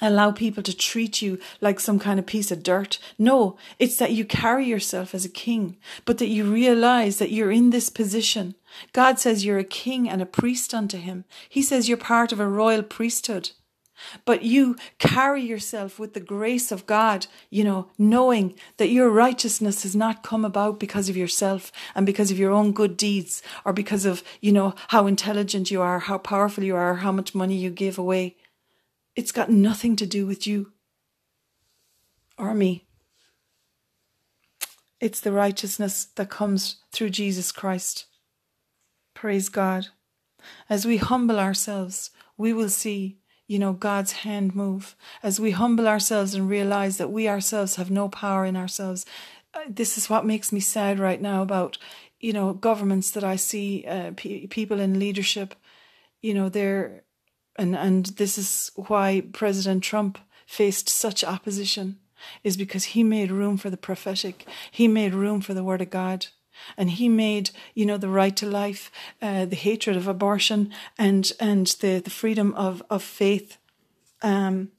allow 0.00 0.32
people 0.32 0.62
to 0.62 0.76
treat 0.76 1.22
you 1.22 1.38
like 1.60 1.80
some 1.80 1.98
kind 1.98 2.18
of 2.18 2.26
piece 2.26 2.50
of 2.50 2.62
dirt. 2.62 2.98
No, 3.18 3.56
it's 3.78 3.96
that 3.96 4.12
you 4.12 4.24
carry 4.24 4.66
yourself 4.66 5.14
as 5.14 5.24
a 5.24 5.30
king, 5.30 5.76
but 6.04 6.18
that 6.18 6.28
you 6.28 6.44
realize 6.44 7.18
that 7.18 7.32
you're 7.32 7.52
in 7.52 7.70
this 7.70 7.88
position. 7.88 8.54
God 8.92 9.18
says 9.18 9.44
you're 9.44 9.58
a 9.58 9.64
king 9.64 10.08
and 10.08 10.22
a 10.22 10.26
priest 10.26 10.72
unto 10.74 10.98
him. 10.98 11.24
He 11.48 11.62
says 11.62 11.88
you're 11.88 11.98
part 11.98 12.32
of 12.32 12.40
a 12.40 12.48
royal 12.48 12.82
priesthood. 12.82 13.50
But 14.24 14.42
you 14.42 14.76
carry 14.98 15.42
yourself 15.42 15.98
with 15.98 16.14
the 16.14 16.20
grace 16.20 16.72
of 16.72 16.86
God, 16.86 17.26
you 17.50 17.64
know, 17.64 17.88
knowing 17.98 18.54
that 18.78 18.88
your 18.88 19.10
righteousness 19.10 19.82
has 19.82 19.94
not 19.94 20.22
come 20.22 20.44
about 20.44 20.80
because 20.80 21.08
of 21.08 21.16
yourself 21.16 21.70
and 21.94 22.06
because 22.06 22.30
of 22.30 22.38
your 22.38 22.52
own 22.52 22.72
good 22.72 22.96
deeds 22.96 23.42
or 23.64 23.72
because 23.72 24.06
of, 24.06 24.22
you 24.40 24.52
know, 24.52 24.74
how 24.88 25.06
intelligent 25.06 25.70
you 25.70 25.82
are, 25.82 25.98
how 25.98 26.18
powerful 26.18 26.64
you 26.64 26.76
are, 26.76 26.96
how 26.96 27.12
much 27.12 27.34
money 27.34 27.56
you 27.56 27.70
give 27.70 27.98
away. 27.98 28.36
It's 29.16 29.32
got 29.32 29.50
nothing 29.50 29.96
to 29.96 30.06
do 30.06 30.26
with 30.26 30.46
you 30.46 30.72
or 32.38 32.54
me. 32.54 32.86
It's 35.00 35.20
the 35.20 35.32
righteousness 35.32 36.04
that 36.16 36.28
comes 36.28 36.76
through 36.92 37.10
Jesus 37.10 37.52
Christ. 37.52 38.06
Praise 39.14 39.48
God. 39.48 39.88
As 40.68 40.86
we 40.86 40.98
humble 40.98 41.38
ourselves, 41.38 42.10
we 42.36 42.52
will 42.52 42.68
see, 42.68 43.18
you 43.46 43.58
know, 43.58 43.72
God's 43.72 44.12
hand 44.12 44.54
move. 44.54 44.94
As 45.22 45.40
we 45.40 45.50
humble 45.52 45.88
ourselves 45.88 46.34
and 46.34 46.48
realize 46.48 46.98
that 46.98 47.10
we 47.10 47.28
ourselves 47.28 47.76
have 47.76 47.90
no 47.90 48.08
power 48.08 48.44
in 48.44 48.56
ourselves. 48.56 49.06
Uh, 49.52 49.60
this 49.68 49.98
is 49.98 50.08
what 50.08 50.24
makes 50.24 50.52
me 50.52 50.60
sad 50.60 50.98
right 50.98 51.20
now 51.20 51.42
about, 51.42 51.78
you 52.20 52.32
know, 52.32 52.52
governments 52.52 53.10
that 53.12 53.24
I 53.24 53.36
see, 53.36 53.84
uh, 53.86 54.12
people 54.16 54.80
in 54.80 54.98
leadership. 54.98 55.54
You 56.22 56.34
know, 56.34 56.48
they're 56.48 57.04
and 57.60 57.76
and 57.76 58.06
this 58.06 58.38
is 58.38 58.70
why 58.74 59.22
President 59.32 59.84
Trump 59.84 60.18
faced 60.46 60.88
such 60.88 61.22
opposition 61.22 61.98
is 62.42 62.56
because 62.56 62.84
he 62.84 63.02
made 63.02 63.30
room 63.30 63.56
for 63.56 63.70
the 63.70 63.76
prophetic. 63.76 64.46
He 64.70 64.88
made 64.88 65.14
room 65.14 65.40
for 65.40 65.54
the 65.54 65.64
word 65.64 65.80
of 65.80 65.90
God. 65.90 66.26
And 66.76 66.90
he 66.90 67.08
made, 67.08 67.50
you 67.74 67.86
know, 67.86 67.96
the 67.96 68.10
right 68.10 68.36
to 68.36 68.46
life, 68.46 68.90
uh, 69.22 69.46
the 69.46 69.56
hatred 69.56 69.96
of 69.96 70.06
abortion, 70.06 70.72
and 70.98 71.32
and 71.40 71.66
the, 71.80 72.00
the 72.00 72.10
freedom 72.10 72.52
of, 72.54 72.82
of 72.90 73.02
faith 73.02 73.56
um, 74.20 74.70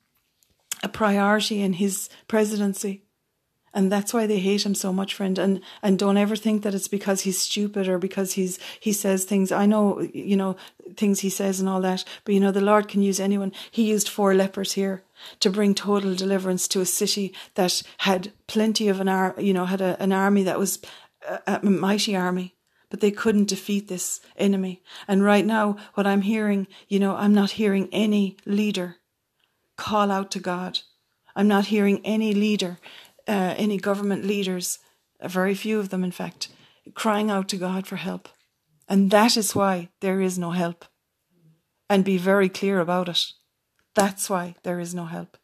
a 0.84 0.89
priority 0.89 1.61
in 1.61 1.73
his 1.73 2.09
presidency. 2.27 3.03
And 3.74 3.91
that's 3.91 4.13
why 4.13 4.28
they 4.28 4.39
hate 4.39 4.65
him 4.65 4.76
so 4.76 4.91
much, 4.91 5.13
friend. 5.13 5.39
And 5.39 5.61
and 5.82 5.97
don't 5.97 6.17
ever 6.17 6.36
think 6.36 6.63
that 6.63 6.76
it's 6.76 6.88
because 6.88 7.22
he's 7.22 7.39
stupid 7.39 7.88
or 7.88 7.97
because 7.97 8.34
he's 8.34 8.59
he 8.80 8.91
says 8.91 9.24
things. 9.24 9.51
I 9.51 9.65
know, 9.65 10.01
you 10.13 10.36
know, 10.36 10.57
things 10.97 11.22
he 11.22 11.30
says 11.30 11.59
and 11.59 11.69
all 11.69 11.82
that. 11.82 12.03
But 12.26 12.34
you 12.34 12.39
know, 12.39 12.51
the 12.51 12.61
Lord 12.61 12.88
can 12.88 13.01
use 13.01 13.19
anyone. 13.19 13.53
He 13.69 13.89
used 13.89 14.09
four 14.09 14.34
lepers 14.34 14.74
here 14.74 15.03
to 15.39 15.49
bring 15.49 15.74
total 15.74 16.15
deliverance 16.15 16.67
to 16.69 16.82
a 16.82 16.86
city 16.86 17.34
that 17.55 17.82
had 17.99 18.34
plenty 18.47 18.89
of 18.89 18.99
an 18.99 19.07
ar- 19.07 19.36
you 19.38 19.53
know, 19.53 19.65
had 19.65 19.82
a, 19.82 20.01
an 20.01 20.11
army 20.11 20.43
that 20.43 20.59
was 20.59 20.80
a, 21.28 21.59
a 21.63 21.65
mighty 21.65 22.15
army 22.15 22.55
but 22.89 22.99
they 22.99 23.09
couldn't 23.09 23.47
defeat 23.47 23.88
this 23.88 24.19
enemy. 24.36 24.84
And 25.07 25.24
right 25.24 25.45
now, 25.45 25.78
what 25.93 26.05
I'm 26.05 26.24
hearing, 26.24 26.67
you 26.89 26.99
know, 26.99 27.15
I'm 27.15 27.34
not 27.34 27.51
hearing 27.51 27.88
any 27.93 28.36
leader 28.45 28.97
call 29.78 30.11
out 30.11 30.30
to 30.32 30.39
God. 30.39 30.80
I'm 31.36 31.47
not 31.47 31.67
hearing 31.67 32.01
any 32.03 32.34
leader, 32.34 32.78
uh, 33.32 33.55
any 33.57 33.77
government 33.77 34.25
leaders, 34.25 34.79
very 35.23 35.55
few 35.55 35.79
of 35.79 35.88
them, 35.88 36.03
in 36.03 36.11
fact, 36.11 36.49
crying 36.93 37.32
out 37.32 37.47
to 37.47 37.55
God 37.55 37.88
for 37.88 37.95
help. 37.95 38.27
And 38.89 39.09
that 39.11 39.38
is 39.38 39.55
why 39.55 39.88
there 40.01 40.19
is 40.19 40.38
no 40.38 40.51
help. 40.51 40.84
And 41.89 42.03
be 42.03 42.17
very 42.17 42.49
clear 42.49 42.82
about 42.82 43.07
it. 43.07 43.23
That's 43.95 44.29
why 44.29 44.55
there 44.63 44.82
is 44.82 44.93
no 44.93 45.05
help. 45.05 45.38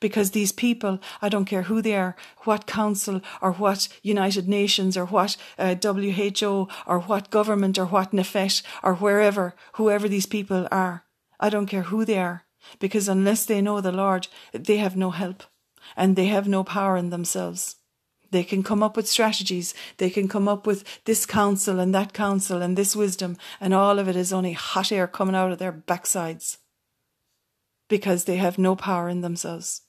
Because 0.00 0.30
these 0.30 0.52
people, 0.52 1.00
I 1.20 1.28
don't 1.28 1.44
care 1.44 1.64
who 1.64 1.82
they 1.82 1.96
are, 1.96 2.16
what 2.44 2.66
council 2.66 3.20
or 3.42 3.52
what 3.52 3.88
United 4.02 4.48
Nations 4.48 4.96
or 4.96 5.04
what 5.04 5.36
uh, 5.58 5.74
WHO 5.74 6.68
or 6.86 7.00
what 7.00 7.30
government 7.30 7.78
or 7.78 7.86
what 7.86 8.12
Nefesh 8.12 8.62
or 8.82 8.94
wherever, 8.94 9.54
whoever 9.74 10.08
these 10.08 10.26
people 10.26 10.66
are, 10.70 11.04
I 11.38 11.50
don't 11.50 11.66
care 11.66 11.82
who 11.82 12.06
they 12.06 12.18
are. 12.18 12.44
Because 12.78 13.06
unless 13.08 13.44
they 13.44 13.60
know 13.60 13.82
the 13.82 13.92
Lord, 13.92 14.28
they 14.52 14.78
have 14.78 14.96
no 14.96 15.10
help 15.10 15.42
and 15.96 16.16
they 16.16 16.26
have 16.26 16.48
no 16.48 16.64
power 16.64 16.96
in 16.96 17.10
themselves. 17.10 17.76
They 18.30 18.42
can 18.42 18.62
come 18.62 18.82
up 18.82 18.96
with 18.96 19.08
strategies. 19.08 19.74
They 19.98 20.10
can 20.10 20.26
come 20.26 20.48
up 20.48 20.66
with 20.66 21.04
this 21.04 21.24
counsel 21.24 21.78
and 21.78 21.94
that 21.94 22.12
counsel 22.12 22.62
and 22.62 22.76
this 22.76 22.96
wisdom, 22.96 23.36
and 23.60 23.72
all 23.72 23.98
of 23.98 24.08
it 24.08 24.16
is 24.16 24.32
only 24.32 24.52
hot 24.52 24.90
air 24.90 25.06
coming 25.06 25.36
out 25.36 25.52
of 25.52 25.58
their 25.58 25.72
backsides 25.72 26.58
because 27.88 28.24
they 28.24 28.36
have 28.36 28.58
no 28.58 28.74
power 28.74 29.08
in 29.08 29.20
themselves. 29.20 29.82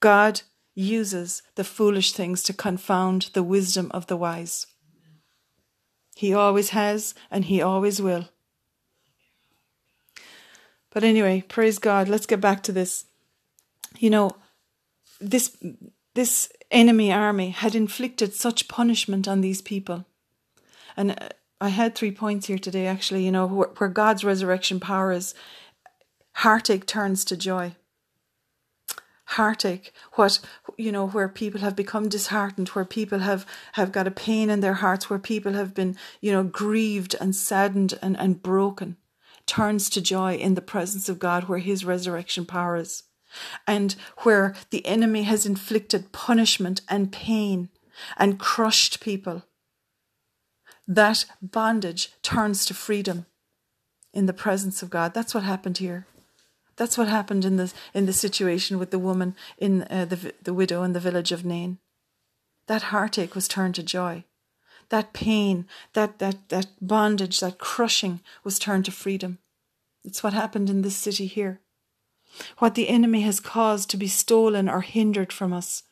God 0.00 0.42
uses 0.74 1.42
the 1.54 1.64
foolish 1.64 2.12
things 2.12 2.42
to 2.42 2.52
confound 2.52 3.30
the 3.34 3.42
wisdom 3.42 3.90
of 3.92 4.08
the 4.08 4.16
wise. 4.16 4.66
He 6.14 6.34
always 6.34 6.70
has 6.70 7.14
and 7.30 7.46
he 7.46 7.62
always 7.62 8.02
will. 8.02 8.28
But 10.90 11.04
anyway, 11.04 11.42
praise 11.48 11.78
God. 11.78 12.08
Let's 12.08 12.26
get 12.26 12.40
back 12.40 12.62
to 12.64 12.72
this. 12.72 13.06
You 13.98 14.10
know, 14.10 14.30
this 15.20 15.56
this 16.14 16.52
enemy 16.70 17.12
army 17.12 17.50
had 17.50 17.74
inflicted 17.74 18.34
such 18.34 18.68
punishment 18.68 19.26
on 19.28 19.40
these 19.40 19.62
people. 19.62 20.04
And 20.96 21.12
uh, 21.12 21.28
I 21.60 21.68
had 21.68 21.94
three 21.94 22.12
points 22.12 22.46
here 22.46 22.58
today 22.58 22.86
actually, 22.86 23.24
you 23.24 23.32
know, 23.32 23.46
where, 23.46 23.68
where 23.78 23.88
God's 23.88 24.24
resurrection 24.24 24.80
power 24.80 25.12
is 25.12 25.34
Heartache 26.36 26.86
turns 26.86 27.24
to 27.26 27.36
joy. 27.36 27.74
Heartache, 29.24 29.92
what 30.14 30.40
you 30.76 30.92
know, 30.92 31.08
where 31.08 31.28
people 31.28 31.60
have 31.60 31.76
become 31.76 32.08
disheartened, 32.08 32.68
where 32.70 32.84
people 32.84 33.20
have 33.20 33.46
have 33.72 33.92
got 33.92 34.06
a 34.06 34.10
pain 34.10 34.50
in 34.50 34.60
their 34.60 34.74
hearts, 34.74 35.08
where 35.08 35.18
people 35.18 35.52
have 35.52 35.74
been, 35.74 35.96
you 36.20 36.32
know, 36.32 36.42
grieved 36.42 37.14
and 37.20 37.34
saddened 37.34 37.98
and, 38.02 38.18
and 38.18 38.42
broken, 38.42 38.96
turns 39.46 39.88
to 39.90 40.02
joy 40.02 40.34
in 40.34 40.54
the 40.54 40.60
presence 40.60 41.08
of 41.08 41.18
God, 41.18 41.44
where 41.44 41.60
His 41.60 41.84
resurrection 41.84 42.44
power 42.44 42.76
is, 42.76 43.04
and 43.66 43.94
where 44.18 44.54
the 44.70 44.84
enemy 44.86 45.22
has 45.22 45.46
inflicted 45.46 46.12
punishment 46.12 46.80
and 46.88 47.12
pain 47.12 47.68
and 48.16 48.38
crushed 48.38 49.00
people. 49.00 49.44
That 50.86 51.24
bondage 51.40 52.12
turns 52.22 52.66
to 52.66 52.74
freedom 52.74 53.26
in 54.12 54.26
the 54.26 54.32
presence 54.32 54.82
of 54.82 54.90
God. 54.90 55.14
That's 55.14 55.34
what 55.34 55.44
happened 55.44 55.78
here. 55.78 56.06
That's 56.76 56.98
what 56.98 57.08
happened 57.08 57.44
in 57.44 57.56
the 57.56 57.72
in 57.94 58.06
the 58.06 58.12
situation 58.12 58.78
with 58.78 58.90
the 58.90 58.98
woman 58.98 59.36
in 59.58 59.82
uh, 59.90 60.06
the 60.06 60.34
the 60.42 60.54
widow 60.54 60.82
in 60.82 60.92
the 60.92 61.00
village 61.00 61.32
of 61.32 61.44
Nain. 61.44 61.78
That 62.66 62.82
heartache 62.84 63.34
was 63.34 63.48
turned 63.48 63.74
to 63.76 63.82
joy. 63.82 64.24
That 64.88 65.12
pain, 65.12 65.66
that 65.92 66.18
that 66.18 66.48
that 66.48 66.66
bondage, 66.80 67.40
that 67.40 67.58
crushing 67.58 68.20
was 68.42 68.58
turned 68.58 68.84
to 68.86 68.90
freedom. 68.90 69.38
It's 70.04 70.22
what 70.22 70.32
happened 70.32 70.68
in 70.68 70.82
this 70.82 70.96
city 70.96 71.26
here. 71.26 71.60
What 72.58 72.74
the 72.74 72.88
enemy 72.88 73.22
has 73.22 73.40
caused 73.40 73.90
to 73.90 73.96
be 73.96 74.08
stolen 74.08 74.68
or 74.68 74.80
hindered 74.80 75.32
from 75.32 75.52
us, 75.52 75.82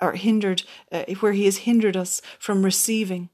or 0.00 0.12
hindered, 0.12 0.62
uh, 0.92 1.04
where 1.20 1.32
he 1.32 1.44
has 1.46 1.58
hindered 1.58 1.96
us 1.96 2.20
from 2.38 2.64
receiving. 2.64 3.30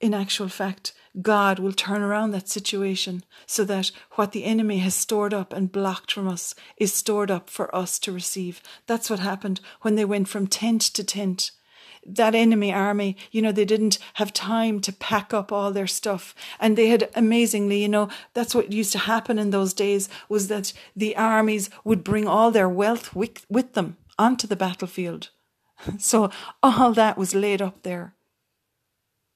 In 0.00 0.12
actual 0.12 0.48
fact, 0.48 0.92
God 1.22 1.58
will 1.58 1.72
turn 1.72 2.02
around 2.02 2.32
that 2.32 2.48
situation 2.48 3.24
so 3.46 3.64
that 3.64 3.90
what 4.12 4.32
the 4.32 4.44
enemy 4.44 4.78
has 4.78 4.94
stored 4.94 5.32
up 5.32 5.54
and 5.54 5.72
blocked 5.72 6.12
from 6.12 6.28
us 6.28 6.54
is 6.76 6.92
stored 6.92 7.30
up 7.30 7.48
for 7.48 7.74
us 7.74 7.98
to 8.00 8.12
receive. 8.12 8.60
That's 8.86 9.08
what 9.08 9.20
happened 9.20 9.60
when 9.80 9.94
they 9.94 10.04
went 10.04 10.28
from 10.28 10.46
tent 10.46 10.82
to 10.82 11.02
tent. 11.02 11.52
That 12.08 12.34
enemy 12.34 12.72
army, 12.72 13.16
you 13.32 13.42
know, 13.42 13.52
they 13.52 13.64
didn't 13.64 13.98
have 14.14 14.32
time 14.32 14.80
to 14.80 14.92
pack 14.92 15.34
up 15.34 15.50
all 15.50 15.72
their 15.72 15.86
stuff. 15.86 16.34
And 16.60 16.76
they 16.76 16.88
had 16.88 17.10
amazingly, 17.14 17.82
you 17.82 17.88
know, 17.88 18.08
that's 18.34 18.54
what 18.54 18.72
used 18.72 18.92
to 18.92 18.98
happen 18.98 19.38
in 19.38 19.50
those 19.50 19.74
days 19.74 20.08
was 20.28 20.48
that 20.48 20.72
the 20.94 21.16
armies 21.16 21.68
would 21.84 22.04
bring 22.04 22.26
all 22.28 22.50
their 22.50 22.68
wealth 22.68 23.14
with, 23.14 23.44
with 23.50 23.74
them 23.74 23.96
onto 24.18 24.46
the 24.46 24.56
battlefield. 24.56 25.30
So 25.98 26.30
all 26.62 26.92
that 26.94 27.18
was 27.18 27.34
laid 27.34 27.60
up 27.60 27.82
there. 27.82 28.14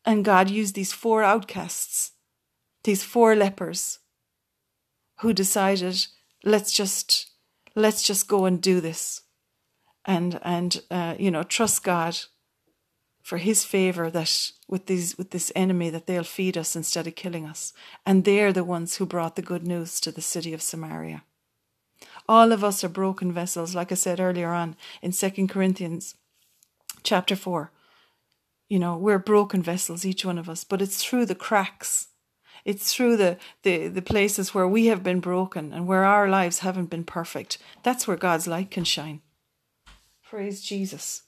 And 0.04 0.24
God 0.24 0.48
used 0.48 0.74
these 0.74 0.92
four 0.92 1.22
outcasts, 1.22 2.12
these 2.84 3.04
four 3.04 3.36
lepers, 3.36 3.98
who 5.20 5.34
decided, 5.34 6.06
let's 6.44 6.72
just, 6.72 7.30
let's 7.74 8.02
just 8.02 8.26
go 8.26 8.46
and 8.46 8.60
do 8.60 8.80
this. 8.80 9.22
And, 10.06 10.40
and, 10.42 10.80
uh, 10.90 11.14
you 11.18 11.30
know, 11.30 11.42
trust 11.42 11.84
God 11.84 12.18
for 13.22 13.38
his 13.38 13.64
favor 13.64 14.10
that 14.10 14.52
with 14.68 14.86
these, 14.86 15.16
with 15.18 15.30
this 15.30 15.52
enemy 15.54 15.90
that 15.90 16.06
they'll 16.06 16.24
feed 16.24 16.56
us 16.56 16.74
instead 16.74 17.06
of 17.06 17.14
killing 17.14 17.46
us. 17.46 17.72
And 18.06 18.24
they're 18.24 18.52
the 18.52 18.64
ones 18.64 18.96
who 18.96 19.06
brought 19.06 19.36
the 19.36 19.42
good 19.42 19.66
news 19.66 20.00
to 20.00 20.10
the 20.10 20.22
city 20.22 20.52
of 20.52 20.62
Samaria. 20.62 21.24
All 22.28 22.52
of 22.52 22.64
us 22.64 22.82
are 22.84 22.88
broken 22.88 23.32
vessels, 23.32 23.74
like 23.74 23.92
I 23.92 23.96
said 23.96 24.20
earlier 24.20 24.50
on 24.50 24.76
in 25.02 25.12
Second 25.12 25.48
Corinthians 25.48 26.14
chapter 27.02 27.36
4. 27.36 27.70
You 28.68 28.78
know, 28.78 28.96
we're 28.96 29.18
broken 29.18 29.62
vessels, 29.62 30.04
each 30.04 30.24
one 30.24 30.38
of 30.38 30.48
us, 30.48 30.64
but 30.64 30.80
it's 30.80 31.02
through 31.02 31.26
the 31.26 31.34
cracks. 31.34 32.08
It's 32.64 32.92
through 32.92 33.16
the, 33.16 33.38
the, 33.62 33.88
the 33.88 34.02
places 34.02 34.54
where 34.54 34.68
we 34.68 34.86
have 34.86 35.02
been 35.02 35.20
broken 35.20 35.72
and 35.72 35.86
where 35.86 36.04
our 36.04 36.28
lives 36.28 36.60
haven't 36.60 36.90
been 36.90 37.04
perfect. 37.04 37.58
That's 37.82 38.06
where 38.06 38.16
God's 38.16 38.46
light 38.46 38.70
can 38.70 38.84
shine. 38.84 39.22
Praise 40.22 40.60
Jesus. 40.62 41.22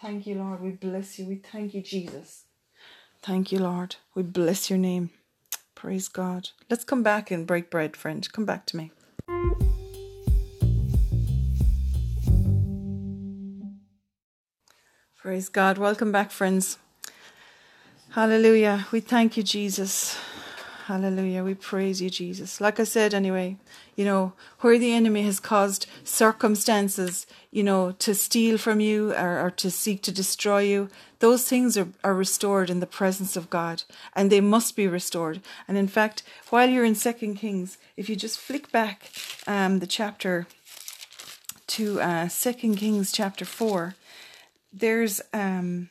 Thank 0.00 0.26
you, 0.26 0.36
Lord. 0.36 0.62
We 0.62 0.70
bless 0.70 1.18
you. 1.18 1.26
We 1.26 1.36
thank 1.36 1.74
you, 1.74 1.82
Jesus. 1.82 2.44
Thank 3.22 3.52
you, 3.52 3.58
Lord. 3.58 3.96
We 4.14 4.22
bless 4.22 4.70
your 4.70 4.78
name. 4.78 5.10
Praise 5.74 6.08
God. 6.08 6.48
Let's 6.70 6.84
come 6.84 7.02
back 7.02 7.30
and 7.30 7.46
break 7.46 7.70
bread, 7.70 7.96
friend. 7.96 8.26
Come 8.32 8.46
back 8.46 8.64
to 8.66 8.76
me. 8.78 8.92
Praise 15.16 15.50
God. 15.50 15.76
Welcome 15.76 16.12
back, 16.12 16.30
friends. 16.30 16.78
Hallelujah. 18.10 18.86
We 18.90 19.00
thank 19.00 19.36
you, 19.36 19.42
Jesus. 19.42 20.18
Hallelujah. 20.90 21.44
We 21.44 21.54
praise 21.54 22.02
you, 22.02 22.10
Jesus. 22.10 22.60
Like 22.60 22.80
I 22.80 22.82
said, 22.82 23.14
anyway, 23.14 23.58
you 23.94 24.04
know, 24.04 24.32
where 24.58 24.76
the 24.76 24.92
enemy 24.92 25.22
has 25.22 25.38
caused 25.38 25.86
circumstances, 26.02 27.28
you 27.52 27.62
know, 27.62 27.92
to 27.92 28.12
steal 28.12 28.58
from 28.58 28.80
you 28.80 29.12
or, 29.12 29.38
or 29.38 29.52
to 29.52 29.70
seek 29.70 30.02
to 30.02 30.10
destroy 30.10 30.62
you, 30.62 30.88
those 31.20 31.48
things 31.48 31.78
are, 31.78 31.86
are 32.02 32.12
restored 32.12 32.70
in 32.70 32.80
the 32.80 32.88
presence 32.88 33.36
of 33.36 33.50
God 33.50 33.84
and 34.16 34.32
they 34.32 34.40
must 34.40 34.74
be 34.74 34.88
restored. 34.88 35.40
And 35.68 35.78
in 35.78 35.86
fact, 35.86 36.24
while 36.48 36.68
you're 36.68 36.84
in 36.84 36.96
Second 36.96 37.36
Kings, 37.36 37.78
if 37.96 38.08
you 38.08 38.16
just 38.16 38.40
flick 38.40 38.72
back 38.72 39.12
um, 39.46 39.78
the 39.78 39.86
chapter 39.86 40.48
to 41.68 42.00
uh, 42.00 42.26
Second 42.26 42.78
Kings 42.78 43.12
chapter 43.12 43.44
4, 43.44 43.94
there's 44.72 45.20
um 45.32 45.88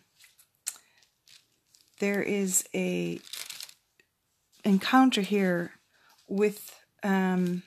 there 2.00 2.22
is 2.22 2.66
a 2.74 3.20
encounter 4.70 5.22
here 5.22 5.72
with 6.28 6.60
um 7.04 7.64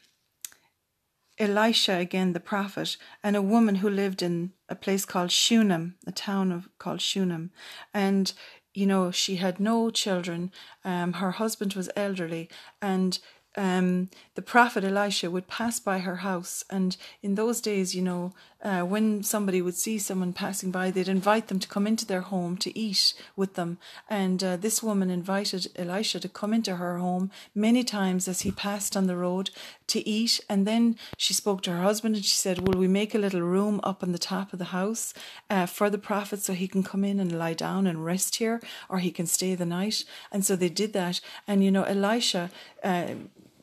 Elisha 1.39 1.97
again 1.97 2.33
the 2.33 2.41
prophet 2.41 2.97
and 3.25 3.35
a 3.35 3.43
woman 3.55 3.77
who 3.77 3.91
lived 3.91 4.23
in 4.23 4.53
a 4.69 4.77
place 4.77 5.05
called 5.05 5.31
Shunem 5.33 5.97
a 6.07 6.13
town 6.13 6.53
of 6.53 6.69
called 6.79 7.01
Shunem. 7.01 7.51
And 7.93 8.33
you 8.73 8.87
know 8.87 9.11
she 9.11 9.37
had 9.37 9.59
no 9.59 9.91
children. 9.91 10.53
Um 10.85 11.15
her 11.15 11.33
husband 11.33 11.75
was 11.75 11.91
elderly. 11.97 12.49
And 12.81 13.19
um, 13.57 14.09
the 14.35 14.43
prophet 14.43 14.85
Elisha 14.85 15.31
would 15.31 15.47
pass 15.47 15.79
by 15.79 15.99
her 15.99 16.17
house, 16.17 16.65
and 16.71 16.97
in 17.23 17.35
those 17.35 17.61
days, 17.61 17.95
you 17.95 18.01
know, 18.03 18.33
uh, 18.63 18.83
when 18.83 19.23
somebody 19.23 19.61
would 19.61 19.75
see 19.75 19.99
someone 19.99 20.33
passing 20.33 20.71
by, 20.71 20.91
they'd 20.91 21.09
invite 21.09 21.49
them 21.49 21.59
to 21.59 21.69
come 21.69 21.87
into 21.87 22.07
their 22.07 22.21
home 22.21 22.57
to 22.59 22.79
eat 22.79 23.13
with 23.35 23.55
them. 23.55 23.79
And 24.09 24.43
uh, 24.43 24.57
this 24.57 24.83
woman 24.83 25.11
invited 25.11 25.67
Elisha 25.75 26.21
to 26.21 26.29
come 26.29 26.55
into 26.55 26.77
her 26.77 26.99
home 26.99 27.31
many 27.55 27.83
times 27.83 28.29
as 28.29 28.43
he 28.43 28.53
passed 28.53 28.97
on 28.97 29.09
the 29.09 29.17
road 29.17 29.51
to 29.89 30.07
eat. 30.09 30.41
And 30.49 30.67
then 30.67 30.97
she 31.17 31.35
spoke 31.35 31.63
to 31.63 31.73
her 31.73 31.83
husband 31.83 32.15
and 32.15 32.25
she 32.25 32.37
said, 32.37 32.67
Will 32.67 32.79
we 32.79 32.89
make 32.89 33.15
a 33.15 33.19
little 33.19 33.43
room 33.43 33.81
up 33.83 34.03
on 34.03 34.13
the 34.13 34.19
top 34.19 34.53
of 34.53 34.59
the 34.61 34.67
house 34.67 35.13
uh, 35.51 35.67
for 35.67 35.91
the 35.91 35.99
prophet 35.99 36.41
so 36.41 36.53
he 36.53 36.69
can 36.69 36.85
come 36.85 37.05
in 37.05 37.19
and 37.19 37.37
lie 37.39 37.55
down 37.55 37.87
and 37.87 38.05
rest 38.05 38.37
here 38.37 38.61
or 38.89 39.01
he 39.01 39.11
can 39.11 39.27
stay 39.27 39.55
the 39.57 39.67
night? 39.67 40.05
And 40.31 40.45
so 40.45 40.55
they 40.55 40.69
did 40.69 40.93
that. 40.93 41.21
And, 41.49 41.65
you 41.65 41.73
know, 41.73 41.83
Elisha 41.83 42.51
uh, 42.85 43.15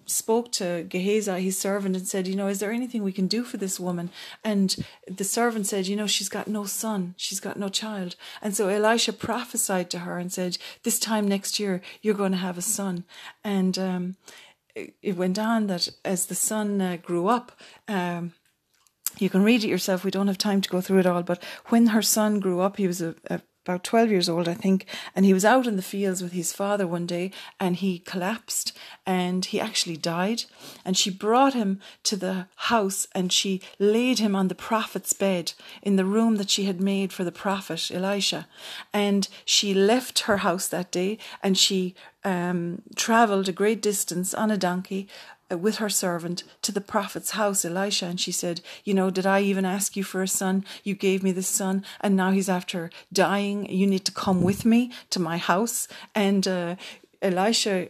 spoke 0.10 0.52
to 0.54 0.84
Gehazi, 0.90 1.42
his 1.42 1.58
servant, 1.58 1.96
and 1.96 2.08
said, 2.08 2.28
You 2.28 2.36
know, 2.36 2.48
is 2.48 2.60
there 2.60 2.72
anything 2.72 3.04
we 3.04 3.12
can 3.12 3.28
do 3.28 3.44
for 3.44 3.58
this 3.58 3.80
woman? 3.80 4.10
And 4.44 4.76
the 5.08 5.24
servant 5.24 5.68
said, 5.68 5.88
You 5.88 5.96
know, 5.96 6.08
she's 6.08 6.30
got 6.30 6.48
no 6.48 6.66
son, 6.66 7.14
she's 7.18 7.40
got 7.40 7.58
no 7.58 7.70
child. 7.70 8.16
And 8.42 8.56
so 8.56 8.68
Elisha 8.68 9.14
prophesied 9.14 9.90
to 9.92 10.00
her 10.00 10.18
and 10.18 10.32
said, 10.32 10.58
This 10.84 11.00
time 11.00 11.28
next 11.28 11.60
year, 11.60 11.82
you're 12.02 12.14
going 12.14 12.32
to 12.32 12.38
have 12.38 12.58
a 12.58 12.62
son. 12.62 13.06
And 13.44 13.78
um, 13.78 14.16
it 14.76 15.18
went 15.18 15.40
on 15.40 15.68
that 15.68 15.90
as 16.06 16.26
the 16.26 16.36
son 16.36 16.82
uh, 16.82 16.98
grew 16.98 17.28
up, 17.28 17.60
um, 17.88 18.34
you 19.18 19.30
can 19.30 19.44
read 19.44 19.64
it 19.64 19.70
yourself. 19.70 20.04
We 20.04 20.12
don't 20.12 20.28
have 20.28 20.38
time 20.38 20.62
to 20.62 20.70
go 20.70 20.82
through 20.82 21.00
it 21.00 21.06
all. 21.06 21.24
But 21.24 21.44
when 21.68 21.88
her 21.88 22.02
son 22.02 22.40
grew 22.40 22.62
up, 22.62 22.78
he 22.78 22.88
was 22.88 23.02
a, 23.02 23.16
a 23.30 23.42
about 23.70 23.84
12 23.84 24.10
years 24.10 24.28
old, 24.28 24.48
I 24.48 24.56
think, 24.56 24.88
and 25.16 25.26
he 25.26 25.34
was 25.34 25.46
out 25.46 25.68
in 25.68 25.76
the 25.76 25.84
fields 25.84 26.24
with 26.24 26.32
his 26.32 26.52
father 26.52 26.88
one 26.88 27.06
day 27.06 27.30
and 27.60 27.76
he 27.76 28.00
collapsed 28.00 28.76
and 29.06 29.46
he 29.46 29.60
actually 29.60 29.96
died. 29.96 30.46
And 30.84 30.98
she 30.98 31.12
brought 31.12 31.54
him 31.54 31.80
to 32.06 32.16
the 32.16 32.48
house 32.56 33.08
and 33.14 33.32
she 33.32 33.62
laid 33.78 34.18
him 34.18 34.36
on 34.36 34.48
the 34.48 34.56
prophet's 34.56 35.14
bed 35.14 35.54
in 35.84 35.98
the 35.98 36.06
room 36.06 36.38
that 36.38 36.50
she 36.50 36.64
had 36.64 36.82
made 36.82 37.14
for 37.14 37.24
the 37.24 37.32
prophet 37.32 37.92
Elisha. 37.94 38.48
And 38.92 39.28
she 39.46 39.76
left 39.76 40.22
her 40.22 40.38
house 40.38 40.68
that 40.70 40.92
day 40.92 41.20
and 41.44 41.56
she 41.56 41.94
um, 42.24 42.82
traveled 42.96 43.48
a 43.48 43.54
great 43.54 43.84
distance 43.84 44.34
on 44.34 44.50
a 44.50 44.58
donkey 44.58 45.08
with 45.58 45.78
her 45.78 45.90
servant 45.90 46.44
to 46.62 46.72
the 46.72 46.82
prophet's 46.82 47.32
house, 47.32 47.66
Elisha, 47.66 48.06
and 48.06 48.20
she 48.20 48.32
said, 48.32 48.62
You 48.84 48.94
know, 48.94 49.10
did 49.10 49.26
I 49.26 49.42
even 49.42 49.66
ask 49.66 49.96
you 49.96 50.04
for 50.04 50.22
a 50.22 50.28
son? 50.28 50.66
You 50.84 50.96
gave 50.96 51.24
me 51.24 51.32
this 51.32 51.48
son, 51.48 51.84
and 52.02 52.16
now 52.16 52.32
he's 52.32 52.50
after 52.50 52.90
dying. 53.12 53.70
You 53.70 53.88
need 53.88 54.06
to 54.06 54.12
come 54.12 54.42
with 54.42 54.66
me 54.66 54.92
to 55.10 55.20
my 55.20 55.38
house. 55.38 55.88
And 56.14 56.48
uh, 56.48 56.76
Elisha, 57.22 57.90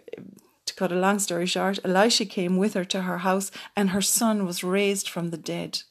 to 0.66 0.74
cut 0.76 0.92
a 0.92 0.96
long 0.96 1.20
story 1.20 1.46
short, 1.46 1.80
Elisha 1.84 2.26
came 2.26 2.58
with 2.58 2.74
her 2.76 2.86
to 2.86 3.02
her 3.02 3.20
house, 3.20 3.52
and 3.76 3.90
her 3.90 4.02
son 4.02 4.46
was 4.46 4.64
raised 4.64 5.10
from 5.10 5.30
the 5.30 5.38
dead. 5.38 5.84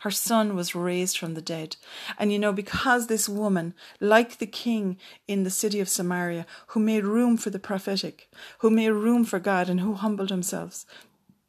Her 0.00 0.10
son 0.10 0.56
was 0.56 0.74
raised 0.74 1.18
from 1.18 1.34
the 1.34 1.42
dead. 1.42 1.76
And 2.18 2.32
you 2.32 2.38
know, 2.38 2.52
because 2.52 3.06
this 3.06 3.28
woman, 3.28 3.74
like 4.00 4.38
the 4.38 4.46
king 4.46 4.96
in 5.28 5.42
the 5.44 5.50
city 5.50 5.78
of 5.78 5.90
Samaria, 5.90 6.46
who 6.68 6.80
made 6.80 7.04
room 7.04 7.36
for 7.36 7.50
the 7.50 7.58
prophetic, 7.58 8.30
who 8.60 8.70
made 8.70 8.90
room 8.90 9.26
for 9.26 9.38
God, 9.38 9.68
and 9.68 9.80
who 9.80 9.92
humbled 9.92 10.30
themselves, 10.30 10.86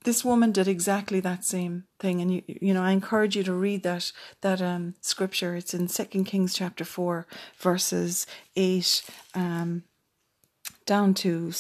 this 0.04 0.26
woman 0.26 0.52
did 0.52 0.68
exactly 0.68 1.20
that 1.20 1.45
same 1.45 1.86
thing. 1.99 2.22
And 2.22 2.34
you 2.34 2.43
you 2.47 2.74
know 2.74 2.84
i 2.84 2.91
encourage 2.91 3.36
you 3.36 3.43
to 3.43 3.54
read 3.54 3.84
that 3.84 4.12
that 4.41 4.62
um 4.62 4.95
scripture. 5.02 5.56
It's 5.56 5.74
in 5.74 5.88
second 5.88 6.26
kings 6.26 6.54
chapter 6.54 6.84
4 6.84 7.28
verses 7.58 8.26
8 8.56 9.04
um 9.36 9.84
down 10.86 11.14
to 11.14 11.52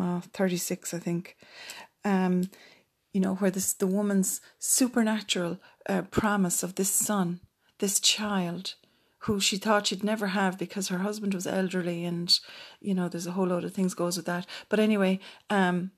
uh, 0.00 0.20
36 0.32 0.94
i 0.94 0.98
think. 0.98 1.36
Um 2.04 2.50
you 3.12 3.20
know 3.20 3.36
where 3.36 3.50
this 3.50 3.72
the 3.72 3.86
woman's 3.86 4.40
supernatural 4.58 5.58
uh, 5.88 6.02
promise 6.02 6.62
of 6.62 6.74
this 6.74 6.90
son 6.90 7.40
this 7.78 8.00
child 8.00 8.74
who 9.20 9.40
she 9.40 9.56
thought 9.56 9.86
she'd 9.86 10.04
never 10.04 10.28
have 10.28 10.56
because 10.58 10.88
her 10.88 10.98
husband 10.98 11.34
was 11.34 11.46
elderly 11.46 12.04
and 12.04 12.38
you 12.80 12.94
know 12.94 13.08
there's 13.08 13.26
a 13.26 13.32
whole 13.32 13.46
load 13.46 13.64
of 13.64 13.72
things 13.72 13.94
goes 13.94 14.16
with 14.16 14.26
that. 14.26 14.46
But 14.68 14.80
anyway 14.80 15.18
um 15.50 15.92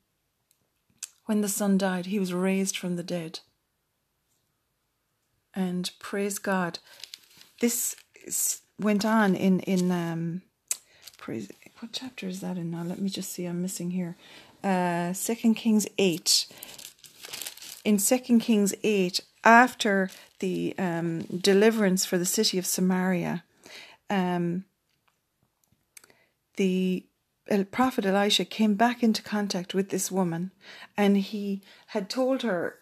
when 1.29 1.43
the 1.43 1.49
son 1.49 1.77
died, 1.77 2.07
he 2.07 2.19
was 2.19 2.33
raised 2.33 2.79
from 2.79 2.97
the 2.97 3.03
dead. 3.03 3.41
And 5.55 5.91
praise 5.99 6.39
God, 6.39 6.79
this 7.61 7.95
went 8.81 9.05
on 9.05 9.35
in 9.35 9.61
in 9.61 9.91
um, 9.91 10.41
praise. 11.19 11.51
What 11.81 11.93
chapter 11.93 12.27
is 12.27 12.41
that 12.41 12.57
in 12.57 12.71
now? 12.71 12.83
Let 12.83 12.99
me 12.99 13.11
just 13.11 13.31
see. 13.31 13.45
I'm 13.45 13.61
missing 13.61 13.91
here. 13.91 14.17
Uh, 14.65 15.13
Second 15.13 15.57
Kings 15.57 15.87
eight. 15.99 16.47
In 17.85 17.99
Second 17.99 18.41
Kings 18.41 18.75
eight, 18.83 19.21
after 19.45 20.09
the 20.39 20.75
um, 20.79 21.25
deliverance 21.25 22.07
for 22.07 22.17
the 22.17 22.25
city 22.25 22.57
of 22.57 22.65
Samaria, 22.65 23.45
um, 24.09 24.65
the 26.57 27.05
Prophet 27.71 28.05
Elisha 28.05 28.45
came 28.45 28.75
back 28.75 29.03
into 29.03 29.23
contact 29.23 29.75
with 29.75 29.89
this 29.91 30.11
woman 30.11 30.53
and 30.97 31.17
he 31.17 31.63
had 31.89 32.11
told 32.11 32.43
her 32.43 32.77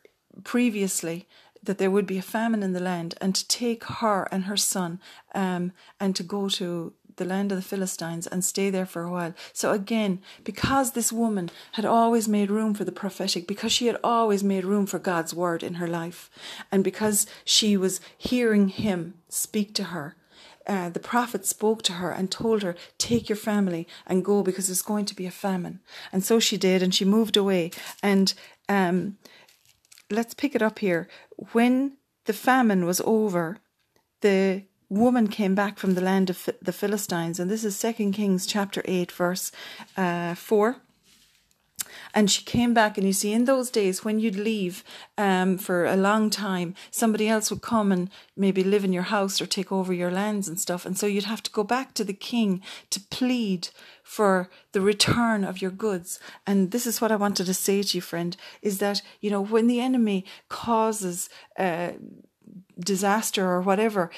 previously 0.45 1.27
that 1.63 1.79
there 1.79 1.91
would 1.91 2.07
be 2.07 2.19
a 2.19 2.23
famine 2.23 2.63
in 2.63 2.73
the 2.73 2.81
land 2.81 3.15
and 3.21 3.35
to 3.35 3.47
take 3.49 3.85
her 3.85 4.29
and 4.31 4.45
her 4.45 4.57
son 4.57 5.01
um, 5.35 5.73
and 6.01 6.15
to 6.17 6.23
go 6.23 6.49
to 6.49 6.93
the 7.17 7.25
land 7.25 7.51
of 7.51 7.57
the 7.57 7.63
Philistines 7.63 8.27
and 8.27 8.45
stay 8.45 8.71
there 8.71 8.87
for 8.87 9.03
a 9.03 9.11
while. 9.11 9.35
So 9.53 9.73
again, 9.73 10.21
because 10.45 10.93
this 10.93 11.13
woman 11.13 11.51
had 11.73 11.85
always 11.85 12.29
made 12.29 12.51
room 12.51 12.75
for 12.75 12.85
the 12.85 12.93
prophetic, 12.93 13.47
because 13.47 13.73
she 13.73 13.87
had 13.87 13.99
always 14.05 14.45
made 14.45 14.65
room 14.65 14.87
for 14.87 14.99
God's 14.99 15.35
word 15.35 15.63
in 15.63 15.75
her 15.75 15.89
life, 15.89 16.31
and 16.71 16.85
because 16.85 17.27
she 17.45 17.77
was 17.77 18.01
hearing 18.17 18.69
him 18.69 19.15
speak 19.29 19.75
to 19.75 19.85
her, 19.85 20.15
uh, 20.67 20.89
the 20.89 21.01
prophet 21.01 21.47
spoke 21.47 21.83
to 21.83 21.95
her 21.95 22.11
and 22.11 22.31
told 22.31 22.63
her, 22.63 22.75
Take 22.99 23.29
your 23.29 23.37
family 23.37 23.87
and 24.07 24.25
go 24.25 24.43
because 24.43 24.67
there's 24.67 24.83
going 24.83 25.05
to 25.07 25.15
be 25.15 25.27
a 25.27 25.31
famine. 25.31 25.81
And 26.13 26.25
so 26.25 26.41
she 26.41 26.57
did, 26.57 26.83
and 26.83 26.95
she 26.95 27.05
moved 27.05 27.37
away. 27.37 27.71
And 28.03 28.35
um, 28.69 29.19
let's 30.11 30.35
pick 30.35 30.55
it 30.55 30.63
up 30.63 30.79
here. 30.79 31.09
When 31.53 31.97
the 32.25 32.33
famine 32.33 32.85
was 32.85 33.01
over, 33.05 33.59
the 34.21 34.65
woman 34.89 35.29
came 35.29 35.55
back 35.55 35.79
from 35.79 35.95
the 35.95 36.01
land 36.01 36.31
of 36.31 36.49
the 36.63 36.73
Philistines, 36.73 37.41
and 37.41 37.51
this 37.51 37.65
is 37.65 37.77
Second 37.77 38.13
Kings 38.13 38.47
chapter 38.47 38.83
8, 38.85 39.13
verse 39.13 39.53
uh, 39.97 40.35
4. 40.35 40.77
And 42.17 42.31
she 42.31 42.43
came 42.45 42.73
back, 42.73 42.97
and 42.97 43.07
you 43.07 43.13
see, 43.13 43.35
in 43.35 43.45
those 43.45 43.71
days, 43.71 44.03
when 44.03 44.19
you'd 44.19 44.37
leave 44.37 44.83
um, 45.19 45.59
for 45.59 45.85
a 45.85 45.97
long 45.97 46.31
time, 46.31 46.75
somebody 46.91 47.29
else 47.29 47.51
would 47.51 47.61
come 47.61 47.93
and 47.93 48.09
maybe 48.35 48.65
live 48.65 48.87
in 48.87 48.93
your 48.95 49.03
house 49.03 49.39
or 49.39 49.47
take 49.47 49.71
over 49.71 49.93
your 49.93 50.11
lands 50.11 50.49
and 50.49 50.59
stuff. 50.59 50.87
And 50.87 50.97
so 50.97 51.07
you'd 51.07 51.25
have 51.25 51.43
to 51.43 51.51
go 51.51 51.63
back 51.63 51.93
to 51.93 52.05
the 52.05 52.15
king 52.15 52.63
to 52.89 53.01
plead 53.11 53.69
for 54.03 54.49
the 54.73 54.81
return 54.81 55.45
of 55.45 55.61
your 55.61 55.71
goods. 55.71 56.19
And 56.47 56.71
this 56.71 56.87
is 56.87 57.03
what 57.03 57.13
I 57.13 57.17
wanted 57.17 57.45
to 57.47 57.55
say 57.55 57.83
to 57.83 57.99
you, 57.99 58.01
friend, 58.01 58.35
is 58.63 58.79
that, 58.79 59.03
you 59.21 59.31
know, 59.31 59.43
when 59.43 59.67
the 59.67 59.81
enemy 59.81 60.25
causes 60.49 61.29
uh, 61.59 61.93
disaster 62.81 63.47
or 63.47 63.61
whatever 63.61 64.11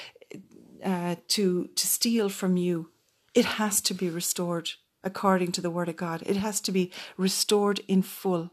uh, 0.85 1.15
to, 1.27 1.67
to 1.75 1.85
steal 1.85 2.29
from 2.29 2.55
you, 2.55 2.91
it 3.33 3.45
has 3.45 3.81
to 3.81 3.93
be 3.93 4.09
restored 4.09 4.69
according 5.03 5.51
to 5.53 5.61
the 5.61 5.69
word 5.69 5.89
of 5.89 5.95
God. 5.95 6.23
It 6.25 6.37
has 6.37 6.59
to 6.61 6.71
be 6.71 6.91
restored 7.17 7.79
in 7.87 8.01
full. 8.01 8.51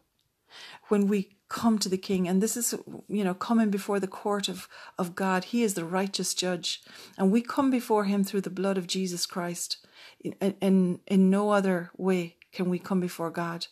When 0.88 1.06
we 1.08 1.36
come 1.48 1.78
to 1.78 1.88
the 1.88 1.98
king, 1.98 2.26
and 2.26 2.42
this 2.42 2.56
is, 2.56 2.74
you 3.08 3.22
know, 3.22 3.34
coming 3.34 3.70
before 3.70 4.00
the 4.00 4.08
court 4.08 4.48
of, 4.48 4.68
of 4.98 5.14
God, 5.14 5.44
he 5.44 5.62
is 5.62 5.74
the 5.74 5.84
righteous 5.84 6.34
judge. 6.34 6.82
And 7.16 7.30
we 7.30 7.40
come 7.40 7.70
before 7.70 8.04
him 8.04 8.24
through 8.24 8.42
the 8.42 8.50
blood 8.50 8.78
of 8.78 8.86
Jesus 8.86 9.26
Christ. 9.26 9.86
In, 10.20 10.54
in, 10.60 11.00
in 11.06 11.30
no 11.30 11.50
other 11.50 11.90
way 11.96 12.36
can 12.52 12.68
we 12.68 12.78
come 12.78 13.00
before 13.00 13.30
God 13.30 13.66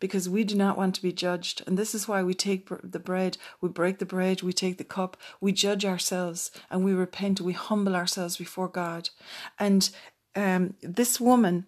because 0.00 0.28
we 0.28 0.44
do 0.44 0.54
not 0.54 0.76
want 0.76 0.94
to 0.94 1.02
be 1.02 1.12
judged. 1.12 1.62
And 1.66 1.78
this 1.78 1.94
is 1.94 2.08
why 2.08 2.22
we 2.22 2.34
take 2.34 2.68
the 2.82 2.98
bread, 2.98 3.38
we 3.60 3.68
break 3.68 3.98
the 3.98 4.06
bread, 4.06 4.42
we 4.42 4.52
take 4.52 4.78
the 4.78 4.84
cup, 4.84 5.16
we 5.40 5.52
judge 5.52 5.84
ourselves 5.84 6.50
and 6.70 6.84
we 6.84 6.92
repent, 6.92 7.40
we 7.40 7.52
humble 7.52 7.94
ourselves 7.94 8.36
before 8.36 8.68
God. 8.68 9.10
And 9.58 9.88
um, 10.34 10.74
this 10.82 11.20
woman 11.20 11.66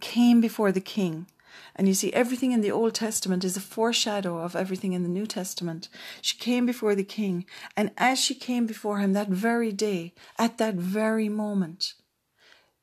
came 0.00 0.40
before 0.40 0.72
the 0.72 0.80
king. 0.80 1.26
And 1.74 1.88
you 1.88 1.94
see, 1.94 2.12
everything 2.12 2.52
in 2.52 2.60
the 2.60 2.70
Old 2.70 2.94
Testament 2.94 3.44
is 3.44 3.56
a 3.56 3.60
foreshadow 3.60 4.38
of 4.38 4.56
everything 4.56 4.92
in 4.92 5.02
the 5.02 5.08
New 5.08 5.26
Testament. 5.26 5.88
She 6.22 6.36
came 6.38 6.66
before 6.66 6.94
the 6.94 7.04
king, 7.04 7.44
and 7.76 7.90
as 7.98 8.18
she 8.18 8.34
came 8.34 8.66
before 8.66 8.98
him 8.98 9.12
that 9.12 9.28
very 9.28 9.72
day, 9.72 10.14
at 10.38 10.58
that 10.58 10.74
very 10.74 11.28
moment, 11.28 11.94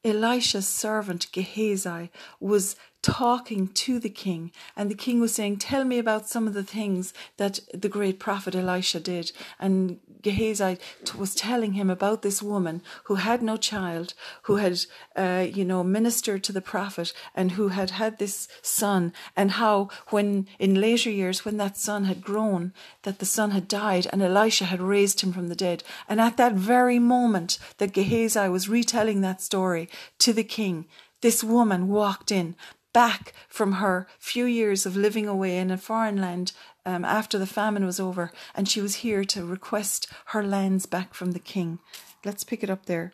Elisha's 0.04 0.68
servant 0.68 1.32
Gehazi 1.32 2.12
was 2.40 2.76
talking 3.04 3.68
to 3.68 4.00
the 4.00 4.10
king. 4.10 4.52
And 4.76 4.90
the 4.90 4.96
king 4.96 5.20
was 5.20 5.36
saying, 5.36 5.58
Tell 5.58 5.84
me 5.84 6.00
about 6.00 6.28
some 6.28 6.48
of 6.48 6.56
the 6.56 6.64
things 6.64 7.14
that 7.38 7.60
the 7.72 7.90
great 7.90 8.20
prophet 8.20 8.56
Elisha 8.56 9.00
did. 9.00 9.32
And 9.60 10.00
Gehazi 10.24 10.78
was 11.18 11.36
telling 11.36 11.74
him 11.74 11.90
about 11.90 12.22
this 12.22 12.42
woman 12.42 12.82
who 13.04 13.16
had 13.16 13.44
no 13.44 13.58
child, 13.58 14.14
who 14.44 14.56
had, 14.56 14.80
uh, 15.16 15.46
you 15.54 15.66
know, 15.66 15.84
ministered 15.84 16.44
to 16.46 16.54
the 16.54 16.62
prophet 16.62 17.14
and 17.36 17.52
who 17.52 17.68
had 17.68 17.92
had 17.92 18.18
this 18.18 18.48
son, 18.62 19.14
and 19.36 19.52
how 19.52 19.90
when 20.10 20.48
in 20.58 20.80
later 20.80 21.12
years, 21.12 21.44
when 21.44 21.58
that 21.58 21.78
son 21.78 22.06
had 22.06 22.22
grown, 22.22 22.74
that 23.04 23.20
the 23.20 23.26
son 23.26 23.52
had 23.52 23.68
died 23.68 24.08
and 24.12 24.22
Elisha 24.22 24.66
had 24.66 24.82
raised 24.82 25.22
him 25.22 25.34
from 25.34 25.50
the 25.50 25.56
dead. 25.56 25.84
And 26.08 26.22
at 26.22 26.38
that 26.38 26.54
very 26.54 27.00
moment 27.00 27.60
that 27.78 27.94
Gehazi 27.94 28.48
was 28.48 28.70
retelling 28.70 29.20
that 29.22 29.42
story 29.42 29.90
to 30.20 30.32
the 30.32 30.44
king, 30.46 30.86
this 31.20 31.44
woman 31.44 31.88
walked 31.90 32.32
in 32.32 32.56
back 32.94 33.34
from 33.50 33.74
her 33.74 34.08
few 34.20 34.46
years 34.46 34.86
of 34.86 34.96
living 34.96 35.28
away 35.28 35.58
in 35.58 35.72
a 35.72 35.78
foreign 35.78 36.22
land 36.22 36.54
um, 36.86 37.04
after 37.04 37.38
the 37.38 37.48
famine 37.48 37.86
was 37.86 38.00
over, 38.00 38.32
and 38.56 38.70
she 38.70 38.82
was 38.82 38.96
here 38.96 39.24
to 39.26 39.46
request 39.46 40.08
her 40.28 40.44
lands 40.44 40.86
back 40.86 41.14
from 41.14 41.32
the 41.32 41.40
king. 41.40 41.80
Let's 42.24 42.44
pick 42.44 42.64
it 42.64 42.70
up 42.70 42.86
there. 42.86 43.12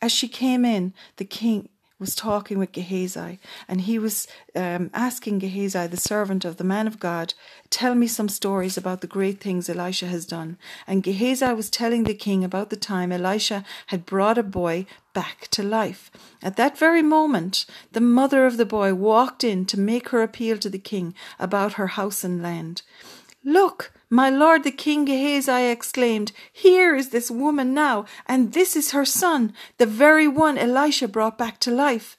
As 0.00 0.12
she 0.12 0.28
came 0.28 0.64
in, 0.64 0.92
the 1.16 1.24
king 1.24 1.68
was 2.02 2.14
talking 2.14 2.58
with 2.58 2.72
Gehazi, 2.72 3.38
and 3.68 3.82
he 3.82 3.98
was 3.98 4.26
um, 4.54 4.90
asking 4.92 5.38
Gehazi, 5.38 5.86
the 5.86 5.96
servant 5.96 6.44
of 6.44 6.58
the 6.58 6.64
man 6.64 6.86
of 6.86 6.98
God, 6.98 7.32
Tell 7.70 7.94
me 7.94 8.06
some 8.06 8.28
stories 8.28 8.76
about 8.76 9.00
the 9.00 9.06
great 9.06 9.40
things 9.40 9.70
Elisha 9.70 10.06
has 10.06 10.26
done. 10.26 10.58
And 10.86 11.02
Gehazi 11.02 11.54
was 11.54 11.70
telling 11.70 12.04
the 12.04 12.12
king 12.12 12.44
about 12.44 12.68
the 12.68 12.76
time 12.76 13.12
Elisha 13.12 13.64
had 13.86 14.04
brought 14.04 14.36
a 14.36 14.42
boy 14.42 14.84
back 15.14 15.48
to 15.52 15.62
life. 15.62 16.10
At 16.42 16.56
that 16.56 16.76
very 16.76 17.02
moment, 17.02 17.64
the 17.92 18.00
mother 18.00 18.44
of 18.44 18.58
the 18.58 18.66
boy 18.66 18.92
walked 18.92 19.42
in 19.44 19.64
to 19.66 19.80
make 19.80 20.10
her 20.10 20.22
appeal 20.22 20.58
to 20.58 20.68
the 20.68 20.78
king 20.78 21.14
about 21.38 21.74
her 21.74 21.86
house 21.98 22.24
and 22.24 22.42
land. 22.42 22.82
Look, 23.44 23.92
my 24.12 24.28
lord 24.28 24.62
the 24.62 24.70
king 24.70 25.06
Gehazi 25.06 25.70
exclaimed, 25.70 26.32
Here 26.52 26.94
is 26.94 27.08
this 27.08 27.30
woman 27.30 27.72
now, 27.72 28.04
and 28.26 28.52
this 28.52 28.76
is 28.76 28.90
her 28.90 29.06
son, 29.06 29.54
the 29.78 29.86
very 29.86 30.28
one 30.28 30.58
Elisha 30.58 31.08
brought 31.08 31.38
back 31.38 31.58
to 31.60 31.70
life. 31.70 32.18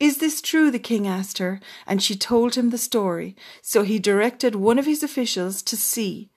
Is 0.00 0.16
this 0.16 0.40
true? 0.40 0.70
the 0.70 0.78
king 0.78 1.06
asked 1.06 1.36
her, 1.36 1.60
and 1.86 2.02
she 2.02 2.16
told 2.16 2.54
him 2.54 2.70
the 2.70 2.78
story. 2.78 3.36
So 3.60 3.82
he 3.82 3.98
directed 3.98 4.54
one 4.54 4.78
of 4.78 4.86
his 4.86 5.02
officials 5.02 5.60
to 5.64 5.76
see 5.76 6.30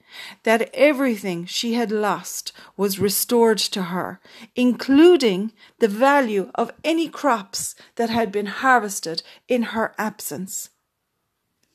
that 0.43 0.69
everything 0.73 1.45
she 1.45 1.75
had 1.75 1.89
lost 1.89 2.51
was 2.75 2.99
restored 2.99 3.59
to 3.59 3.83
her, 3.83 4.19
including 4.57 5.53
the 5.79 5.87
value 5.87 6.51
of 6.55 6.71
any 6.83 7.07
crops 7.07 7.75
that 7.95 8.09
had 8.09 8.29
been 8.29 8.47
harvested 8.47 9.23
in 9.47 9.63
her 9.63 9.95
absence. 9.97 10.69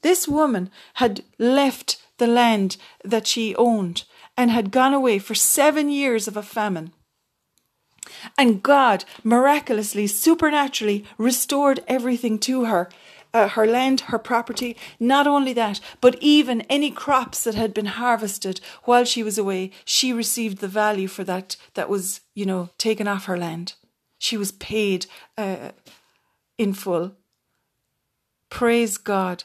This 0.03 0.29
woman 0.29 0.71
had 0.95 1.25
left 1.39 2.02
the 2.19 2.27
land 2.27 2.77
that 3.05 3.27
she 3.27 3.55
owned 3.57 4.05
and 4.37 4.51
had 4.51 4.71
gone 4.71 4.95
away 4.95 5.19
for 5.19 5.35
seven 5.35 5.91
years 5.91 6.27
of 6.29 6.37
a 6.37 6.43
famine. 6.43 6.93
And 8.37 8.63
God 8.63 9.05
miraculously, 9.23 10.07
supernaturally 10.07 11.05
restored 11.19 11.81
everything 11.89 12.39
to 12.41 12.65
her 12.65 12.89
uh, 13.35 13.49
her 13.49 13.67
land, 13.67 14.03
her 14.03 14.19
property. 14.19 14.77
Not 15.01 15.27
only 15.27 15.53
that, 15.55 15.81
but 16.01 16.19
even 16.21 16.63
any 16.63 16.91
crops 16.91 17.45
that 17.45 17.55
had 17.55 17.73
been 17.75 17.87
harvested 17.87 18.61
while 18.85 19.05
she 19.05 19.23
was 19.23 19.39
away, 19.39 19.71
she 19.85 20.13
received 20.13 20.59
the 20.59 20.69
value 20.69 21.09
for 21.09 21.25
that 21.25 21.57
that 21.75 21.89
was, 21.89 22.21
you 22.35 22.45
know, 22.45 22.71
taken 22.79 23.09
off 23.09 23.27
her 23.27 23.39
land. 23.39 23.75
She 24.19 24.37
was 24.37 24.53
paid 24.53 25.07
uh, 25.37 25.71
in 26.59 26.75
full. 26.75 27.13
Praise 28.51 28.99
God. 28.99 29.45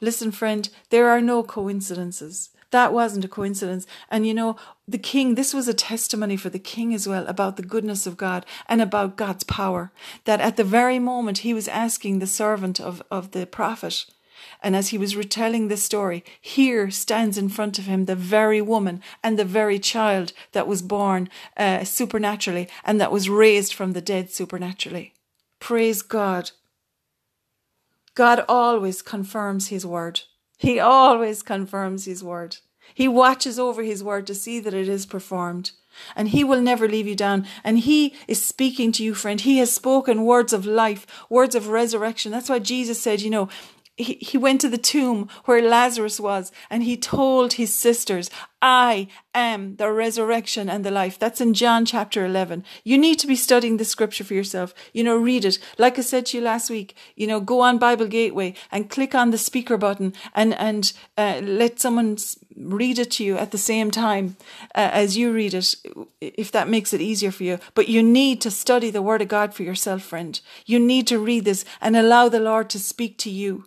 Listen, 0.00 0.30
friend, 0.30 0.68
there 0.90 1.08
are 1.08 1.20
no 1.20 1.42
coincidences. 1.42 2.50
That 2.70 2.92
wasn't 2.92 3.24
a 3.24 3.28
coincidence. 3.28 3.86
And 4.10 4.26
you 4.26 4.34
know, 4.34 4.56
the 4.86 4.98
king, 4.98 5.34
this 5.34 5.54
was 5.54 5.68
a 5.68 5.74
testimony 5.74 6.36
for 6.36 6.50
the 6.50 6.58
king 6.58 6.92
as 6.94 7.08
well 7.08 7.26
about 7.26 7.56
the 7.56 7.62
goodness 7.62 8.06
of 8.06 8.16
God 8.16 8.44
and 8.68 8.82
about 8.82 9.16
God's 9.16 9.44
power. 9.44 9.90
That 10.24 10.40
at 10.40 10.56
the 10.56 10.64
very 10.64 10.98
moment 10.98 11.38
he 11.38 11.54
was 11.54 11.68
asking 11.68 12.18
the 12.18 12.26
servant 12.26 12.78
of, 12.78 13.02
of 13.10 13.30
the 13.30 13.46
prophet, 13.46 14.06
and 14.62 14.76
as 14.76 14.88
he 14.88 14.98
was 14.98 15.16
retelling 15.16 15.68
this 15.68 15.82
story, 15.82 16.24
here 16.40 16.90
stands 16.90 17.38
in 17.38 17.48
front 17.48 17.78
of 17.78 17.86
him 17.86 18.04
the 18.04 18.14
very 18.14 18.60
woman 18.60 19.02
and 19.22 19.38
the 19.38 19.44
very 19.44 19.78
child 19.78 20.32
that 20.52 20.66
was 20.66 20.82
born 20.82 21.28
uh, 21.56 21.84
supernaturally 21.84 22.68
and 22.84 23.00
that 23.00 23.12
was 23.12 23.28
raised 23.28 23.72
from 23.72 23.92
the 23.92 24.00
dead 24.00 24.30
supernaturally. 24.30 25.14
Praise 25.60 26.02
God. 26.02 26.52
God 28.18 28.44
always 28.48 29.00
confirms 29.00 29.68
his 29.68 29.86
word. 29.86 30.22
He 30.56 30.80
always 30.80 31.40
confirms 31.40 32.04
his 32.04 32.24
word. 32.24 32.56
He 32.92 33.06
watches 33.06 33.60
over 33.60 33.84
his 33.84 34.02
word 34.02 34.26
to 34.26 34.34
see 34.34 34.58
that 34.58 34.74
it 34.74 34.88
is 34.88 35.06
performed. 35.06 35.70
And 36.16 36.30
he 36.30 36.42
will 36.42 36.60
never 36.60 36.88
leave 36.88 37.06
you 37.06 37.14
down. 37.14 37.46
And 37.62 37.78
he 37.78 38.16
is 38.26 38.42
speaking 38.42 38.90
to 38.90 39.04
you, 39.04 39.14
friend. 39.14 39.40
He 39.40 39.58
has 39.58 39.72
spoken 39.72 40.24
words 40.24 40.52
of 40.52 40.66
life, 40.66 41.06
words 41.30 41.54
of 41.54 41.68
resurrection. 41.68 42.32
That's 42.32 42.48
why 42.48 42.58
Jesus 42.58 43.00
said, 43.00 43.20
you 43.20 43.30
know, 43.30 43.48
he, 43.96 44.14
he 44.14 44.36
went 44.36 44.60
to 44.62 44.68
the 44.68 44.78
tomb 44.78 45.28
where 45.44 45.62
Lazarus 45.62 46.18
was 46.18 46.50
and 46.70 46.82
he 46.82 46.96
told 46.96 47.52
his 47.52 47.72
sisters, 47.72 48.30
I 48.60 49.06
am 49.34 49.76
the 49.76 49.92
resurrection 49.92 50.68
and 50.68 50.84
the 50.84 50.90
life. 50.90 51.18
That's 51.18 51.40
in 51.40 51.54
John 51.54 51.84
chapter 51.84 52.24
11. 52.24 52.64
You 52.82 52.98
need 52.98 53.18
to 53.20 53.28
be 53.28 53.36
studying 53.36 53.76
the 53.76 53.84
scripture 53.84 54.24
for 54.24 54.34
yourself. 54.34 54.74
You 54.92 55.04
know, 55.04 55.16
read 55.16 55.44
it. 55.44 55.58
Like 55.78 55.98
I 55.98 56.02
said 56.02 56.26
to 56.26 56.38
you 56.38 56.42
last 56.42 56.68
week, 56.68 56.96
you 57.14 57.26
know, 57.26 57.38
go 57.38 57.60
on 57.60 57.78
Bible 57.78 58.06
Gateway 58.06 58.54
and 58.72 58.90
click 58.90 59.14
on 59.14 59.30
the 59.30 59.38
speaker 59.38 59.76
button 59.76 60.12
and, 60.34 60.54
and 60.54 60.92
uh, 61.16 61.40
let 61.44 61.78
someone 61.78 62.18
read 62.56 62.98
it 62.98 63.12
to 63.12 63.24
you 63.24 63.38
at 63.38 63.52
the 63.52 63.58
same 63.58 63.92
time 63.92 64.36
uh, 64.74 64.90
as 64.92 65.16
you 65.16 65.32
read 65.32 65.54
it, 65.54 65.76
if 66.20 66.50
that 66.50 66.68
makes 66.68 66.92
it 66.92 67.00
easier 67.00 67.30
for 67.30 67.44
you. 67.44 67.60
But 67.74 67.88
you 67.88 68.02
need 68.02 68.40
to 68.40 68.50
study 68.50 68.90
the 68.90 69.02
word 69.02 69.22
of 69.22 69.28
God 69.28 69.54
for 69.54 69.62
yourself, 69.62 70.02
friend. 70.02 70.40
You 70.66 70.80
need 70.80 71.06
to 71.06 71.18
read 71.18 71.44
this 71.44 71.64
and 71.80 71.96
allow 71.96 72.28
the 72.28 72.40
Lord 72.40 72.70
to 72.70 72.80
speak 72.80 73.18
to 73.18 73.30
you 73.30 73.66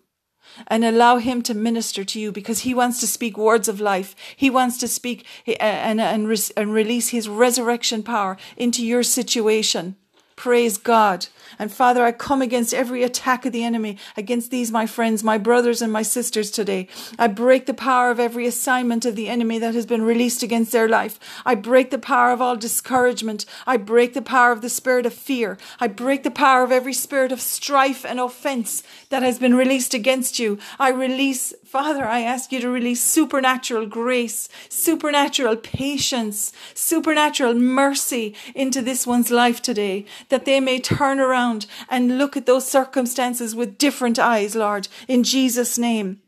and 0.67 0.83
allow 0.83 1.17
him 1.17 1.41
to 1.43 1.53
minister 1.53 2.03
to 2.03 2.19
you 2.19 2.31
because 2.31 2.59
he 2.59 2.73
wants 2.73 2.99
to 2.99 3.07
speak 3.07 3.37
words 3.37 3.67
of 3.67 3.81
life. 3.81 4.15
He 4.35 4.49
wants 4.49 4.77
to 4.79 4.87
speak 4.87 5.25
uh, 5.47 5.51
and, 5.59 6.01
and, 6.01 6.51
and 6.57 6.73
release 6.73 7.09
his 7.09 7.29
resurrection 7.29 8.03
power 8.03 8.37
into 8.57 8.85
your 8.85 9.03
situation. 9.03 9.95
Praise 10.41 10.79
God. 10.79 11.27
And 11.59 11.71
Father, 11.71 12.03
I 12.03 12.11
come 12.11 12.41
against 12.41 12.73
every 12.73 13.03
attack 13.03 13.45
of 13.45 13.51
the 13.51 13.63
enemy 13.63 13.99
against 14.17 14.49
these, 14.49 14.71
my 14.71 14.87
friends, 14.87 15.23
my 15.23 15.37
brothers 15.37 15.83
and 15.83 15.93
my 15.93 16.01
sisters 16.01 16.49
today. 16.49 16.87
I 17.19 17.27
break 17.27 17.67
the 17.67 17.75
power 17.75 18.09
of 18.09 18.19
every 18.19 18.47
assignment 18.47 19.05
of 19.05 19.15
the 19.15 19.29
enemy 19.29 19.59
that 19.59 19.75
has 19.75 19.85
been 19.85 20.01
released 20.01 20.41
against 20.41 20.71
their 20.71 20.89
life. 20.89 21.19
I 21.45 21.53
break 21.53 21.91
the 21.91 21.99
power 21.99 22.31
of 22.31 22.41
all 22.41 22.55
discouragement. 22.55 23.45
I 23.67 23.77
break 23.77 24.15
the 24.15 24.21
power 24.23 24.51
of 24.51 24.61
the 24.61 24.69
spirit 24.69 25.05
of 25.05 25.13
fear. 25.13 25.59
I 25.79 25.87
break 25.87 26.23
the 26.23 26.31
power 26.31 26.63
of 26.63 26.71
every 26.71 26.93
spirit 26.93 27.31
of 27.31 27.39
strife 27.39 28.03
and 28.03 28.19
offense 28.19 28.81
that 29.09 29.21
has 29.21 29.37
been 29.37 29.53
released 29.53 29.93
against 29.93 30.39
you. 30.39 30.57
I 30.79 30.89
release, 30.89 31.53
Father, 31.63 32.05
I 32.05 32.21
ask 32.21 32.51
you 32.51 32.59
to 32.61 32.69
release 32.69 33.01
supernatural 33.01 33.85
grace, 33.85 34.49
supernatural 34.69 35.57
patience, 35.57 36.51
supernatural 36.73 37.53
mercy 37.53 38.33
into 38.55 38.81
this 38.81 39.05
one's 39.05 39.29
life 39.29 39.61
today 39.61 40.07
that 40.31 40.45
they 40.45 40.59
may 40.59 40.79
turn 40.79 41.19
around 41.19 41.67
and 41.87 42.17
look 42.17 42.35
at 42.35 42.47
those 42.47 42.67
circumstances 42.67 43.55
with 43.55 43.77
different 43.77 44.17
eyes, 44.17 44.55
Lord, 44.55 44.87
in 45.07 45.23
Jesus' 45.23 45.77
name. 45.77 46.20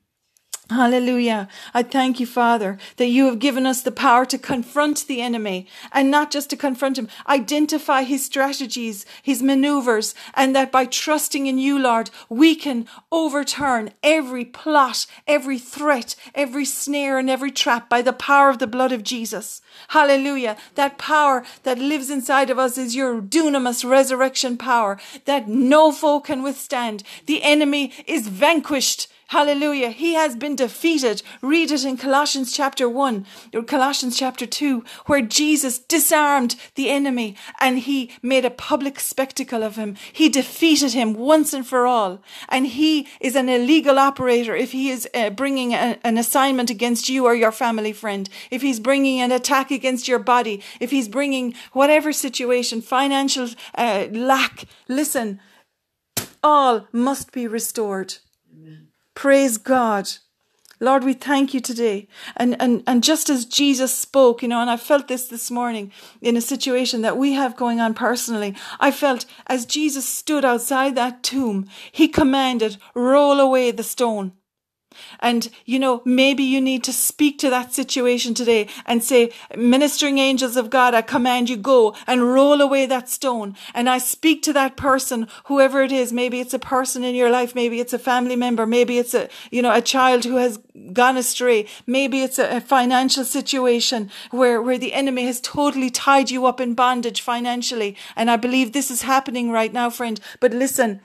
Hallelujah. 0.74 1.48
I 1.76 1.84
thank 1.84 2.20
you, 2.20 2.26
Father, 2.26 2.80
that 2.98 3.06
you 3.06 3.26
have 3.28 3.38
given 3.38 3.68
us 3.68 3.84
the 3.84 3.92
power 3.92 4.26
to 4.26 4.40
confront 4.40 5.06
the 5.06 5.22
enemy 5.22 5.68
and 5.92 6.10
not 6.10 6.32
just 6.32 6.50
to 6.50 6.58
confront 6.58 6.98
him, 6.98 7.10
identify 7.28 8.02
his 8.02 8.26
strategies, 8.26 9.06
his 9.22 9.44
maneuvers, 9.44 10.16
and 10.34 10.56
that 10.56 10.72
by 10.72 10.86
trusting 10.86 11.46
in 11.46 11.60
you, 11.60 11.78
Lord, 11.78 12.10
we 12.28 12.56
can 12.56 12.88
overturn 13.12 13.92
every 14.02 14.46
plot, 14.46 15.06
every 15.28 15.60
threat, 15.60 16.16
every 16.34 16.66
snare, 16.66 17.20
and 17.20 17.30
every 17.30 17.52
trap 17.52 17.88
by 17.88 18.02
the 18.02 18.12
power 18.12 18.50
of 18.50 18.58
the 18.58 18.66
blood 18.66 18.92
of 18.92 19.04
Jesus. 19.04 19.62
Hallelujah. 19.90 20.58
That 20.74 20.98
power 20.98 21.46
that 21.64 21.78
lives 21.78 22.10
inside 22.10 22.50
of 22.50 22.58
us 22.58 22.80
is 22.80 22.96
your 22.96 23.22
dunamis 23.22 23.88
resurrection 23.88 24.58
power 24.58 25.00
that 25.26 25.48
no 25.48 25.92
foe 25.92 26.20
can 26.20 26.42
withstand. 26.42 27.04
The 27.28 27.44
enemy 27.44 27.94
is 28.08 28.28
vanquished 28.28 29.08
Hallelujah. 29.34 29.90
He 29.90 30.14
has 30.14 30.36
been 30.36 30.56
defeated. 30.56 31.24
Read 31.42 31.72
it 31.72 31.84
in 31.84 31.98
Colossians 31.98 32.54
chapter 32.54 32.88
1 32.88 33.26
or 33.56 33.64
Colossians 33.64 34.16
chapter 34.16 34.46
2, 34.46 34.84
where 35.08 35.24
Jesus 35.24 35.80
disarmed 35.80 36.56
the 36.76 36.92
enemy 36.92 37.36
and 37.60 37.80
he 37.80 38.12
made 38.22 38.46
a 38.46 38.52
public 38.52 39.00
spectacle 39.00 39.64
of 39.64 39.76
him. 39.76 39.96
He 40.14 40.30
defeated 40.30 40.94
him 40.94 41.16
once 41.16 41.52
and 41.52 41.66
for 41.66 41.88
all. 41.88 42.22
And 42.48 42.68
he 42.68 43.08
is 43.20 43.36
an 43.36 43.50
illegal 43.50 43.98
operator 43.98 44.56
if 44.56 44.72
he 44.72 44.92
is 44.92 45.10
uh, 45.16 45.32
bringing 45.32 45.74
a, 45.74 45.98
an 46.04 46.20
assignment 46.20 46.70
against 46.70 47.10
you 47.10 47.26
or 47.26 47.34
your 47.34 47.52
family 47.52 47.92
friend, 47.92 48.30
if 48.52 48.62
he's 48.62 48.80
bringing 48.80 49.20
an 49.20 49.32
attack 49.32 49.72
against 49.72 50.08
your 50.08 50.20
body, 50.20 50.62
if 50.80 50.92
he's 50.92 51.08
bringing 51.08 51.56
whatever 51.72 52.14
situation, 52.14 52.84
financial 52.84 53.50
uh, 53.74 54.06
lack. 54.12 54.66
Listen, 54.88 55.40
all 56.44 56.88
must 56.92 57.32
be 57.32 57.48
restored. 57.48 58.18
Praise 59.16 59.58
God. 59.58 60.10
Lord, 60.80 61.06
we 61.06 61.14
thank 61.14 61.54
you 61.54 61.62
today. 61.62 62.08
And, 62.36 62.60
and, 62.62 62.84
and 62.86 63.04
just 63.04 63.30
as 63.30 63.46
Jesus 63.46 63.98
spoke, 63.98 64.42
you 64.42 64.50
know, 64.50 64.60
and 64.60 64.70
I 64.70 64.76
felt 64.76 65.08
this 65.08 65.28
this 65.28 65.50
morning 65.50 65.94
in 66.22 66.36
a 66.36 66.42
situation 66.42 67.04
that 67.04 67.18
we 67.18 67.34
have 67.34 67.56
going 67.56 67.80
on 67.80 67.94
personally, 67.94 68.56
I 68.82 68.92
felt 68.92 69.26
as 69.48 69.66
Jesus 69.66 70.06
stood 70.06 70.44
outside 70.44 70.96
that 70.96 71.24
tomb, 71.24 71.70
he 71.92 72.10
commanded, 72.10 72.78
roll 72.94 73.40
away 73.40 73.72
the 73.72 73.84
stone. 73.84 74.34
And, 75.20 75.50
you 75.66 75.80
know, 75.80 76.02
maybe 76.06 76.44
you 76.44 76.62
need 76.62 76.84
to 76.84 76.94
speak 76.94 77.40
to 77.40 77.50
that 77.50 77.74
situation 77.74 78.34
today 78.34 78.68
and 78.86 79.04
say, 79.04 79.32
ministering 79.56 80.18
angels 80.18 80.56
of 80.58 80.70
God, 80.70 80.94
I 80.94 81.02
command 81.02 81.50
you 81.50 81.58
go 81.58 81.96
and 82.08 82.34
roll 82.34 82.62
away 82.62 82.86
that 82.86 83.10
stone. 83.10 83.56
And 83.74 83.90
I 83.90 83.98
speak 83.98 84.42
to 84.44 84.54
that 84.54 84.78
person, 84.78 85.28
whoever 85.46 85.82
it 85.82 85.92
is. 85.92 86.14
Maybe 86.14 86.40
it's 86.40 86.54
a 86.54 86.60
person 86.60 87.04
in 87.04 87.16
your 87.16 87.30
life. 87.30 87.56
Maybe 87.56 87.80
it's 87.80 87.94
a 87.94 88.00
family 88.00 88.36
member. 88.36 88.66
Maybe 88.66 88.98
it's 88.98 89.14
a, 89.14 89.30
you 89.52 89.62
know, 89.62 89.74
a 89.74 89.82
child 89.82 90.26
who 90.26 90.38
has 90.38 90.60
gone 90.92 91.18
astray. 91.18 91.68
Maybe 91.88 92.22
it's 92.22 92.40
a, 92.40 92.58
a 92.58 92.62
financial 92.62 93.24
situation 93.24 94.10
where, 94.32 94.62
where 94.62 94.78
the 94.78 94.94
enemy 94.94 95.26
has 95.26 95.42
totally 95.42 95.90
tied 95.90 96.32
you 96.32 96.46
up 96.46 96.60
in 96.60 96.74
bondage 96.74 97.22
financially. 97.22 97.96
And 98.16 98.30
I 98.30 98.38
believe 98.38 98.72
this 98.72 98.92
is 98.92 99.04
happening 99.04 99.52
right 99.52 99.74
now, 99.74 99.90
friend. 99.90 100.20
But 100.40 100.52
listen, 100.52 101.02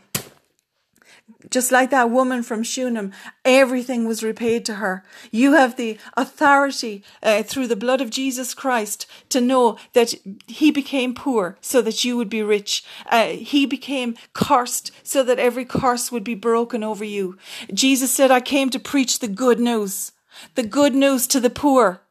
just 1.51 1.71
like 1.71 1.91
that 1.91 2.11
woman 2.11 2.43
from 2.43 2.63
Shunem, 2.63 3.13
everything 3.45 4.07
was 4.07 4.23
repaid 4.23 4.65
to 4.67 4.75
her. 4.75 5.05
You 5.31 5.53
have 5.53 5.77
the 5.77 5.99
authority 6.17 7.05
uh, 7.23 7.43
through 7.43 7.69
the 7.69 7.77
blood 7.77 8.01
of 8.01 8.11
Jesus 8.11 8.55
Christ 8.55 9.07
to 9.29 9.41
know 9.41 9.79
that 9.93 10.15
he 10.47 10.71
became 10.71 11.15
poor 11.15 11.57
so 11.61 11.81
that 11.83 12.05
you 12.05 12.17
would 12.17 12.29
be 12.29 12.43
rich. 12.43 12.85
Uh, 13.07 13.29
he 13.29 13.67
became 13.67 14.17
cursed 14.33 14.91
so 15.03 15.23
that 15.23 15.39
every 15.39 15.65
curse 15.65 16.11
would 16.11 16.25
be 16.25 16.35
broken 16.35 16.83
over 16.83 17.05
you. 17.05 17.39
Jesus 17.73 18.11
said, 18.11 18.31
I 18.31 18.41
came 18.41 18.71
to 18.71 18.79
preach 18.79 19.21
the 19.21 19.29
good 19.29 19.61
news, 19.61 20.13
the 20.55 20.65
good 20.65 20.95
news 20.95 21.27
to 21.29 21.41
the 21.41 21.51
poor. 21.51 22.03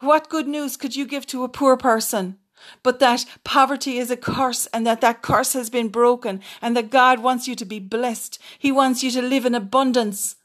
What 0.00 0.28
good 0.28 0.48
news 0.48 0.76
could 0.76 0.96
you 0.96 1.06
give 1.06 1.26
to 1.28 1.44
a 1.44 1.48
poor 1.48 1.76
person? 1.76 2.38
But 2.82 2.98
that 2.98 3.24
poverty 3.44 3.98
is 3.98 4.10
a 4.10 4.16
curse 4.16 4.66
and 4.66 4.86
that 4.86 5.00
that 5.00 5.22
curse 5.22 5.52
has 5.52 5.70
been 5.70 5.88
broken 5.88 6.40
and 6.60 6.76
that 6.76 6.90
God 6.90 7.20
wants 7.20 7.46
you 7.48 7.54
to 7.56 7.64
be 7.64 7.78
blessed. 7.78 8.40
He 8.58 8.72
wants 8.72 9.02
you 9.02 9.10
to 9.12 9.22
live 9.22 9.46
in 9.46 9.54
abundance. 9.54 10.36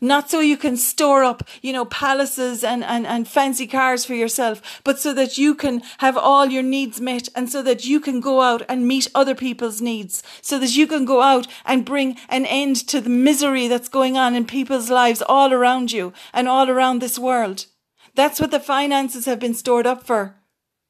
Not 0.00 0.30
so 0.30 0.38
you 0.40 0.56
can 0.56 0.76
store 0.76 1.24
up, 1.24 1.42
you 1.62 1.72
know, 1.72 1.84
palaces 1.84 2.62
and, 2.62 2.84
and, 2.84 3.06
and 3.06 3.26
fancy 3.26 3.66
cars 3.66 4.04
for 4.04 4.14
yourself, 4.14 4.80
but 4.84 5.00
so 5.00 5.12
that 5.14 5.36
you 5.36 5.54
can 5.54 5.82
have 5.98 6.16
all 6.16 6.46
your 6.46 6.62
needs 6.62 7.00
met 7.00 7.28
and 7.34 7.50
so 7.50 7.60
that 7.62 7.84
you 7.86 7.98
can 7.98 8.20
go 8.20 8.40
out 8.40 8.62
and 8.68 8.86
meet 8.86 9.08
other 9.14 9.34
people's 9.34 9.80
needs, 9.80 10.22
so 10.42 10.58
that 10.60 10.76
you 10.76 10.86
can 10.86 11.04
go 11.04 11.22
out 11.22 11.48
and 11.64 11.84
bring 11.84 12.16
an 12.28 12.46
end 12.46 12.76
to 12.88 13.00
the 13.00 13.10
misery 13.10 13.66
that's 13.66 13.88
going 13.88 14.16
on 14.16 14.34
in 14.36 14.44
people's 14.44 14.90
lives 14.90 15.22
all 15.22 15.52
around 15.52 15.90
you 15.90 16.12
and 16.32 16.46
all 16.46 16.70
around 16.70 17.00
this 17.00 17.18
world. 17.18 17.66
That's 18.14 18.40
what 18.40 18.50
the 18.50 18.60
finances 18.60 19.24
have 19.24 19.40
been 19.40 19.54
stored 19.54 19.86
up 19.86 20.04
for. 20.04 20.39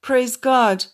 Praise 0.02 0.36
God. 0.36 0.86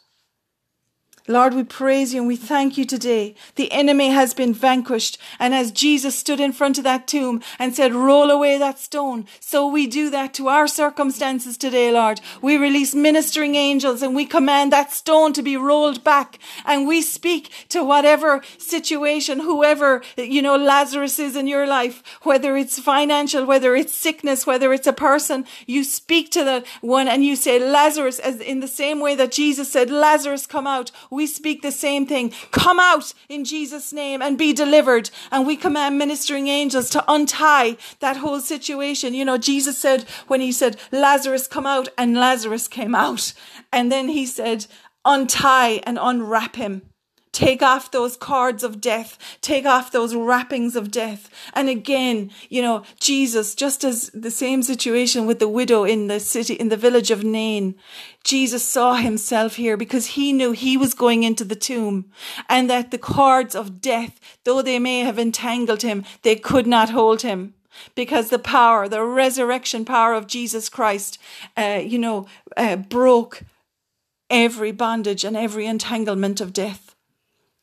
Lord, 1.29 1.55
we 1.55 1.65
praise 1.65 2.15
you 2.15 2.21
and 2.21 2.29
we 2.29 2.37
thank 2.37 2.79
you 2.79 2.85
today. 2.85 3.35
The 3.57 3.73
enemy 3.73 4.11
has 4.11 4.33
been 4.33 4.55
vanquished. 4.55 5.19
And 5.41 5.55
as 5.55 5.73
Jesus 5.73 6.17
stood 6.17 6.39
in 6.39 6.53
front 6.53 6.79
of 6.79 6.85
that 6.85 7.09
tomb 7.09 7.43
and 7.59 7.75
said, 7.75 7.95
roll 7.95 8.31
away 8.31 8.59
that 8.59 8.79
stone, 8.79 9.27
so 9.41 9.67
we 9.67 9.87
do 9.89 10.09
that 10.11 10.35
to 10.35 10.49
our 10.49 10.69
circumstances 10.69 11.57
today, 11.57 11.91
Lord. 11.91 12.21
We 12.41 12.57
release 12.57 12.95
ministering 12.95 13.57
angels 13.57 14.03
and 14.03 14.15
we 14.15 14.25
command 14.25 14.73
that 14.73 14.93
stone 14.93 15.33
to 15.33 15.43
be 15.43 15.57
rolled 15.57 16.05
back. 16.05 16.39
And 16.65 16.87
we 16.87 17.03
speak 17.03 17.51
to 17.71 17.83
whatever 17.83 18.43
situation, 18.59 19.41
whoever, 19.41 20.03
you 20.17 20.43
know, 20.43 20.57
Lazarus 20.57 21.19
is 21.19 21.35
in 21.35 21.49
your 21.49 21.67
life, 21.67 22.03
whether 22.23 22.57
it's 22.57 22.79
financial, 22.79 23.45
whether 23.45 23.75
it's 23.75 23.93
sickness, 23.93 24.47
whether 24.47 24.73
it's 24.73 24.87
a 24.87 24.93
person, 24.93 25.45
you 25.67 25.83
speak 25.83 26.31
to 26.31 26.45
the 26.45 26.65
one 26.81 27.09
and 27.09 27.25
you 27.25 27.35
say, 27.35 27.59
Lazarus, 27.59 28.21
as 28.21 28.41
in 28.41 28.61
the 28.61 28.69
same 28.69 29.01
way 29.01 29.17
that 29.17 29.33
Jesus 29.33 29.73
said, 29.73 29.91
Lazarus, 29.91 30.47
come 30.47 30.67
out 30.67 30.93
we 31.17 31.27
speak 31.27 31.63
the 31.63 31.73
same 31.73 32.07
thing. 32.07 32.33
Come 32.53 32.79
out 32.79 33.13
in 33.29 33.45
Jesus' 33.45 33.93
name 33.93 34.23
and 34.23 34.39
be 34.39 34.53
delivered. 34.53 35.11
And 35.33 35.47
we 35.47 35.57
command 35.57 35.99
ministering 35.99 36.47
angels 36.49 36.91
to 36.91 37.05
untie 37.09 37.77
that 38.01 38.19
whole 38.19 38.41
situation. 38.41 39.15
You 39.15 39.25
know, 39.25 39.39
Jesus 39.39 39.79
said 39.79 40.03
when 40.29 40.41
he 40.41 40.53
said, 40.53 40.77
Lazarus, 40.93 41.49
come 41.49 41.67
out, 41.67 41.89
and 41.99 42.15
Lazarus 42.15 42.69
came 42.69 42.95
out. 42.95 43.33
And 43.73 43.91
then 43.91 44.09
he 44.09 44.27
said, 44.27 44.67
untie 45.05 45.81
and 45.85 45.99
unwrap 46.01 46.57
him. 46.57 46.83
Take 47.37 47.61
off 47.61 47.91
those 47.91 48.17
cords 48.17 48.65
of 48.65 48.81
death. 48.81 49.19
Take 49.43 49.67
off 49.67 49.93
those 49.93 50.15
wrappings 50.15 50.75
of 50.75 50.91
death. 50.91 51.29
And 51.53 51.69
again, 51.69 52.31
you 52.49 52.63
know, 52.63 52.83
Jesus, 52.99 53.55
just 53.55 53.85
as 53.85 54.11
the 54.15 54.31
same 54.31 54.63
situation 54.63 55.27
with 55.27 55.39
the 55.39 55.47
widow 55.47 55.85
in 55.85 56.07
the 56.07 56.19
city, 56.19 56.55
in 56.55 56.71
the 56.71 56.79
village 56.79 57.11
of 57.11 57.25
Nain, 57.25 57.75
Jesus 58.25 58.67
saw 58.67 58.95
himself 58.95 59.57
here 59.57 59.77
because 59.77 60.07
he 60.07 60.33
knew 60.33 60.53
he 60.53 60.79
was 60.79 60.95
going 60.95 61.25
into 61.25 61.45
the 61.45 61.55
tomb 61.55 62.11
and 62.49 62.71
that 62.71 62.91
the 62.91 62.97
cords 62.97 63.55
of 63.55 63.83
death, 63.83 64.19
though 64.45 64.63
they 64.63 64.79
may 64.79 65.01
have 65.01 65.19
entangled 65.19 65.83
him, 65.83 66.07
they 66.23 66.37
could 66.37 66.67
not 66.67 66.89
hold 66.89 67.21
him 67.21 67.53
because 67.95 68.31
the 68.31 68.39
power, 68.39 68.89
the 68.89 69.05
resurrection 69.05 69.85
power 69.85 70.15
of 70.15 70.27
Jesus 70.27 70.71
Christ, 70.71 71.19
uh, 71.55 71.83
you 71.85 71.99
know, 71.99 72.27
uh, 72.57 72.77
broke 72.77 73.43
every 74.31 74.73
bondage 74.73 75.23
and 75.23 75.37
every 75.37 75.67
entanglement 75.67 76.41
of 76.41 76.55
death. 76.55 76.86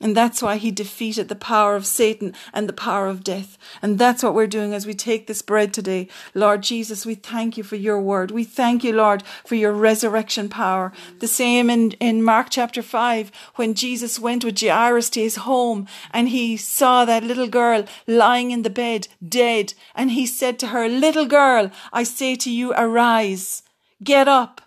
And 0.03 0.17
that's 0.17 0.41
why 0.41 0.57
he 0.57 0.69
defeated 0.69 1.29
the 1.29 1.35
power 1.35 1.77
of 1.77 1.85
Satan 1.85 2.33
and 2.51 2.67
the 2.67 2.73
power 2.73 3.07
of 3.07 3.23
death. 3.23 3.57
And 3.81 3.97
that's 3.97 4.21
what 4.21 4.33
we're 4.35 4.47
doing 4.47 4.73
as 4.73 4.85
we 4.85 4.93
take 4.93 5.27
this 5.27 5.41
bread 5.41 5.73
today. 5.73 6.09
Lord 6.33 6.61
Jesus, 6.61 7.05
we 7.05 7.15
thank 7.15 7.55
you 7.55 7.63
for 7.63 7.77
your 7.77 8.01
word. 8.01 8.29
We 8.29 8.43
thank 8.43 8.83
you, 8.83 8.91
Lord, 8.91 9.23
for 9.45 9.55
your 9.55 9.71
resurrection 9.71 10.49
power. 10.49 10.91
The 11.19 11.27
same 11.27 11.69
in, 11.69 11.91
in 12.01 12.21
Mark 12.21 12.47
chapter 12.49 12.81
5, 12.81 13.31
when 13.55 13.75
Jesus 13.75 14.19
went 14.19 14.43
with 14.43 14.59
Jairus 14.59 15.09
to 15.11 15.21
his 15.21 15.37
home 15.37 15.87
and 16.11 16.27
he 16.27 16.57
saw 16.57 17.05
that 17.05 17.23
little 17.23 17.47
girl 17.47 17.85
lying 18.05 18.51
in 18.51 18.63
the 18.63 18.69
bed, 18.69 19.07
dead. 19.25 19.73
And 19.95 20.11
he 20.11 20.25
said 20.25 20.59
to 20.59 20.67
her, 20.67 20.89
Little 20.89 21.25
girl, 21.25 21.71
I 21.93 22.03
say 22.03 22.35
to 22.35 22.51
you, 22.51 22.73
arise, 22.73 23.63
get 24.03 24.27
up. 24.27 24.62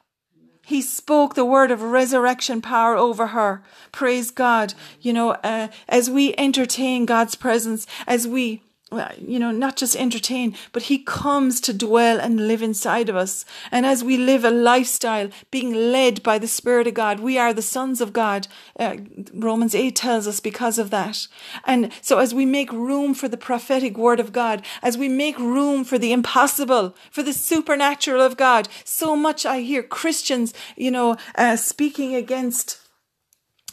He 0.67 0.83
spoke 0.83 1.37
the 1.37 1.45
word 1.45 1.71
of 1.71 1.81
resurrection 1.81 2.61
power 2.61 2.97
over 2.97 3.29
her. 3.29 3.63
Praise 3.93 4.33
God. 4.33 4.75
You 5.01 5.13
know, 5.13 5.31
uh, 5.45 5.69
as 5.89 6.11
we 6.11 6.35
entertain 6.37 7.07
God's 7.07 7.37
presence, 7.37 7.87
as 8.05 8.27
we 8.27 8.63
you 8.93 9.41
know, 9.41 9.51
not 9.51 9.77
just 9.77 9.97
entertain, 9.97 10.57
but 10.71 10.85
He 10.85 10.99
comes 10.99 11.61
to 11.63 11.73
dwell 11.73 12.21
and 12.21 12.47
live 12.47 12.63
inside 12.63 13.09
of 13.09 13.17
us. 13.17 13.45
And 13.73 13.85
as 13.85 14.05
we 14.05 14.17
live 14.17 14.45
a 14.45 14.51
lifestyle 14.51 15.29
being 15.51 15.73
led 15.73 16.23
by 16.23 16.39
the 16.39 16.47
Spirit 16.47 16.87
of 16.87 16.95
God, 16.95 17.19
we 17.19 17.37
are 17.37 17.53
the 17.53 17.63
sons 17.63 18.01
of 18.01 18.13
God. 18.13 18.47
Uh, 18.79 18.99
Romans 19.35 19.75
8 19.75 19.97
tells 19.97 20.29
us 20.29 20.39
because 20.39 20.79
of 20.79 20.91
that. 20.91 21.27
And 21.65 21.93
so 22.01 22.19
as 22.19 22.33
we 22.33 22.47
make 22.47 22.71
room 22.71 23.13
for 23.13 23.27
the 23.27 23.37
prophetic 23.37 23.99
word 23.99 24.21
of 24.21 24.33
God, 24.33 24.65
as 24.83 24.97
we 24.97 25.09
make 25.09 25.37
room 25.39 25.83
for 25.83 25.99
the 25.99 26.13
impossible, 26.13 26.95
for 27.11 27.25
the 27.25 27.33
supernatural 27.33 28.23
of 28.23 28.37
God, 28.37 28.69
so 28.85 29.17
much 29.17 29.45
I 29.45 29.63
hear 29.63 29.83
Christians, 29.83 30.55
you 30.77 30.93
know, 30.93 31.17
uh, 31.35 31.57
speaking 31.57 32.15
against 32.15 32.86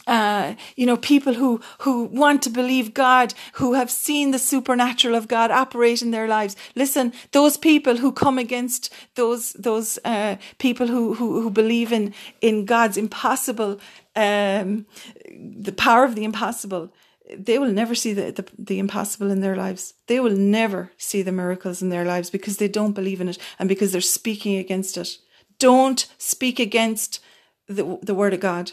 uh, 0.06 0.54
you 0.76 0.86
know, 0.86 0.96
people 0.96 1.34
who, 1.34 1.60
who 1.80 2.04
want 2.04 2.42
to 2.42 2.50
believe 2.50 2.94
God, 2.94 3.34
who 3.54 3.74
have 3.74 3.90
seen 3.90 4.30
the 4.30 4.38
supernatural 4.38 5.14
of 5.14 5.28
God 5.28 5.50
operate 5.50 6.02
in 6.02 6.10
their 6.10 6.28
lives. 6.28 6.56
Listen, 6.74 7.12
those 7.32 7.56
people 7.56 7.96
who 7.96 8.12
come 8.12 8.38
against 8.38 8.92
those, 9.14 9.52
those, 9.54 9.98
uh, 10.04 10.36
people 10.58 10.86
who, 10.86 11.14
who, 11.14 11.42
who 11.42 11.50
believe 11.50 11.92
in, 11.92 12.12
in 12.40 12.64
God's 12.64 12.96
impossible, 12.96 13.80
um, 14.16 14.86
the 15.26 15.72
power 15.72 16.04
of 16.04 16.14
the 16.14 16.24
impossible, 16.24 16.92
they 17.36 17.58
will 17.58 17.72
never 17.72 17.94
see 17.94 18.12
the, 18.12 18.30
the, 18.32 18.46
the 18.58 18.78
impossible 18.78 19.30
in 19.30 19.40
their 19.40 19.56
lives. 19.56 19.94
They 20.06 20.20
will 20.20 20.36
never 20.36 20.92
see 20.98 21.22
the 21.22 21.32
miracles 21.32 21.80
in 21.80 21.88
their 21.88 22.04
lives 22.04 22.28
because 22.30 22.58
they 22.58 22.68
don't 22.68 22.92
believe 22.92 23.20
in 23.20 23.28
it 23.28 23.38
and 23.58 23.68
because 23.68 23.92
they're 23.92 24.00
speaking 24.00 24.56
against 24.56 24.96
it. 24.98 25.16
Don't 25.58 26.06
speak 26.18 26.58
against 26.60 27.20
the, 27.66 27.98
the 28.02 28.14
word 28.14 28.34
of 28.34 28.40
God. 28.40 28.72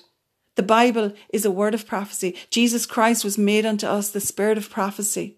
The 0.56 0.64
Bible 0.64 1.14
is 1.30 1.46
a 1.46 1.52
word 1.52 1.74
of 1.74 1.88
prophecy. 1.88 2.36
Jesus 2.50 2.86
Christ 2.86 3.24
was 3.24 3.38
made 3.38 3.66
unto 3.66 3.88
us 3.88 4.10
the 4.10 4.20
spirit 4.20 4.58
of 4.58 4.70
prophecy. 4.70 5.38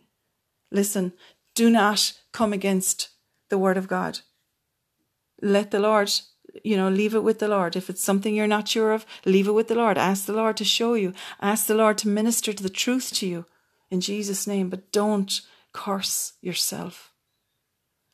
Listen, 0.71 1.13
do 1.55 1.69
not 1.69 2.13
come 2.31 2.51
against 2.51 3.09
the 3.49 3.57
word 3.57 3.77
of 3.77 3.87
God. 3.87 4.19
Let 5.41 5.71
the 5.71 5.79
Lord, 5.79 6.11
you 6.63 6.75
know, 6.75 6.89
leave 6.89 7.13
it 7.13 7.23
with 7.23 7.39
the 7.39 7.47
Lord. 7.47 7.75
If 7.75 7.89
it's 7.89 8.03
something 8.03 8.33
you're 8.33 8.47
not 8.47 8.67
sure 8.67 8.91
of, 8.91 9.05
leave 9.25 9.47
it 9.47 9.51
with 9.51 9.67
the 9.67 9.75
Lord. 9.75 9.97
Ask 9.97 10.25
the 10.25 10.33
Lord 10.33 10.57
to 10.57 10.65
show 10.65 10.95
you. 10.95 11.13
Ask 11.39 11.67
the 11.67 11.75
Lord 11.75 11.99
to 11.99 12.07
minister 12.07 12.53
to 12.53 12.63
the 12.63 12.69
truth 12.69 13.13
to 13.15 13.27
you 13.27 13.45
in 13.91 14.01
Jesus' 14.01 14.47
name, 14.47 14.69
but 14.69 14.91
don't 14.91 15.41
curse 15.73 16.33
yourself. 16.41 17.12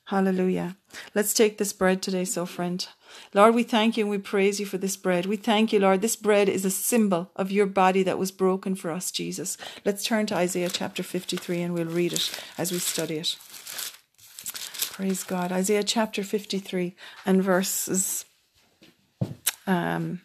Hallelujah. 0.10 0.76
Let's 1.14 1.36
take 1.36 1.60
this 1.60 1.72
bread 1.72 2.02
today, 2.02 2.26
so 2.26 2.48
friend. 2.48 2.88
Lord, 3.32 3.54
we 3.54 3.62
thank 3.62 3.96
you 3.96 4.06
and 4.06 4.10
we 4.10 4.18
praise 4.18 4.60
you 4.60 4.66
for 4.66 4.80
this 4.80 4.98
bread. 4.98 5.28
We 5.28 5.36
thank 5.36 5.72
you, 5.72 5.78
Lord. 5.78 6.02
This 6.02 6.16
bread 6.16 6.50
is 6.50 6.66
a 6.66 6.72
symbol 6.72 7.30
of 7.36 7.52
your 7.52 7.68
body 7.68 8.02
that 8.02 8.18
was 8.18 8.32
broken 8.32 8.74
for 8.74 8.90
us, 8.90 9.12
Jesus. 9.12 9.56
Let's 9.86 10.04
turn 10.04 10.26
to 10.26 10.36
Isaiah 10.36 10.72
chapter 10.72 11.04
53 11.04 11.62
and 11.62 11.76
we'll 11.76 11.86
read 11.86 12.14
it 12.14 12.44
as 12.58 12.72
we 12.72 12.80
study 12.80 13.18
it. 13.18 13.36
Praise 14.94 15.24
God. 15.24 15.52
Isaiah 15.52 15.84
chapter 15.84 16.24
53 16.24 16.96
and 17.24 17.44
verses 17.44 18.26
um, 19.68 20.22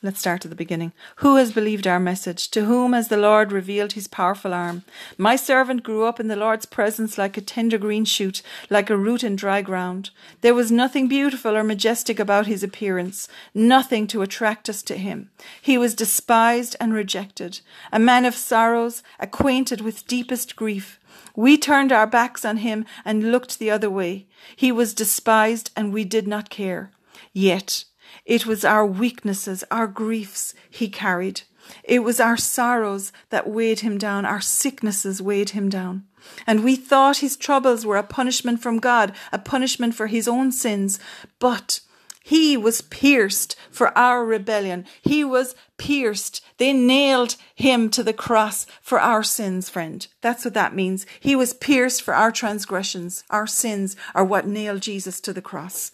Let's 0.00 0.20
start 0.20 0.44
at 0.44 0.50
the 0.50 0.56
beginning. 0.56 0.92
Who 1.16 1.34
has 1.36 1.50
believed 1.50 1.84
our 1.84 1.98
message? 1.98 2.52
To 2.52 2.66
whom 2.66 2.92
has 2.92 3.08
the 3.08 3.16
Lord 3.16 3.50
revealed 3.50 3.94
his 3.94 4.06
powerful 4.06 4.54
arm? 4.54 4.84
My 5.16 5.34
servant 5.34 5.82
grew 5.82 6.04
up 6.04 6.20
in 6.20 6.28
the 6.28 6.36
Lord's 6.36 6.66
presence 6.66 7.18
like 7.18 7.36
a 7.36 7.40
tender 7.40 7.78
green 7.78 8.04
shoot, 8.04 8.40
like 8.70 8.90
a 8.90 8.96
root 8.96 9.24
in 9.24 9.34
dry 9.34 9.60
ground. 9.60 10.10
There 10.40 10.54
was 10.54 10.70
nothing 10.70 11.08
beautiful 11.08 11.56
or 11.56 11.64
majestic 11.64 12.20
about 12.20 12.46
his 12.46 12.62
appearance, 12.62 13.26
nothing 13.52 14.06
to 14.08 14.22
attract 14.22 14.68
us 14.68 14.84
to 14.84 14.96
him. 14.96 15.30
He 15.60 15.76
was 15.76 15.96
despised 15.96 16.76
and 16.78 16.94
rejected, 16.94 17.60
a 17.92 17.98
man 17.98 18.24
of 18.24 18.36
sorrows, 18.36 19.02
acquainted 19.18 19.80
with 19.80 20.06
deepest 20.06 20.54
grief. 20.54 21.00
We 21.34 21.58
turned 21.58 21.90
our 21.90 22.06
backs 22.06 22.44
on 22.44 22.58
him 22.58 22.86
and 23.04 23.32
looked 23.32 23.58
the 23.58 23.72
other 23.72 23.90
way. 23.90 24.26
He 24.54 24.70
was 24.70 24.94
despised 24.94 25.72
and 25.74 25.92
we 25.92 26.04
did 26.04 26.28
not 26.28 26.50
care. 26.50 26.92
Yet 27.32 27.84
it 28.28 28.44
was 28.44 28.62
our 28.62 28.84
weaknesses, 28.84 29.64
our 29.70 29.86
griefs 29.86 30.52
he 30.68 30.90
carried. 30.90 31.40
It 31.82 32.00
was 32.00 32.20
our 32.20 32.36
sorrows 32.36 33.10
that 33.30 33.48
weighed 33.48 33.80
him 33.80 33.96
down, 33.96 34.26
our 34.26 34.40
sicknesses 34.40 35.22
weighed 35.22 35.50
him 35.50 35.70
down. 35.70 36.04
And 36.46 36.62
we 36.62 36.76
thought 36.76 37.18
his 37.18 37.38
troubles 37.38 37.86
were 37.86 37.96
a 37.96 38.02
punishment 38.02 38.60
from 38.60 38.80
God, 38.80 39.14
a 39.32 39.38
punishment 39.38 39.94
for 39.94 40.08
his 40.08 40.28
own 40.28 40.52
sins. 40.52 41.00
But 41.38 41.80
he 42.22 42.54
was 42.54 42.82
pierced 42.82 43.56
for 43.70 43.96
our 43.96 44.22
rebellion. 44.22 44.84
He 45.00 45.24
was 45.24 45.54
pierced. 45.78 46.44
They 46.58 46.74
nailed 46.74 47.36
him 47.54 47.88
to 47.90 48.02
the 48.02 48.12
cross 48.12 48.66
for 48.82 49.00
our 49.00 49.22
sins, 49.22 49.70
friend. 49.70 50.06
That's 50.20 50.44
what 50.44 50.52
that 50.52 50.74
means. 50.74 51.06
He 51.18 51.34
was 51.34 51.54
pierced 51.54 52.02
for 52.02 52.12
our 52.12 52.30
transgressions. 52.30 53.24
Our 53.30 53.46
sins 53.46 53.96
are 54.14 54.24
what 54.24 54.46
nailed 54.46 54.82
Jesus 54.82 55.18
to 55.22 55.32
the 55.32 55.40
cross. 55.40 55.92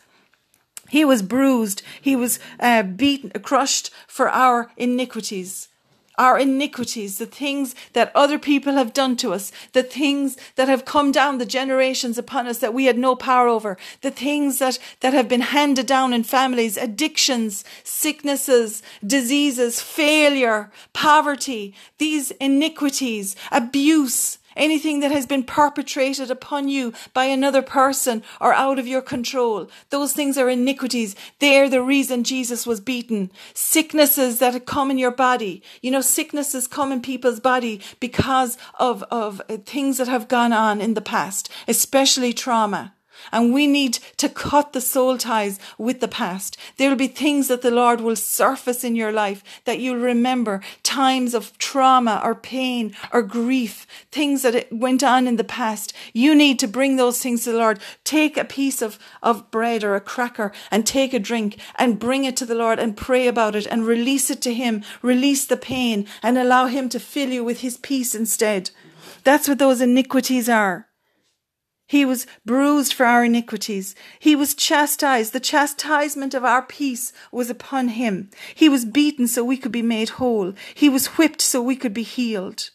He 0.95 1.05
was 1.05 1.23
bruised. 1.23 1.83
He 2.01 2.15
was 2.15 2.39
uh, 2.61 2.85
beaten, 2.85 3.31
crushed 3.43 3.91
for 4.07 4.29
our 4.29 4.71
iniquities. 4.77 5.69
Our 6.19 6.39
iniquities, 6.39 7.19
the 7.19 7.27
things 7.27 7.75
that 7.95 8.13
other 8.15 8.39
people 8.39 8.75
have 8.75 8.93
done 8.93 9.17
to 9.17 9.33
us, 9.33 9.51
the 9.73 9.83
things 9.83 10.37
that 10.55 10.69
have 10.69 10.85
come 10.85 11.11
down 11.11 11.39
the 11.39 11.47
generations 11.47 12.17
upon 12.17 12.47
us 12.47 12.59
that 12.59 12.73
we 12.73 12.85
had 12.85 12.97
no 12.97 13.17
power 13.17 13.49
over, 13.49 13.77
the 14.03 14.13
things 14.13 14.61
that, 14.61 14.79
that 15.01 15.13
have 15.13 15.29
been 15.29 15.41
handed 15.41 15.87
down 15.87 16.13
in 16.13 16.23
families, 16.23 16.77
addictions, 16.77 17.65
sicknesses, 17.83 18.81
diseases, 19.05 19.81
failure, 19.81 20.71
poverty, 20.93 21.75
these 21.99 22.31
iniquities, 22.31 23.35
abuse, 23.51 24.39
anything 24.57 25.01
that 25.01 25.11
has 25.11 25.27
been 25.27 25.43
perpetrated 25.43 26.31
upon 26.31 26.69
you 26.69 26.93
by 27.13 27.25
another 27.27 27.63
person 27.63 28.23
or 28.41 28.53
out 28.53 28.79
of 28.79 28.87
your 28.87 29.03
control. 29.03 29.69
Those 29.91 30.13
things 30.13 30.39
are 30.39 30.49
iniquities. 30.49 31.17
They're 31.39 31.69
the 31.69 31.83
reason 31.83 32.25
Jesus 32.25 32.67
was 32.67 32.81
beaten. 32.81 33.31
Sicknesses 33.53 34.39
that 34.39 34.67
come 34.67 34.91
in 34.91 34.99
your 34.99 35.11
body. 35.11 35.63
You 35.81 35.91
know, 35.91 36.01
sicknesses 36.01 36.67
come 36.67 36.93
in 36.93 37.03
people's 37.03 37.41
body 37.41 37.81
because 38.01 38.57
of, 38.79 39.03
of 39.05 39.43
things 39.67 39.99
that 39.99 40.09
have 40.09 40.29
gone 40.29 40.53
on 40.53 40.81
in 40.81 40.95
the 40.95 41.01
past, 41.01 41.51
especially 41.69 42.33
trauma. 42.33 42.95
And 43.33 43.53
we 43.53 43.67
need 43.67 43.99
to 44.17 44.29
cut 44.29 44.73
the 44.73 44.81
soul 44.81 45.19
ties 45.19 45.59
with 45.79 46.01
the 46.01 46.09
past. 46.09 46.57
There 46.77 46.89
will 46.89 46.97
be 46.97 47.09
things 47.09 47.49
that 47.49 47.63
the 47.63 47.71
Lord 47.71 48.01
will 48.01 48.17
surface 48.17 48.85
in 48.85 48.97
your 48.97 49.13
life 49.13 49.43
that 49.65 49.79
you'll 49.79 49.97
remember 49.97 50.61
times 50.83 51.35
of 51.35 51.57
trauma 51.59 52.21
or 52.25 52.35
pain 52.35 52.95
or 53.13 53.23
grief, 53.23 53.87
things 54.11 54.43
that 54.43 54.73
went 54.73 55.03
on 55.03 55.27
in 55.27 55.37
the 55.37 55.45
past. 55.45 55.93
You 56.13 56.35
need 56.35 56.59
to 56.61 56.69
bring 56.69 56.97
those 56.97 57.21
things 57.21 57.45
to 57.45 57.53
the 57.53 57.59
Lord. 57.59 57.81
Take 58.05 58.37
a 58.37 58.45
piece 58.45 58.83
of, 58.83 58.99
of 59.23 59.51
bread 59.51 59.85
or 59.85 59.95
a 59.95 60.01
cracker 60.01 60.53
and 60.71 60.87
take 60.87 61.13
a 61.13 61.19
drink 61.19 61.59
and 61.77 61.99
bring 61.99 62.25
it 62.25 62.37
to 62.39 62.47
the 62.47 62.55
Lord 62.55 62.79
and 62.79 62.97
pray 62.97 63.27
about 63.27 63.57
it 63.57 63.67
and 63.67 63.87
release 63.87 64.31
it 64.31 64.41
to 64.43 64.55
Him. 64.55 64.83
Release 65.03 65.47
the 65.47 65.57
pain 65.57 66.07
and 66.23 66.39
allow 66.39 66.67
Him 66.67 66.89
to 66.91 67.01
fill 67.01 67.31
you 67.31 67.45
with 67.45 67.61
His 67.61 67.77
peace 67.77 68.15
instead. 68.15 68.71
That's 69.25 69.49
what 69.49 69.59
those 69.59 69.81
iniquities 69.81 70.49
are. 70.49 70.89
He 71.87 72.05
was 72.05 72.27
bruised 72.47 72.95
for 72.95 73.05
our 73.05 73.25
iniquities. 73.25 73.95
He 74.19 74.35
was 74.35 74.55
chastised. 74.55 75.33
The 75.33 75.41
chastisement 75.41 76.33
of 76.33 76.45
our 76.45 76.63
peace 76.63 77.13
was 77.31 77.51
upon 77.51 77.89
him. 77.89 78.31
He 78.55 78.69
was 78.69 78.85
beaten 78.85 79.29
so 79.29 79.45
we 79.45 79.59
could 79.59 79.73
be 79.73 79.83
made 79.83 80.11
whole. 80.11 80.55
He 80.75 80.89
was 80.89 81.07
whipped 81.19 81.43
so 81.43 81.61
we 81.61 81.77
could 81.77 81.95
be 81.95 82.03
healed. 82.03 82.71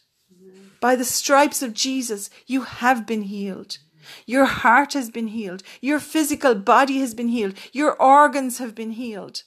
By 0.80 0.96
the 0.96 1.04
stripes 1.04 1.60
of 1.62 1.74
Jesus, 1.74 2.30
you 2.46 2.62
have 2.62 3.06
been 3.06 3.22
healed. 3.22 3.78
Your 4.26 4.46
heart 4.46 4.94
has 4.94 5.10
been 5.10 5.28
healed. 5.28 5.62
Your 5.80 6.00
physical 6.00 6.54
body 6.54 7.00
has 7.00 7.12
been 7.12 7.28
healed. 7.28 7.54
Your 7.72 8.00
organs 8.00 8.58
have 8.58 8.74
been 8.74 8.92
healed. 8.92 9.42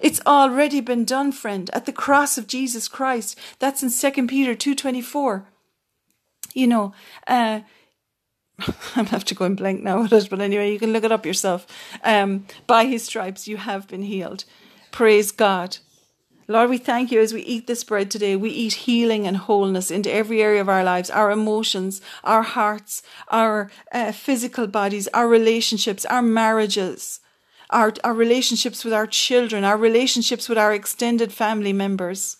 It's 0.00 0.20
already 0.26 0.80
been 0.80 1.04
done, 1.04 1.32
friend, 1.32 1.70
at 1.72 1.86
the 1.86 1.92
cross 1.92 2.36
of 2.36 2.46
Jesus 2.46 2.88
Christ. 2.88 3.38
That's 3.58 3.82
in 3.82 3.90
2 3.90 4.26
Peter 4.26 4.54
2.24. 4.54 5.44
You 6.52 6.66
know, 6.66 6.92
uh, 7.26 7.60
I'm 8.96 9.06
have 9.06 9.24
to 9.26 9.34
go 9.34 9.44
in 9.44 9.54
blank 9.54 9.82
now 9.82 10.02
with 10.02 10.12
it, 10.14 10.30
but 10.30 10.40
anyway, 10.40 10.72
you 10.72 10.78
can 10.78 10.92
look 10.92 11.04
it 11.04 11.12
up 11.12 11.26
yourself. 11.26 11.66
Um, 12.02 12.46
by 12.66 12.86
his 12.86 13.04
stripes 13.04 13.48
you 13.48 13.56
have 13.56 13.88
been 13.88 14.02
healed. 14.02 14.44
Praise 14.90 15.32
God. 15.32 15.78
Lord, 16.46 16.68
we 16.68 16.76
thank 16.76 17.10
you 17.10 17.20
as 17.20 17.32
we 17.32 17.40
eat 17.42 17.66
this 17.66 17.84
bread 17.84 18.10
today. 18.10 18.36
We 18.36 18.50
eat 18.50 18.74
healing 18.74 19.26
and 19.26 19.38
wholeness 19.38 19.90
into 19.90 20.12
every 20.12 20.42
area 20.42 20.60
of 20.60 20.68
our 20.68 20.84
lives, 20.84 21.08
our 21.08 21.30
emotions, 21.30 22.02
our 22.22 22.42
hearts, 22.42 23.02
our 23.28 23.70
uh, 23.92 24.12
physical 24.12 24.66
bodies, 24.66 25.08
our 25.14 25.26
relationships, 25.26 26.04
our 26.04 26.20
marriages, 26.20 27.20
our, 27.70 27.94
our 28.04 28.12
relationships 28.12 28.84
with 28.84 28.92
our 28.92 29.06
children, 29.06 29.64
our 29.64 29.78
relationships 29.78 30.46
with 30.46 30.58
our 30.58 30.74
extended 30.74 31.32
family 31.32 31.72
members. 31.72 32.36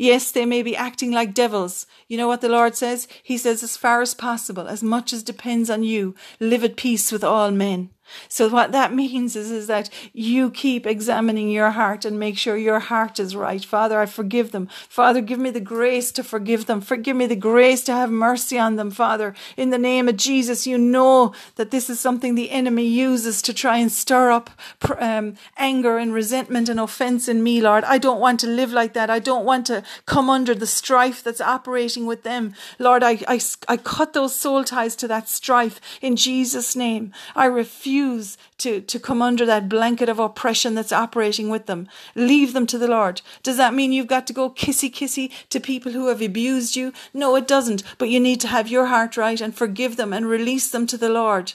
Yes, 0.00 0.30
they 0.30 0.46
may 0.46 0.62
be 0.62 0.76
acting 0.76 1.10
like 1.10 1.34
devils. 1.34 1.84
You 2.06 2.18
know 2.18 2.28
what 2.28 2.40
the 2.40 2.48
Lord 2.48 2.76
says? 2.76 3.08
He 3.20 3.36
says, 3.36 3.64
as 3.64 3.76
far 3.76 4.00
as 4.00 4.14
possible, 4.14 4.68
as 4.68 4.80
much 4.80 5.12
as 5.12 5.24
depends 5.24 5.68
on 5.68 5.82
you, 5.82 6.14
live 6.38 6.62
at 6.62 6.76
peace 6.76 7.10
with 7.10 7.24
all 7.24 7.50
men. 7.50 7.90
So 8.28 8.48
what 8.48 8.72
that 8.72 8.92
means 9.02 9.36
is, 9.36 9.50
is 9.50 9.66
that 9.66 9.90
you 10.12 10.50
keep 10.50 10.86
examining 10.86 11.50
your 11.50 11.70
heart 11.70 12.04
and 12.04 12.18
make 12.18 12.38
sure 12.38 12.56
your 12.56 12.80
heart 12.80 13.18
is 13.18 13.36
right. 13.36 13.64
Father, 13.64 14.00
I 14.00 14.06
forgive 14.06 14.52
them. 14.52 14.68
Father, 14.88 15.20
give 15.20 15.38
me 15.38 15.50
the 15.50 15.60
grace 15.60 16.12
to 16.12 16.24
forgive 16.24 16.66
them. 16.66 16.80
Forgive 16.80 17.16
me 17.16 17.26
the 17.26 17.36
grace 17.36 17.82
to 17.84 17.92
have 17.92 18.10
mercy 18.10 18.58
on 18.58 18.76
them, 18.76 18.90
Father. 18.90 19.34
In 19.56 19.70
the 19.70 19.78
name 19.78 20.08
of 20.08 20.16
Jesus, 20.16 20.66
you 20.66 20.78
know 20.78 21.32
that 21.56 21.70
this 21.70 21.90
is 21.90 22.00
something 22.00 22.34
the 22.34 22.50
enemy 22.50 22.86
uses 22.86 23.42
to 23.42 23.54
try 23.54 23.78
and 23.78 23.90
stir 23.90 24.30
up 24.30 24.50
um, 24.98 25.34
anger 25.56 25.98
and 25.98 26.12
resentment 26.12 26.68
and 26.68 26.80
offense 26.80 27.28
in 27.28 27.42
me, 27.42 27.60
Lord. 27.60 27.84
I 27.84 27.98
don't 27.98 28.20
want 28.20 28.40
to 28.40 28.46
live 28.46 28.72
like 28.72 28.94
that. 28.94 29.10
I 29.10 29.18
don't 29.18 29.44
want 29.44 29.66
to 29.66 29.82
come 30.06 30.30
under 30.30 30.54
the 30.54 30.66
strife 30.66 31.22
that's 31.22 31.40
operating 31.40 32.06
with 32.06 32.22
them. 32.22 32.54
Lord, 32.78 33.02
I, 33.02 33.18
I, 33.26 33.40
I 33.68 33.76
cut 33.76 34.12
those 34.12 34.34
soul 34.34 34.64
ties 34.64 34.96
to 34.96 35.08
that 35.08 35.28
strife 35.28 35.80
in 36.00 36.16
Jesus' 36.16 36.76
name. 36.76 37.12
I 37.34 37.46
refuse 37.46 37.97
refuse 37.98 38.38
to, 38.58 38.80
to 38.80 38.98
come 38.98 39.22
under 39.22 39.46
that 39.46 39.68
blanket 39.68 40.08
of 40.08 40.18
oppression 40.18 40.74
that's 40.74 40.92
operating 40.92 41.48
with 41.48 41.66
them. 41.66 41.88
Leave 42.14 42.52
them 42.52 42.66
to 42.66 42.78
the 42.78 42.88
Lord. 42.88 43.22
Does 43.42 43.56
that 43.56 43.74
mean 43.74 43.92
you've 43.92 44.06
got 44.06 44.26
to 44.26 44.32
go 44.32 44.50
kissy 44.50 44.92
kissy 44.92 45.30
to 45.50 45.60
people 45.60 45.92
who 45.92 46.08
have 46.08 46.22
abused 46.22 46.76
you? 46.76 46.92
No, 47.12 47.36
it 47.36 47.46
doesn't. 47.46 47.82
But 47.98 48.08
you 48.08 48.20
need 48.20 48.40
to 48.40 48.48
have 48.48 48.68
your 48.68 48.86
heart 48.86 49.16
right 49.16 49.40
and 49.40 49.54
forgive 49.54 49.96
them 49.96 50.12
and 50.12 50.26
release 50.26 50.70
them 50.70 50.86
to 50.88 50.96
the 50.96 51.08
Lord. 51.08 51.54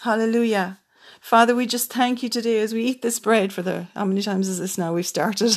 Hallelujah. 0.00 0.78
Father, 1.20 1.54
we 1.54 1.66
just 1.66 1.90
thank 1.90 2.22
you 2.22 2.28
today 2.28 2.60
as 2.60 2.74
we 2.74 2.84
eat 2.84 3.00
this 3.00 3.18
bread 3.18 3.52
for 3.52 3.62
the, 3.62 3.86
how 3.94 4.04
many 4.04 4.20
times 4.20 4.48
is 4.48 4.58
this 4.58 4.76
now 4.76 4.92
we've 4.92 5.06
started? 5.06 5.56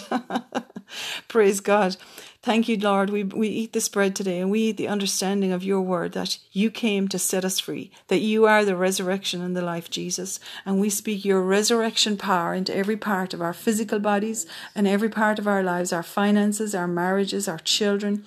Praise 1.28 1.60
God. 1.60 1.98
Thank 2.44 2.70
you, 2.70 2.78
Lord. 2.78 3.10
We, 3.10 3.24
we 3.24 3.48
eat 3.48 3.74
this 3.74 3.90
bread 3.90 4.16
today 4.16 4.40
and 4.40 4.50
we 4.50 4.62
eat 4.62 4.78
the 4.78 4.88
understanding 4.88 5.52
of 5.52 5.64
your 5.64 5.82
word 5.82 6.14
that 6.14 6.38
you 6.52 6.70
came 6.70 7.08
to 7.10 7.20
set 7.20 7.44
us 7.44 7.60
free, 7.60 7.92
that 8.08 8.22
you 8.22 8.46
are 8.46 8.64
the 8.64 8.76
resurrection 8.76 9.42
and 9.42 9.56
the 9.56 9.62
life, 9.62 9.90
Jesus. 9.90 10.40
And 10.66 10.80
we 10.80 10.90
speak 10.90 11.26
your 11.26 11.42
resurrection 11.42 12.16
power 12.16 12.54
into 12.54 12.76
every 12.76 12.96
part 12.96 13.34
of 13.34 13.42
our 13.42 13.54
physical 13.54 14.00
bodies 14.00 14.46
and 14.76 14.88
every 14.88 15.10
part 15.10 15.40
of 15.40 15.48
our 15.48 15.64
lives, 15.64 15.92
our 15.92 16.04
finances, 16.04 16.74
our 16.74 16.88
marriages, 16.88 17.48
our 17.48 17.60
children, 17.60 18.24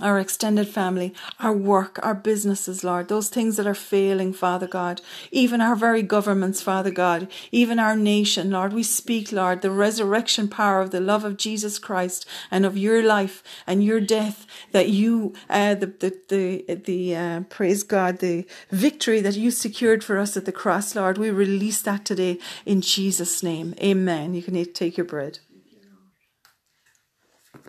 our 0.00 0.18
extended 0.18 0.68
family, 0.68 1.14
our 1.40 1.52
work, 1.54 1.98
our 2.02 2.14
businesses, 2.14 2.84
Lord, 2.84 3.08
those 3.08 3.30
things 3.30 3.56
that 3.56 3.66
are 3.66 3.74
failing, 3.74 4.32
Father 4.32 4.66
God, 4.66 5.00
even 5.30 5.60
our 5.62 5.74
very 5.74 6.02
governments, 6.02 6.60
Father 6.60 6.90
God, 6.90 7.28
even 7.50 7.78
our 7.78 7.96
nation, 7.96 8.50
Lord, 8.50 8.74
we 8.74 8.82
speak, 8.82 9.32
Lord, 9.32 9.62
the 9.62 9.70
resurrection 9.70 10.48
power 10.48 10.80
of 10.80 10.90
the 10.90 11.00
love 11.00 11.24
of 11.24 11.38
Jesus 11.38 11.78
Christ 11.78 12.26
and 12.50 12.66
of 12.66 12.76
your 12.76 13.02
life 13.02 13.42
and 13.66 13.82
your 13.82 14.00
death, 14.00 14.46
that 14.72 14.90
you, 14.90 15.32
uh, 15.48 15.74
the, 15.74 15.86
the, 15.86 16.18
the, 16.28 16.74
the 16.74 17.16
uh, 17.16 17.40
praise 17.48 17.82
God, 17.82 18.18
the 18.18 18.46
victory 18.70 19.22
that 19.22 19.36
you 19.36 19.50
secured 19.50 20.04
for 20.04 20.18
us 20.18 20.36
at 20.36 20.44
the 20.44 20.52
cross, 20.52 20.94
Lord, 20.94 21.16
we 21.16 21.30
release 21.30 21.80
that 21.82 22.04
today 22.04 22.38
in 22.66 22.82
Jesus' 22.82 23.42
name. 23.42 23.74
Amen. 23.80 24.34
You 24.34 24.42
can 24.42 24.62
take 24.72 24.98
your 24.98 25.06
bread. 25.06 25.38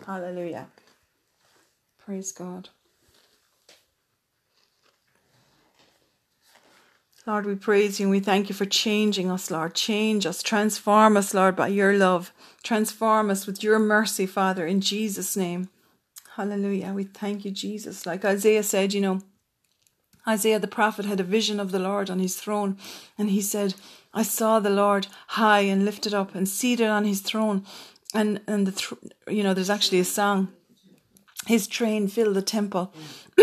Hallelujah. 0.06 0.68
Praise 2.08 2.32
God. 2.32 2.70
Lord, 7.26 7.44
we 7.44 7.54
praise 7.54 8.00
you 8.00 8.06
and 8.06 8.10
we 8.10 8.20
thank 8.20 8.48
you 8.48 8.54
for 8.54 8.64
changing 8.64 9.30
us, 9.30 9.50
Lord. 9.50 9.74
Change 9.74 10.24
us, 10.24 10.42
transform 10.42 11.18
us, 11.18 11.34
Lord, 11.34 11.54
by 11.54 11.68
your 11.68 11.92
love. 11.92 12.32
Transform 12.62 13.28
us 13.28 13.46
with 13.46 13.62
your 13.62 13.78
mercy, 13.78 14.24
Father, 14.24 14.66
in 14.66 14.80
Jesus' 14.80 15.36
name. 15.36 15.68
Hallelujah. 16.36 16.94
We 16.94 17.04
thank 17.04 17.44
you, 17.44 17.50
Jesus. 17.50 18.06
Like 18.06 18.24
Isaiah 18.24 18.62
said, 18.62 18.94
you 18.94 19.02
know, 19.02 19.20
Isaiah 20.26 20.58
the 20.58 20.66
prophet 20.66 21.04
had 21.04 21.20
a 21.20 21.24
vision 21.24 21.60
of 21.60 21.72
the 21.72 21.78
Lord 21.78 22.08
on 22.08 22.20
his 22.20 22.36
throne, 22.40 22.78
and 23.18 23.28
he 23.28 23.42
said, 23.42 23.74
I 24.14 24.22
saw 24.22 24.60
the 24.60 24.70
Lord 24.70 25.08
high 25.26 25.60
and 25.60 25.84
lifted 25.84 26.14
up 26.14 26.34
and 26.34 26.48
seated 26.48 26.88
on 26.88 27.04
his 27.04 27.20
throne. 27.20 27.66
And 28.14 28.40
and 28.46 28.66
the 28.66 28.72
th- 28.72 29.14
you 29.28 29.42
know, 29.42 29.52
there's 29.52 29.68
actually 29.68 30.00
a 30.00 30.06
song 30.06 30.54
his 31.48 31.66
train 31.66 32.08
filled 32.08 32.36
the 32.36 32.42
temple. 32.42 32.92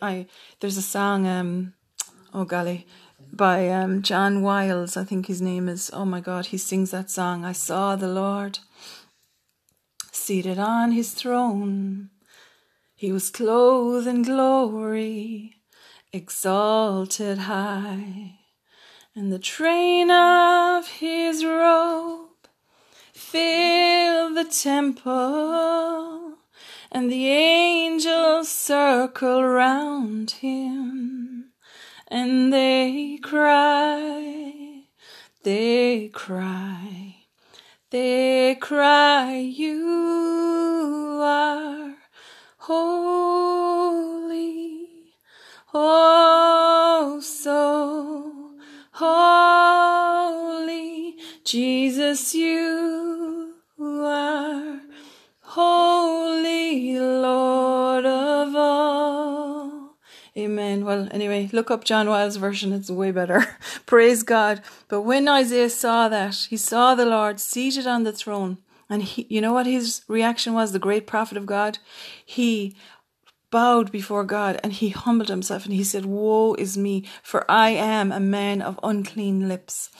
I, 0.00 0.26
there's 0.60 0.76
a 0.76 0.82
song, 0.82 1.26
um, 1.26 1.74
oh 2.32 2.44
golly, 2.44 2.86
by 3.32 3.68
um, 3.68 4.00
John 4.00 4.42
Wiles, 4.42 4.96
I 4.96 5.02
think 5.02 5.26
his 5.26 5.42
name 5.42 5.68
is. 5.68 5.90
Oh 5.92 6.04
my 6.04 6.20
God, 6.20 6.46
he 6.46 6.56
sings 6.56 6.92
that 6.92 7.10
song. 7.10 7.44
I 7.44 7.50
saw 7.50 7.96
the 7.96 8.06
Lord 8.06 8.60
seated 10.12 10.60
on 10.60 10.92
his 10.92 11.14
throne. 11.14 12.10
He 12.94 13.10
was 13.10 13.28
clothed 13.28 14.06
in 14.06 14.22
glory, 14.22 15.56
exalted 16.12 17.38
high, 17.38 18.38
and 19.16 19.32
the 19.32 19.40
train 19.40 20.12
of 20.12 20.86
his 20.86 21.44
robe 21.44 22.28
filled 23.12 24.36
the 24.36 24.44
temple 24.44 26.23
and 26.94 27.10
the 27.10 27.28
angels 27.28 28.48
circle 28.48 29.42
round 29.42 30.30
him, 30.30 31.50
and 32.06 32.52
they 32.52 33.18
cry, 33.20 34.84
they 35.42 36.08
cry, 36.14 37.16
they 37.90 38.54
cry, 38.60 39.34
You 39.38 41.18
are 41.20 41.96
holy, 42.58 42.86
oh, 45.74 47.18
so 47.20 48.54
holy, 48.92 49.96
Jesus, 51.42 52.36
you 52.36 53.03
Well, 60.94 61.08
anyway, 61.10 61.50
look 61.52 61.72
up 61.72 61.82
John 61.82 62.08
Wiles' 62.08 62.36
version. 62.36 62.72
It's 62.72 62.88
way 62.88 63.10
better. 63.10 63.44
Praise 63.86 64.22
God. 64.22 64.62
But 64.86 65.00
when 65.00 65.26
Isaiah 65.26 65.68
saw 65.68 66.08
that, 66.08 66.46
he 66.48 66.56
saw 66.56 66.94
the 66.94 67.04
Lord 67.04 67.40
seated 67.40 67.84
on 67.84 68.04
the 68.04 68.12
throne. 68.12 68.58
And 68.88 69.02
he, 69.02 69.26
you 69.28 69.40
know 69.40 69.52
what 69.52 69.66
his 69.66 70.02
reaction 70.06 70.52
was, 70.52 70.70
the 70.70 70.78
great 70.78 71.04
prophet 71.08 71.36
of 71.36 71.46
God? 71.46 71.78
He 72.24 72.76
bowed 73.50 73.90
before 73.90 74.22
God 74.22 74.60
and 74.62 74.72
he 74.72 74.90
humbled 74.90 75.30
himself 75.30 75.64
and 75.64 75.74
he 75.74 75.82
said, 75.82 76.06
Woe 76.06 76.54
is 76.54 76.78
me, 76.78 77.04
for 77.24 77.44
I 77.50 77.70
am 77.70 78.12
a 78.12 78.20
man 78.20 78.62
of 78.62 78.78
unclean 78.84 79.48
lips. 79.48 79.90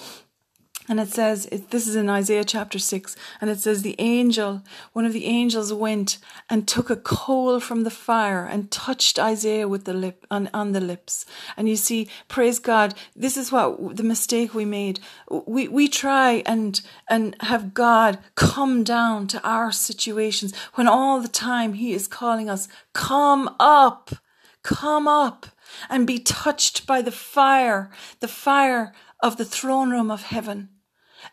And 0.86 1.00
it 1.00 1.08
says, 1.08 1.46
it, 1.46 1.70
this 1.70 1.88
is 1.88 1.96
in 1.96 2.10
Isaiah 2.10 2.44
chapter 2.44 2.78
6, 2.78 3.16
and 3.40 3.48
it 3.48 3.58
says, 3.58 3.80
the 3.80 3.96
angel, 3.98 4.62
one 4.92 5.06
of 5.06 5.14
the 5.14 5.24
angels 5.24 5.72
went 5.72 6.18
and 6.50 6.68
took 6.68 6.90
a 6.90 6.96
coal 6.96 7.58
from 7.58 7.84
the 7.84 7.90
fire 7.90 8.44
and 8.44 8.70
touched 8.70 9.18
Isaiah 9.18 9.66
with 9.66 9.86
the 9.86 9.94
lip, 9.94 10.26
on, 10.30 10.50
on 10.52 10.72
the 10.72 10.82
lips. 10.82 11.24
And 11.56 11.70
you 11.70 11.76
see, 11.76 12.10
praise 12.28 12.58
God, 12.58 12.94
this 13.16 13.38
is 13.38 13.50
what 13.50 13.96
the 13.96 14.02
mistake 14.02 14.52
we 14.52 14.66
made. 14.66 15.00
We, 15.30 15.68
we 15.68 15.88
try 15.88 16.42
and, 16.44 16.78
and 17.08 17.34
have 17.40 17.72
God 17.72 18.18
come 18.34 18.84
down 18.84 19.26
to 19.28 19.42
our 19.42 19.72
situations 19.72 20.54
when 20.74 20.86
all 20.86 21.18
the 21.18 21.28
time 21.28 21.72
He 21.72 21.94
is 21.94 22.06
calling 22.06 22.50
us, 22.50 22.68
come 22.92 23.54
up, 23.58 24.10
come 24.62 25.08
up 25.08 25.46
and 25.88 26.06
be 26.06 26.18
touched 26.18 26.86
by 26.86 27.00
the 27.00 27.10
fire, 27.10 27.90
the 28.20 28.28
fire 28.28 28.92
of 29.20 29.38
the 29.38 29.46
throne 29.46 29.90
room 29.90 30.10
of 30.10 30.24
heaven 30.24 30.68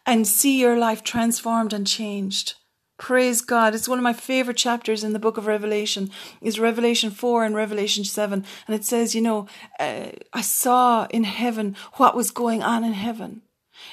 and 0.06 0.28
see 0.28 0.60
your 0.60 0.78
life 0.78 1.04
transformed 1.04 1.74
and 1.74 1.86
changed. 1.88 2.56
Praise 2.98 3.42
God. 3.42 3.74
It's 3.74 3.89
one 3.89 3.98
of 3.98 4.04
my 4.04 4.14
favorite 4.14 4.58
chapters 4.58 5.04
in 5.04 5.12
the 5.12 5.20
book 5.20 5.38
of 5.38 5.48
Revelation 5.48 6.12
is 6.39 6.60
Revelation 6.60 7.10
4 7.10 7.46
and 7.46 7.56
Revelation 7.56 8.04
7. 8.04 8.46
And 8.68 8.76
it 8.76 8.86
says, 8.86 9.16
you 9.16 9.22
know, 9.22 9.48
uh, 9.80 10.12
I 10.32 10.42
saw 10.42 11.08
in 11.10 11.24
heaven 11.24 11.76
what 11.94 12.16
was 12.16 12.30
going 12.30 12.62
on 12.62 12.84
in 12.84 12.94
heaven. 12.94 13.42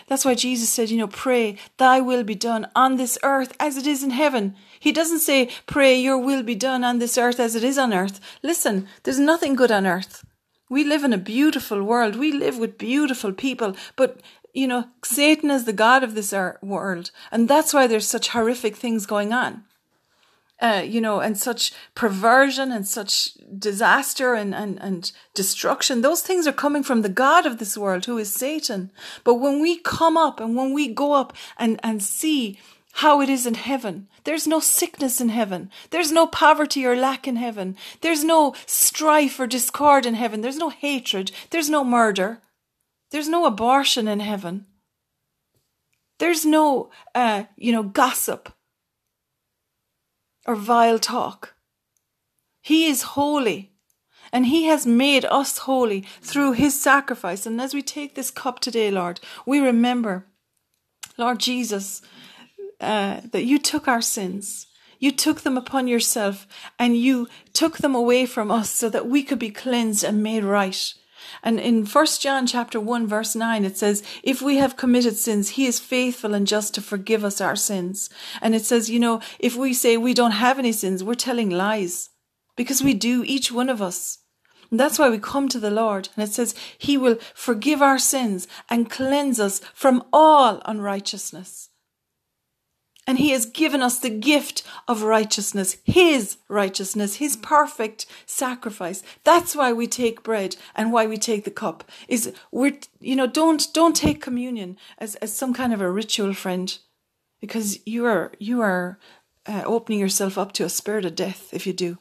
That's 0.08 0.26
why 0.26 0.34
Jesus 0.34 0.68
said, 0.68 0.90
you 0.90 0.98
know, 0.98 1.08
pray, 1.08 1.56
thy 1.78 2.00
will 2.02 2.22
be 2.22 2.34
done 2.34 2.68
on 2.76 2.96
this 2.96 3.18
earth 3.22 3.56
as 3.58 3.78
it 3.78 3.86
is 3.86 4.02
in 4.02 4.10
heaven. 4.10 4.54
He 4.78 4.92
doesn't 4.92 5.20
say, 5.20 5.50
pray, 5.66 5.98
your 5.98 6.18
will 6.18 6.42
be 6.42 6.54
done 6.54 6.84
on 6.84 6.98
this 6.98 7.16
earth 7.16 7.40
as 7.40 7.54
it 7.54 7.64
is 7.64 7.78
on 7.78 7.94
earth. 7.94 8.20
Listen, 8.42 8.86
there's 9.04 9.18
nothing 9.18 9.54
good 9.54 9.70
on 9.70 9.86
earth. 9.86 10.24
We 10.70 10.84
live 10.84 11.02
in 11.02 11.14
a 11.14 11.18
beautiful 11.18 11.82
world. 11.82 12.16
We 12.16 12.30
live 12.30 12.58
with 12.58 12.76
beautiful 12.76 13.32
people, 13.32 13.74
but 13.96 14.20
you 14.58 14.66
know, 14.66 14.86
Satan 15.04 15.52
is 15.52 15.66
the 15.66 15.72
God 15.72 16.02
of 16.02 16.16
this 16.16 16.34
world. 16.62 17.12
And 17.30 17.48
that's 17.48 17.72
why 17.72 17.86
there's 17.86 18.08
such 18.08 18.30
horrific 18.30 18.74
things 18.74 19.06
going 19.06 19.32
on. 19.32 19.62
Uh, 20.60 20.82
you 20.84 21.00
know, 21.00 21.20
and 21.20 21.38
such 21.38 21.72
perversion 21.94 22.72
and 22.72 22.84
such 22.84 23.34
disaster 23.56 24.34
and, 24.34 24.52
and, 24.52 24.76
and 24.82 25.12
destruction. 25.32 26.00
Those 26.00 26.22
things 26.22 26.48
are 26.48 26.52
coming 26.52 26.82
from 26.82 27.02
the 27.02 27.08
God 27.08 27.46
of 27.46 27.58
this 27.58 27.78
world, 27.78 28.06
who 28.06 28.18
is 28.18 28.34
Satan. 28.34 28.90
But 29.22 29.36
when 29.36 29.62
we 29.62 29.78
come 29.78 30.16
up 30.16 30.40
and 30.40 30.56
when 30.56 30.72
we 30.72 30.88
go 30.88 31.12
up 31.12 31.32
and, 31.56 31.78
and 31.84 32.02
see 32.02 32.58
how 32.94 33.20
it 33.20 33.28
is 33.28 33.46
in 33.46 33.54
heaven, 33.54 34.08
there's 34.24 34.48
no 34.48 34.58
sickness 34.58 35.20
in 35.20 35.28
heaven. 35.28 35.70
There's 35.90 36.10
no 36.10 36.26
poverty 36.26 36.84
or 36.84 36.96
lack 36.96 37.28
in 37.28 37.36
heaven. 37.36 37.76
There's 38.00 38.24
no 38.24 38.56
strife 38.66 39.38
or 39.38 39.46
discord 39.46 40.04
in 40.04 40.14
heaven. 40.14 40.40
There's 40.40 40.58
no 40.58 40.70
hatred. 40.70 41.30
There's 41.50 41.70
no 41.70 41.84
murder. 41.84 42.40
There's 43.10 43.28
no 43.28 43.46
abortion 43.46 44.08
in 44.08 44.20
heaven. 44.20 44.66
There's 46.18 46.44
no, 46.44 46.90
uh, 47.14 47.44
you 47.56 47.72
know, 47.72 47.82
gossip 47.82 48.52
or 50.46 50.56
vile 50.56 50.98
talk. 50.98 51.54
He 52.60 52.86
is 52.86 53.02
holy 53.02 53.72
and 54.32 54.46
He 54.46 54.64
has 54.64 54.86
made 54.86 55.24
us 55.26 55.58
holy 55.58 56.04
through 56.20 56.52
His 56.52 56.80
sacrifice. 56.80 57.46
And 57.46 57.60
as 57.60 57.72
we 57.72 57.82
take 57.82 58.14
this 58.14 58.30
cup 58.30 58.60
today, 58.60 58.90
Lord, 58.90 59.20
we 59.46 59.60
remember, 59.60 60.26
Lord 61.16 61.38
Jesus, 61.38 62.02
uh, 62.80 63.20
that 63.32 63.44
you 63.44 63.58
took 63.58 63.88
our 63.88 64.02
sins. 64.02 64.66
You 64.98 65.12
took 65.12 65.42
them 65.42 65.56
upon 65.56 65.86
yourself 65.86 66.46
and 66.78 66.96
you 66.96 67.28
took 67.52 67.78
them 67.78 67.94
away 67.94 68.26
from 68.26 68.50
us 68.50 68.70
so 68.70 68.88
that 68.88 69.06
we 69.06 69.22
could 69.22 69.38
be 69.38 69.50
cleansed 69.50 70.02
and 70.02 70.22
made 70.22 70.42
right. 70.42 70.94
And 71.42 71.58
in 71.60 71.86
First 71.86 72.20
John 72.22 72.46
chapter 72.46 72.80
1 72.80 73.06
verse 73.06 73.34
9 73.34 73.64
it 73.64 73.76
says, 73.76 74.02
if 74.22 74.42
we 74.42 74.56
have 74.56 74.76
committed 74.76 75.16
sins, 75.16 75.50
he 75.50 75.66
is 75.66 75.78
faithful 75.78 76.34
and 76.34 76.46
just 76.46 76.74
to 76.74 76.80
forgive 76.80 77.24
us 77.24 77.40
our 77.40 77.56
sins. 77.56 78.10
And 78.40 78.54
it 78.54 78.64
says, 78.64 78.90
you 78.90 79.00
know, 79.00 79.20
if 79.38 79.56
we 79.56 79.74
say 79.74 79.96
we 79.96 80.14
don't 80.14 80.32
have 80.32 80.58
any 80.58 80.72
sins, 80.72 81.04
we're 81.04 81.14
telling 81.14 81.50
lies. 81.50 82.10
Because 82.56 82.82
we 82.82 82.94
do, 82.94 83.22
each 83.24 83.52
one 83.52 83.68
of 83.68 83.80
us. 83.80 84.18
And 84.70 84.78
that's 84.78 84.98
why 84.98 85.08
we 85.08 85.18
come 85.18 85.48
to 85.48 85.60
the 85.60 85.70
Lord. 85.70 86.08
And 86.16 86.28
it 86.28 86.32
says, 86.32 86.54
He 86.76 86.98
will 86.98 87.16
forgive 87.34 87.80
our 87.80 87.98
sins 87.98 88.46
and 88.68 88.90
cleanse 88.90 89.40
us 89.40 89.60
from 89.74 90.04
all 90.12 90.60
unrighteousness. 90.64 91.67
And 93.08 93.18
he 93.18 93.30
has 93.30 93.46
given 93.46 93.80
us 93.80 93.98
the 93.98 94.10
gift 94.10 94.62
of 94.86 95.02
righteousness, 95.02 95.78
his 95.82 96.36
righteousness, 96.46 97.14
his 97.14 97.38
perfect 97.38 98.04
sacrifice. 98.26 99.02
That's 99.24 99.56
why 99.56 99.72
we 99.72 99.86
take 99.86 100.22
bread 100.22 100.56
and 100.74 100.92
why 100.92 101.06
we 101.06 101.16
take 101.16 101.44
the 101.44 101.50
cup 101.50 101.90
is 102.06 102.34
we're, 102.52 102.78
you 103.00 103.16
know, 103.16 103.26
don't, 103.26 103.66
don't 103.72 103.96
take 103.96 104.20
communion 104.20 104.76
as, 104.98 105.14
as 105.16 105.34
some 105.34 105.54
kind 105.54 105.72
of 105.72 105.80
a 105.80 105.90
ritual 105.90 106.34
friend 106.34 106.78
because 107.40 107.78
you 107.86 108.04
are, 108.04 108.30
you 108.38 108.60
are 108.60 108.98
uh, 109.46 109.62
opening 109.64 110.00
yourself 110.00 110.36
up 110.36 110.52
to 110.52 110.66
a 110.66 110.68
spirit 110.68 111.06
of 111.06 111.14
death 111.14 111.48
if 111.54 111.66
you 111.66 111.72
do. 111.72 111.96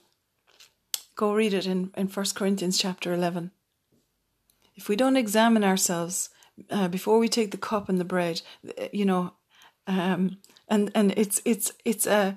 Go 1.16 1.34
read 1.34 1.53
it 1.53 1.66
in, 1.66 1.91
in 1.95 2.08
1 2.08 2.26
Corinthians 2.36 2.78
chapter 2.78 3.14
11. 3.14 3.51
If 4.76 4.89
we 4.89 4.97
don't 4.97 5.16
examine 5.16 5.64
ourselves 5.64 6.32
uh, 6.70 6.89
before 6.89 7.18
we 7.18 7.30
take 7.30 7.51
the 7.51 7.58
cup 7.58 7.88
and 7.88 7.97
the 7.97 8.03
bread, 8.03 8.41
you 8.91 9.05
know, 9.05 9.36
um, 9.88 10.39
and 10.68 10.91
and 10.95 11.13
it's 11.18 11.41
it's 11.45 11.72
it's 11.86 12.05
a 12.07 12.36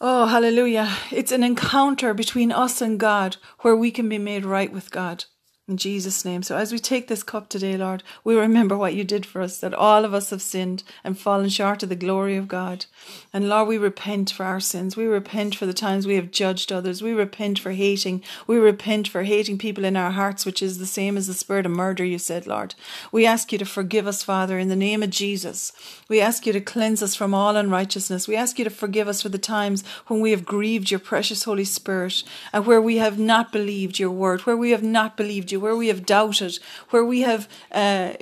oh 0.00 0.26
hallelujah, 0.26 0.88
it's 1.10 1.32
an 1.32 1.42
encounter 1.42 2.14
between 2.14 2.52
us 2.52 2.80
and 2.80 2.98
God 2.98 3.36
where 3.60 3.76
we 3.76 3.90
can 3.90 4.08
be 4.08 4.18
made 4.18 4.44
right 4.44 4.72
with 4.72 4.90
God 4.90 5.24
in 5.68 5.76
Jesus' 5.76 6.24
name. 6.24 6.42
So 6.42 6.56
as 6.56 6.72
we 6.72 6.78
take 6.78 7.08
this 7.08 7.22
cup 7.22 7.48
today, 7.48 7.76
Lord, 7.76 8.02
we 8.24 8.34
remember 8.34 8.76
what 8.76 8.94
you 8.94 9.04
did 9.04 9.26
for 9.26 9.42
us, 9.42 9.60
that 9.60 9.74
all 9.74 10.04
of 10.06 10.14
us 10.14 10.30
have 10.30 10.40
sinned 10.40 10.82
and 11.04 11.18
fallen 11.18 11.50
short 11.50 11.82
of 11.82 11.90
the 11.90 11.94
glory 11.94 12.36
of 12.36 12.48
God. 12.48 12.86
And 13.32 13.48
Lord, 13.48 13.68
we 13.68 13.76
repent 13.76 14.30
for 14.30 14.44
our 14.44 14.60
sins. 14.60 14.96
We 14.96 15.04
repent 15.04 15.54
for 15.54 15.66
the 15.66 15.74
times 15.74 16.06
we 16.06 16.14
have 16.14 16.30
judged 16.30 16.72
others. 16.72 17.02
We 17.02 17.12
repent 17.12 17.58
for 17.58 17.72
hating. 17.72 18.22
We 18.46 18.56
repent 18.56 19.08
for 19.08 19.24
hating 19.24 19.58
people 19.58 19.84
in 19.84 19.96
our 19.96 20.12
hearts, 20.12 20.46
which 20.46 20.62
is 20.62 20.78
the 20.78 20.86
same 20.86 21.18
as 21.18 21.26
the 21.26 21.34
spirit 21.34 21.66
of 21.66 21.72
murder, 21.72 22.04
you 22.04 22.18
said, 22.18 22.46
Lord. 22.46 22.74
We 23.12 23.26
ask 23.26 23.52
you 23.52 23.58
to 23.58 23.66
forgive 23.66 24.06
us, 24.06 24.22
Father, 24.22 24.58
in 24.58 24.68
the 24.68 24.76
name 24.76 25.02
of 25.02 25.10
Jesus. 25.10 25.72
We 26.08 26.20
ask 26.20 26.46
you 26.46 26.54
to 26.54 26.60
cleanse 26.62 27.02
us 27.02 27.14
from 27.14 27.34
all 27.34 27.56
unrighteousness. 27.56 28.26
We 28.26 28.36
ask 28.36 28.58
you 28.58 28.64
to 28.64 28.70
forgive 28.70 29.06
us 29.06 29.20
for 29.20 29.28
the 29.28 29.38
times 29.38 29.84
when 30.06 30.20
we 30.20 30.30
have 30.30 30.46
grieved 30.46 30.90
your 30.90 31.00
precious 31.00 31.44
Holy 31.44 31.64
Spirit 31.64 32.22
and 32.54 32.64
where 32.64 32.80
we 32.80 32.96
have 32.96 33.18
not 33.18 33.52
believed 33.52 33.98
your 33.98 34.10
word, 34.10 34.40
where 34.42 34.56
we 34.56 34.70
have 34.70 34.82
not 34.82 35.16
believed 35.16 35.52
you 35.52 35.57
where 35.58 35.76
we 35.76 35.88
have 35.88 36.06
doubted, 36.06 36.58
where 36.90 37.04
we 37.04 37.20
have 37.20 37.48
uh, 37.72 38.12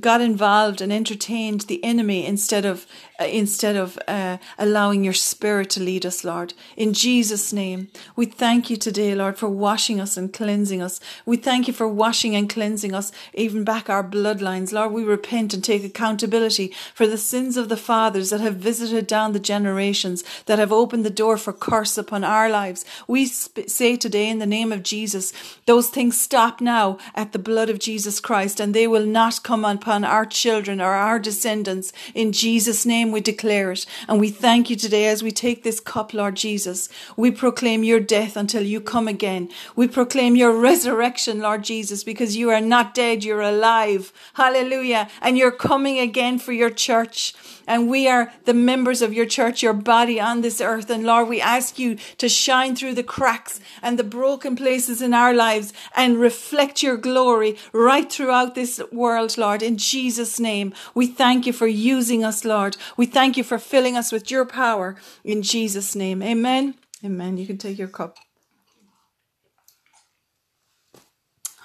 got 0.00 0.20
involved 0.20 0.80
and 0.80 0.92
entertained 0.92 1.62
the 1.62 1.82
enemy 1.84 2.26
instead 2.26 2.64
of 2.64 2.86
instead 3.18 3.76
of 3.76 3.98
uh, 4.06 4.38
allowing 4.58 5.04
your 5.04 5.12
spirit 5.12 5.70
to 5.70 5.80
lead 5.80 6.06
us 6.06 6.24
lord. 6.24 6.54
In 6.76 6.92
jesus 6.92 7.52
name 7.52 7.88
we 8.16 8.26
thank 8.26 8.70
you 8.70 8.76
today 8.76 9.14
lord 9.14 9.36
for 9.36 9.48
washing 9.48 10.00
us 10.00 10.16
and 10.16 10.32
cleansing 10.32 10.82
us. 10.82 11.00
We 11.26 11.36
thank 11.36 11.66
you 11.66 11.74
for 11.74 11.88
washing 11.88 12.36
and 12.36 12.48
cleansing 12.48 12.94
us 12.94 13.12
even 13.34 13.64
back 13.64 13.90
our 13.90 14.04
bloodlines. 14.04 14.72
Lord 14.72 14.92
we 14.92 15.04
repent 15.04 15.54
and 15.54 15.62
take 15.62 15.84
accountability 15.84 16.72
for 16.94 17.06
the 17.06 17.18
sins 17.18 17.56
of 17.56 17.68
the 17.68 17.76
fathers 17.76 18.30
that 18.30 18.40
have 18.40 18.56
visited 18.56 19.06
down 19.06 19.32
the 19.32 19.40
generations 19.40 20.24
that 20.46 20.58
have 20.58 20.72
opened 20.72 21.04
the 21.04 21.10
door 21.10 21.36
for 21.36 21.52
curse 21.52 21.98
upon 21.98 22.24
our 22.24 22.48
lives. 22.48 22.84
We 23.06 23.26
sp- 23.26 23.68
say 23.68 23.96
today 23.96 24.28
in 24.28 24.38
the 24.38 24.46
name 24.46 24.72
of 24.72 24.82
jesus 24.82 25.32
those 25.66 25.88
things 25.88 26.20
stop 26.20 26.60
now 26.60 26.98
at 27.14 27.32
the 27.32 27.38
blood 27.38 27.70
of 27.70 27.78
jesus 27.78 28.20
christ 28.20 28.60
and 28.60 28.74
they 28.74 28.86
will 28.86 29.06
not 29.06 29.42
come 29.42 29.64
upon 29.64 30.04
our 30.04 30.24
children 30.24 30.80
or 30.80 30.92
our 30.92 31.18
descendants. 31.18 31.92
In 32.14 32.32
Jesus' 32.32 32.86
name 32.86 33.07
we 33.12 33.20
declare 33.20 33.72
it. 33.72 33.86
And 34.08 34.20
we 34.20 34.30
thank 34.30 34.70
you 34.70 34.76
today 34.76 35.06
as 35.06 35.22
we 35.22 35.30
take 35.30 35.62
this 35.62 35.80
cup, 35.80 36.14
Lord 36.14 36.36
Jesus. 36.36 36.88
We 37.16 37.30
proclaim 37.30 37.84
your 37.84 38.00
death 38.00 38.36
until 38.36 38.62
you 38.62 38.80
come 38.80 39.08
again. 39.08 39.48
We 39.76 39.88
proclaim 39.88 40.36
your 40.36 40.52
resurrection, 40.52 41.40
Lord 41.40 41.64
Jesus, 41.64 42.04
because 42.04 42.36
you 42.36 42.50
are 42.50 42.60
not 42.60 42.94
dead, 42.94 43.24
you're 43.24 43.40
alive. 43.40 44.12
Hallelujah. 44.34 45.08
And 45.20 45.36
you're 45.36 45.50
coming 45.50 45.98
again 45.98 46.38
for 46.38 46.52
your 46.52 46.70
church. 46.70 47.34
And 47.68 47.88
we 47.88 48.08
are 48.08 48.32
the 48.46 48.54
members 48.54 49.02
of 49.02 49.12
your 49.12 49.26
church, 49.26 49.62
your 49.62 49.74
body 49.74 50.18
on 50.18 50.40
this 50.40 50.60
earth. 50.60 50.88
And 50.88 51.04
Lord, 51.04 51.28
we 51.28 51.40
ask 51.40 51.78
you 51.78 51.96
to 52.16 52.28
shine 52.28 52.74
through 52.74 52.94
the 52.94 53.02
cracks 53.04 53.60
and 53.82 53.98
the 53.98 54.04
broken 54.04 54.56
places 54.56 55.02
in 55.02 55.12
our 55.12 55.34
lives 55.34 55.74
and 55.94 56.18
reflect 56.18 56.82
your 56.82 56.96
glory 56.96 57.58
right 57.72 58.10
throughout 58.10 58.54
this 58.54 58.80
world, 58.90 59.36
Lord. 59.36 59.62
In 59.62 59.76
Jesus' 59.76 60.40
name, 60.40 60.72
we 60.94 61.06
thank 61.06 61.46
you 61.46 61.52
for 61.52 61.66
using 61.66 62.24
us, 62.24 62.44
Lord. 62.44 62.78
We 62.96 63.04
thank 63.04 63.36
you 63.36 63.44
for 63.44 63.58
filling 63.58 63.96
us 63.96 64.10
with 64.10 64.30
your 64.30 64.46
power. 64.46 64.96
In 65.22 65.42
Jesus' 65.42 65.94
name, 65.94 66.22
amen. 66.22 66.74
Amen. 67.04 67.36
You 67.36 67.46
can 67.46 67.58
take 67.58 67.78
your 67.78 67.88
cup. 67.88 68.16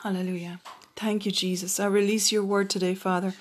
Hallelujah. 0.03 0.59
Thank 0.97 1.25
you, 1.25 1.31
Jesus. 1.31 1.79
I 1.79 1.85
release 1.85 2.31
your 2.31 2.43
word 2.43 2.69
today, 2.69 2.93
Father. 2.93 3.33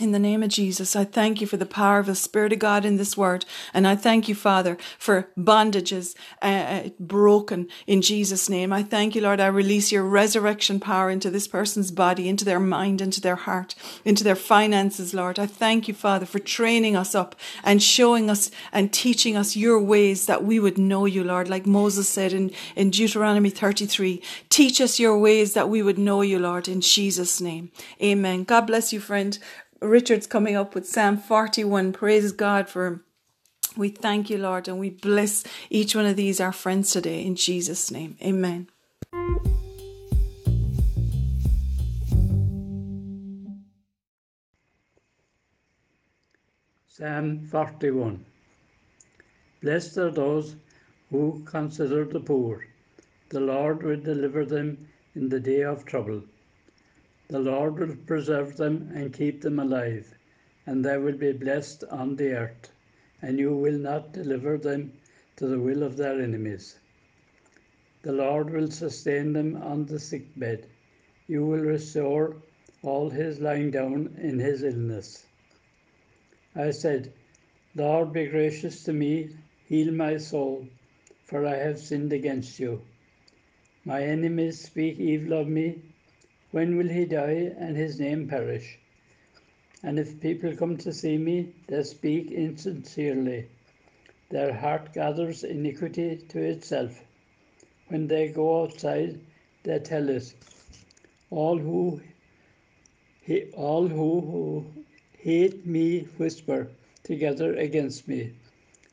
In 0.00 0.12
the 0.12 0.18
name 0.18 0.42
of 0.42 0.48
Jesus, 0.48 0.96
I 0.96 1.04
thank 1.04 1.42
you 1.42 1.46
for 1.46 1.58
the 1.58 1.66
power 1.66 1.98
of 1.98 2.06
the 2.06 2.14
Spirit 2.14 2.54
of 2.54 2.58
God 2.58 2.86
in 2.86 2.96
this 2.96 3.18
word. 3.18 3.44
And 3.74 3.86
I 3.86 3.96
thank 3.96 4.28
you, 4.28 4.34
Father, 4.34 4.78
for 4.98 5.28
bondages 5.38 6.16
uh, 6.40 6.46
uh, 6.46 6.88
broken 6.98 7.68
in 7.86 8.00
Jesus' 8.00 8.48
name. 8.48 8.72
I 8.72 8.82
thank 8.82 9.14
you, 9.14 9.20
Lord. 9.20 9.40
I 9.40 9.48
release 9.48 9.92
your 9.92 10.04
resurrection 10.04 10.80
power 10.80 11.10
into 11.10 11.30
this 11.30 11.46
person's 11.46 11.90
body, 11.90 12.30
into 12.30 12.46
their 12.46 12.60
mind, 12.60 13.02
into 13.02 13.20
their 13.20 13.36
heart, 13.36 13.74
into 14.04 14.24
their 14.24 14.36
finances, 14.36 15.12
Lord. 15.12 15.38
I 15.38 15.46
thank 15.46 15.86
you, 15.86 15.92
Father, 15.92 16.24
for 16.24 16.38
training 16.38 16.96
us 16.96 17.14
up 17.14 17.36
and 17.62 17.82
showing 17.82 18.30
us 18.30 18.50
and 18.72 18.92
teaching 18.92 19.36
us 19.36 19.54
your 19.54 19.80
ways 19.80 20.24
that 20.26 20.44
we 20.44 20.58
would 20.58 20.78
know 20.78 21.04
you, 21.04 21.22
Lord. 21.22 21.50
Like 21.50 21.66
Moses 21.66 22.08
said 22.08 22.32
in, 22.32 22.52
in 22.74 22.90
Deuteronomy 22.90 23.50
33, 23.50 24.22
teach 24.48 24.80
us 24.80 24.98
your 24.98 25.18
ways 25.18 25.52
that 25.52 25.68
we 25.68 25.82
would 25.82 25.98
know 25.98 26.22
you, 26.22 26.38
Lord, 26.38 26.68
in 26.68 26.80
Jesus' 26.80 27.40
name. 27.40 27.70
Amen. 28.02 28.44
God 28.44 28.62
bless 28.62 28.94
you, 28.94 29.00
friend. 29.00 29.38
Richard's 29.82 30.26
coming 30.26 30.56
up 30.56 30.74
with 30.74 30.86
Psalm 30.86 31.16
41. 31.16 31.92
Praise 31.92 32.32
God 32.32 32.68
for 32.68 32.86
him. 32.86 33.04
We 33.76 33.88
thank 33.88 34.28
you, 34.28 34.36
Lord, 34.36 34.68
and 34.68 34.78
we 34.78 34.90
bless 34.90 35.44
each 35.70 35.94
one 35.94 36.04
of 36.04 36.16
these, 36.16 36.40
our 36.40 36.52
friends 36.52 36.90
today, 36.90 37.24
in 37.24 37.34
Jesus' 37.34 37.90
name. 37.90 38.18
Amen. 38.22 38.68
Psalm 46.88 47.48
41 47.50 48.22
Blessed 49.62 49.96
are 49.96 50.10
those 50.10 50.56
who 51.10 51.42
consider 51.46 52.04
the 52.04 52.20
poor. 52.20 52.66
The 53.30 53.40
Lord 53.40 53.82
will 53.82 54.00
deliver 54.00 54.44
them 54.44 54.88
in 55.14 55.30
the 55.30 55.40
day 55.40 55.62
of 55.62 55.86
trouble. 55.86 56.22
The 57.30 57.38
Lord 57.38 57.78
will 57.78 57.94
preserve 57.94 58.56
them 58.56 58.90
and 58.92 59.12
keep 59.12 59.40
them 59.40 59.60
alive, 59.60 60.12
and 60.66 60.84
they 60.84 60.98
will 60.98 61.16
be 61.16 61.30
blessed 61.30 61.84
on 61.84 62.16
the 62.16 62.32
earth, 62.32 62.72
and 63.22 63.38
you 63.38 63.54
will 63.54 63.78
not 63.78 64.12
deliver 64.12 64.58
them 64.58 64.94
to 65.36 65.46
the 65.46 65.60
will 65.60 65.84
of 65.84 65.96
their 65.96 66.20
enemies. 66.20 66.80
The 68.02 68.10
Lord 68.10 68.50
will 68.50 68.68
sustain 68.68 69.32
them 69.32 69.54
on 69.54 69.86
the 69.86 70.00
sick 70.00 70.26
bed. 70.36 70.66
You 71.28 71.46
will 71.46 71.60
restore 71.60 72.34
all 72.82 73.10
his 73.10 73.38
lying 73.38 73.70
down 73.70 74.16
in 74.20 74.40
his 74.40 74.64
illness. 74.64 75.24
I 76.56 76.72
said, 76.72 77.12
Lord, 77.76 78.12
be 78.12 78.26
gracious 78.26 78.82
to 78.82 78.92
me, 78.92 79.36
heal 79.66 79.92
my 79.92 80.16
soul, 80.16 80.66
for 81.26 81.46
I 81.46 81.54
have 81.58 81.78
sinned 81.78 82.12
against 82.12 82.58
you. 82.58 82.82
My 83.84 84.02
enemies 84.02 84.60
speak 84.60 84.98
evil 84.98 85.34
of 85.34 85.46
me 85.46 85.80
when 86.50 86.76
will 86.76 86.88
he 86.88 87.04
die 87.04 87.52
and 87.58 87.76
his 87.76 88.00
name 88.00 88.26
perish? 88.28 88.78
And 89.82 89.98
if 89.98 90.20
people 90.20 90.56
come 90.56 90.76
to 90.78 90.92
see 90.92 91.16
me, 91.16 91.52
they 91.66 91.82
speak 91.84 92.30
insincerely. 92.30 93.46
Their 94.30 94.52
heart 94.52 94.92
gathers 94.92 95.44
iniquity 95.44 96.16
to 96.28 96.42
itself. 96.42 97.02
When 97.88 98.06
they 98.06 98.28
go 98.28 98.62
outside, 98.62 99.20
they 99.62 99.78
tell 99.78 100.08
it. 100.08 100.34
All 101.30 101.58
who 101.58 102.00
all 103.54 103.86
who, 103.86 104.20
who 104.20 104.66
hate 105.18 105.64
me 105.64 106.00
whisper 106.18 106.68
together 107.04 107.54
against 107.54 108.08
me. 108.08 108.32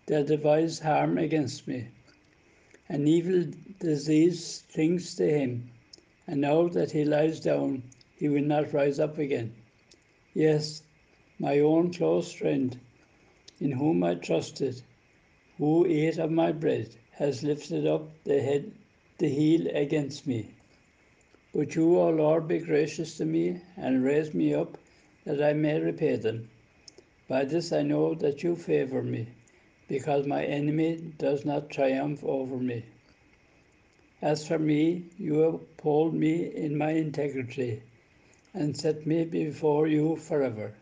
They 0.05 0.24
devise 0.24 0.80
harm 0.80 1.18
against 1.18 1.68
me. 1.68 1.88
An 2.88 3.08
evil 3.08 3.45
disease 3.80 4.64
clings 4.74 5.16
to 5.16 5.28
him 5.28 5.72
and 6.28 6.42
now 6.42 6.68
that 6.68 6.92
he 6.92 7.06
lies 7.06 7.40
down, 7.40 7.82
he 8.18 8.28
will 8.28 8.44
not 8.44 8.74
rise 8.74 9.00
up 9.00 9.18
again. 9.18 9.56
Yes, 10.34 10.84
my 11.40 11.60
own 11.60 11.94
close 11.94 12.32
friend, 12.34 12.78
in 13.60 13.72
whom 13.72 14.04
I 14.04 14.16
trusted, 14.16 14.82
who 15.58 15.86
ate 15.86 16.18
of 16.18 16.32
my 16.32 16.52
bread, 16.52 16.90
has 17.12 17.44
lifted 17.44 17.88
up 17.88 18.10
the 18.24 18.42
head, 18.42 18.72
the 19.18 19.30
heel 19.30 19.68
against 19.74 20.28
me. 20.28 20.50
But 21.56 21.74
you, 21.76 21.98
O 21.98 22.10
Lord, 22.10 22.48
be 22.48 22.60
gracious 22.60 23.18
to 23.18 23.26
me 23.26 23.62
and 23.78 24.04
raise 24.04 24.34
me 24.34 24.54
up, 24.54 24.78
that 25.26 25.42
I 25.42 25.54
may 25.54 25.80
repay 25.80 26.18
them. 26.18 26.50
By 27.28 27.46
this 27.46 27.72
I 27.72 27.82
know 27.82 28.14
that 28.16 28.44
you 28.44 28.56
favor 28.56 29.02
me, 29.02 29.28
because 29.88 30.28
my 30.28 30.46
enemy 30.46 30.98
does 31.18 31.46
not 31.46 31.70
triumph 31.70 32.24
over 32.24 32.58
me. 32.58 32.86
As 34.22 34.47
for 34.47 34.57
me, 34.57 35.05
you 35.18 35.43
uphold 35.43 36.13
me 36.13 36.55
in 36.55 36.78
my 36.78 36.91
integrity 36.91 37.84
and 38.53 38.76
set 38.76 39.05
me 39.05 39.26
before 39.26 39.88
you 39.88 40.15
forever. 40.15 40.74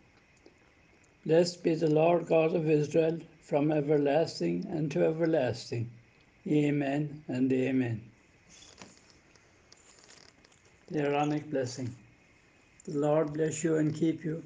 Blessed 1.25 1.63
be 1.63 1.75
the 1.75 1.89
Lord 1.89 2.27
God 2.27 2.55
of 2.55 2.69
Israel 2.69 3.19
from 3.41 3.71
everlasting 3.71 4.65
and 4.69 4.89
to 4.91 5.05
everlasting. 5.05 5.89
Amen 6.47 7.23
and 7.27 7.51
amen. 7.51 8.01
The 10.87 11.01
Aaronic 11.01 11.49
blessing. 11.49 11.93
The 12.85 12.99
Lord 12.99 13.33
bless 13.33 13.63
you 13.63 13.77
and 13.77 13.93
keep 13.93 14.23
you. 14.23 14.43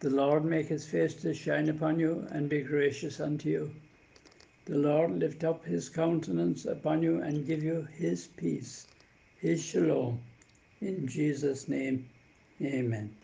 The 0.00 0.10
Lord 0.10 0.44
make 0.44 0.68
his 0.68 0.86
face 0.86 1.14
to 1.14 1.34
shine 1.34 1.68
upon 1.68 1.98
you 1.98 2.26
and 2.30 2.48
be 2.48 2.62
gracious 2.62 3.20
unto 3.20 3.48
you. 3.48 3.70
The 4.68 4.76
Lord 4.76 5.18
lift 5.18 5.44
up 5.44 5.64
his 5.64 5.88
countenance 5.88 6.66
upon 6.66 7.02
you 7.02 7.22
and 7.22 7.46
give 7.46 7.62
you 7.62 7.88
his 7.96 8.26
peace, 8.26 8.86
his 9.40 9.64
shalom. 9.64 10.20
In 10.82 11.08
Jesus' 11.08 11.68
name, 11.68 12.06
amen. 12.62 13.17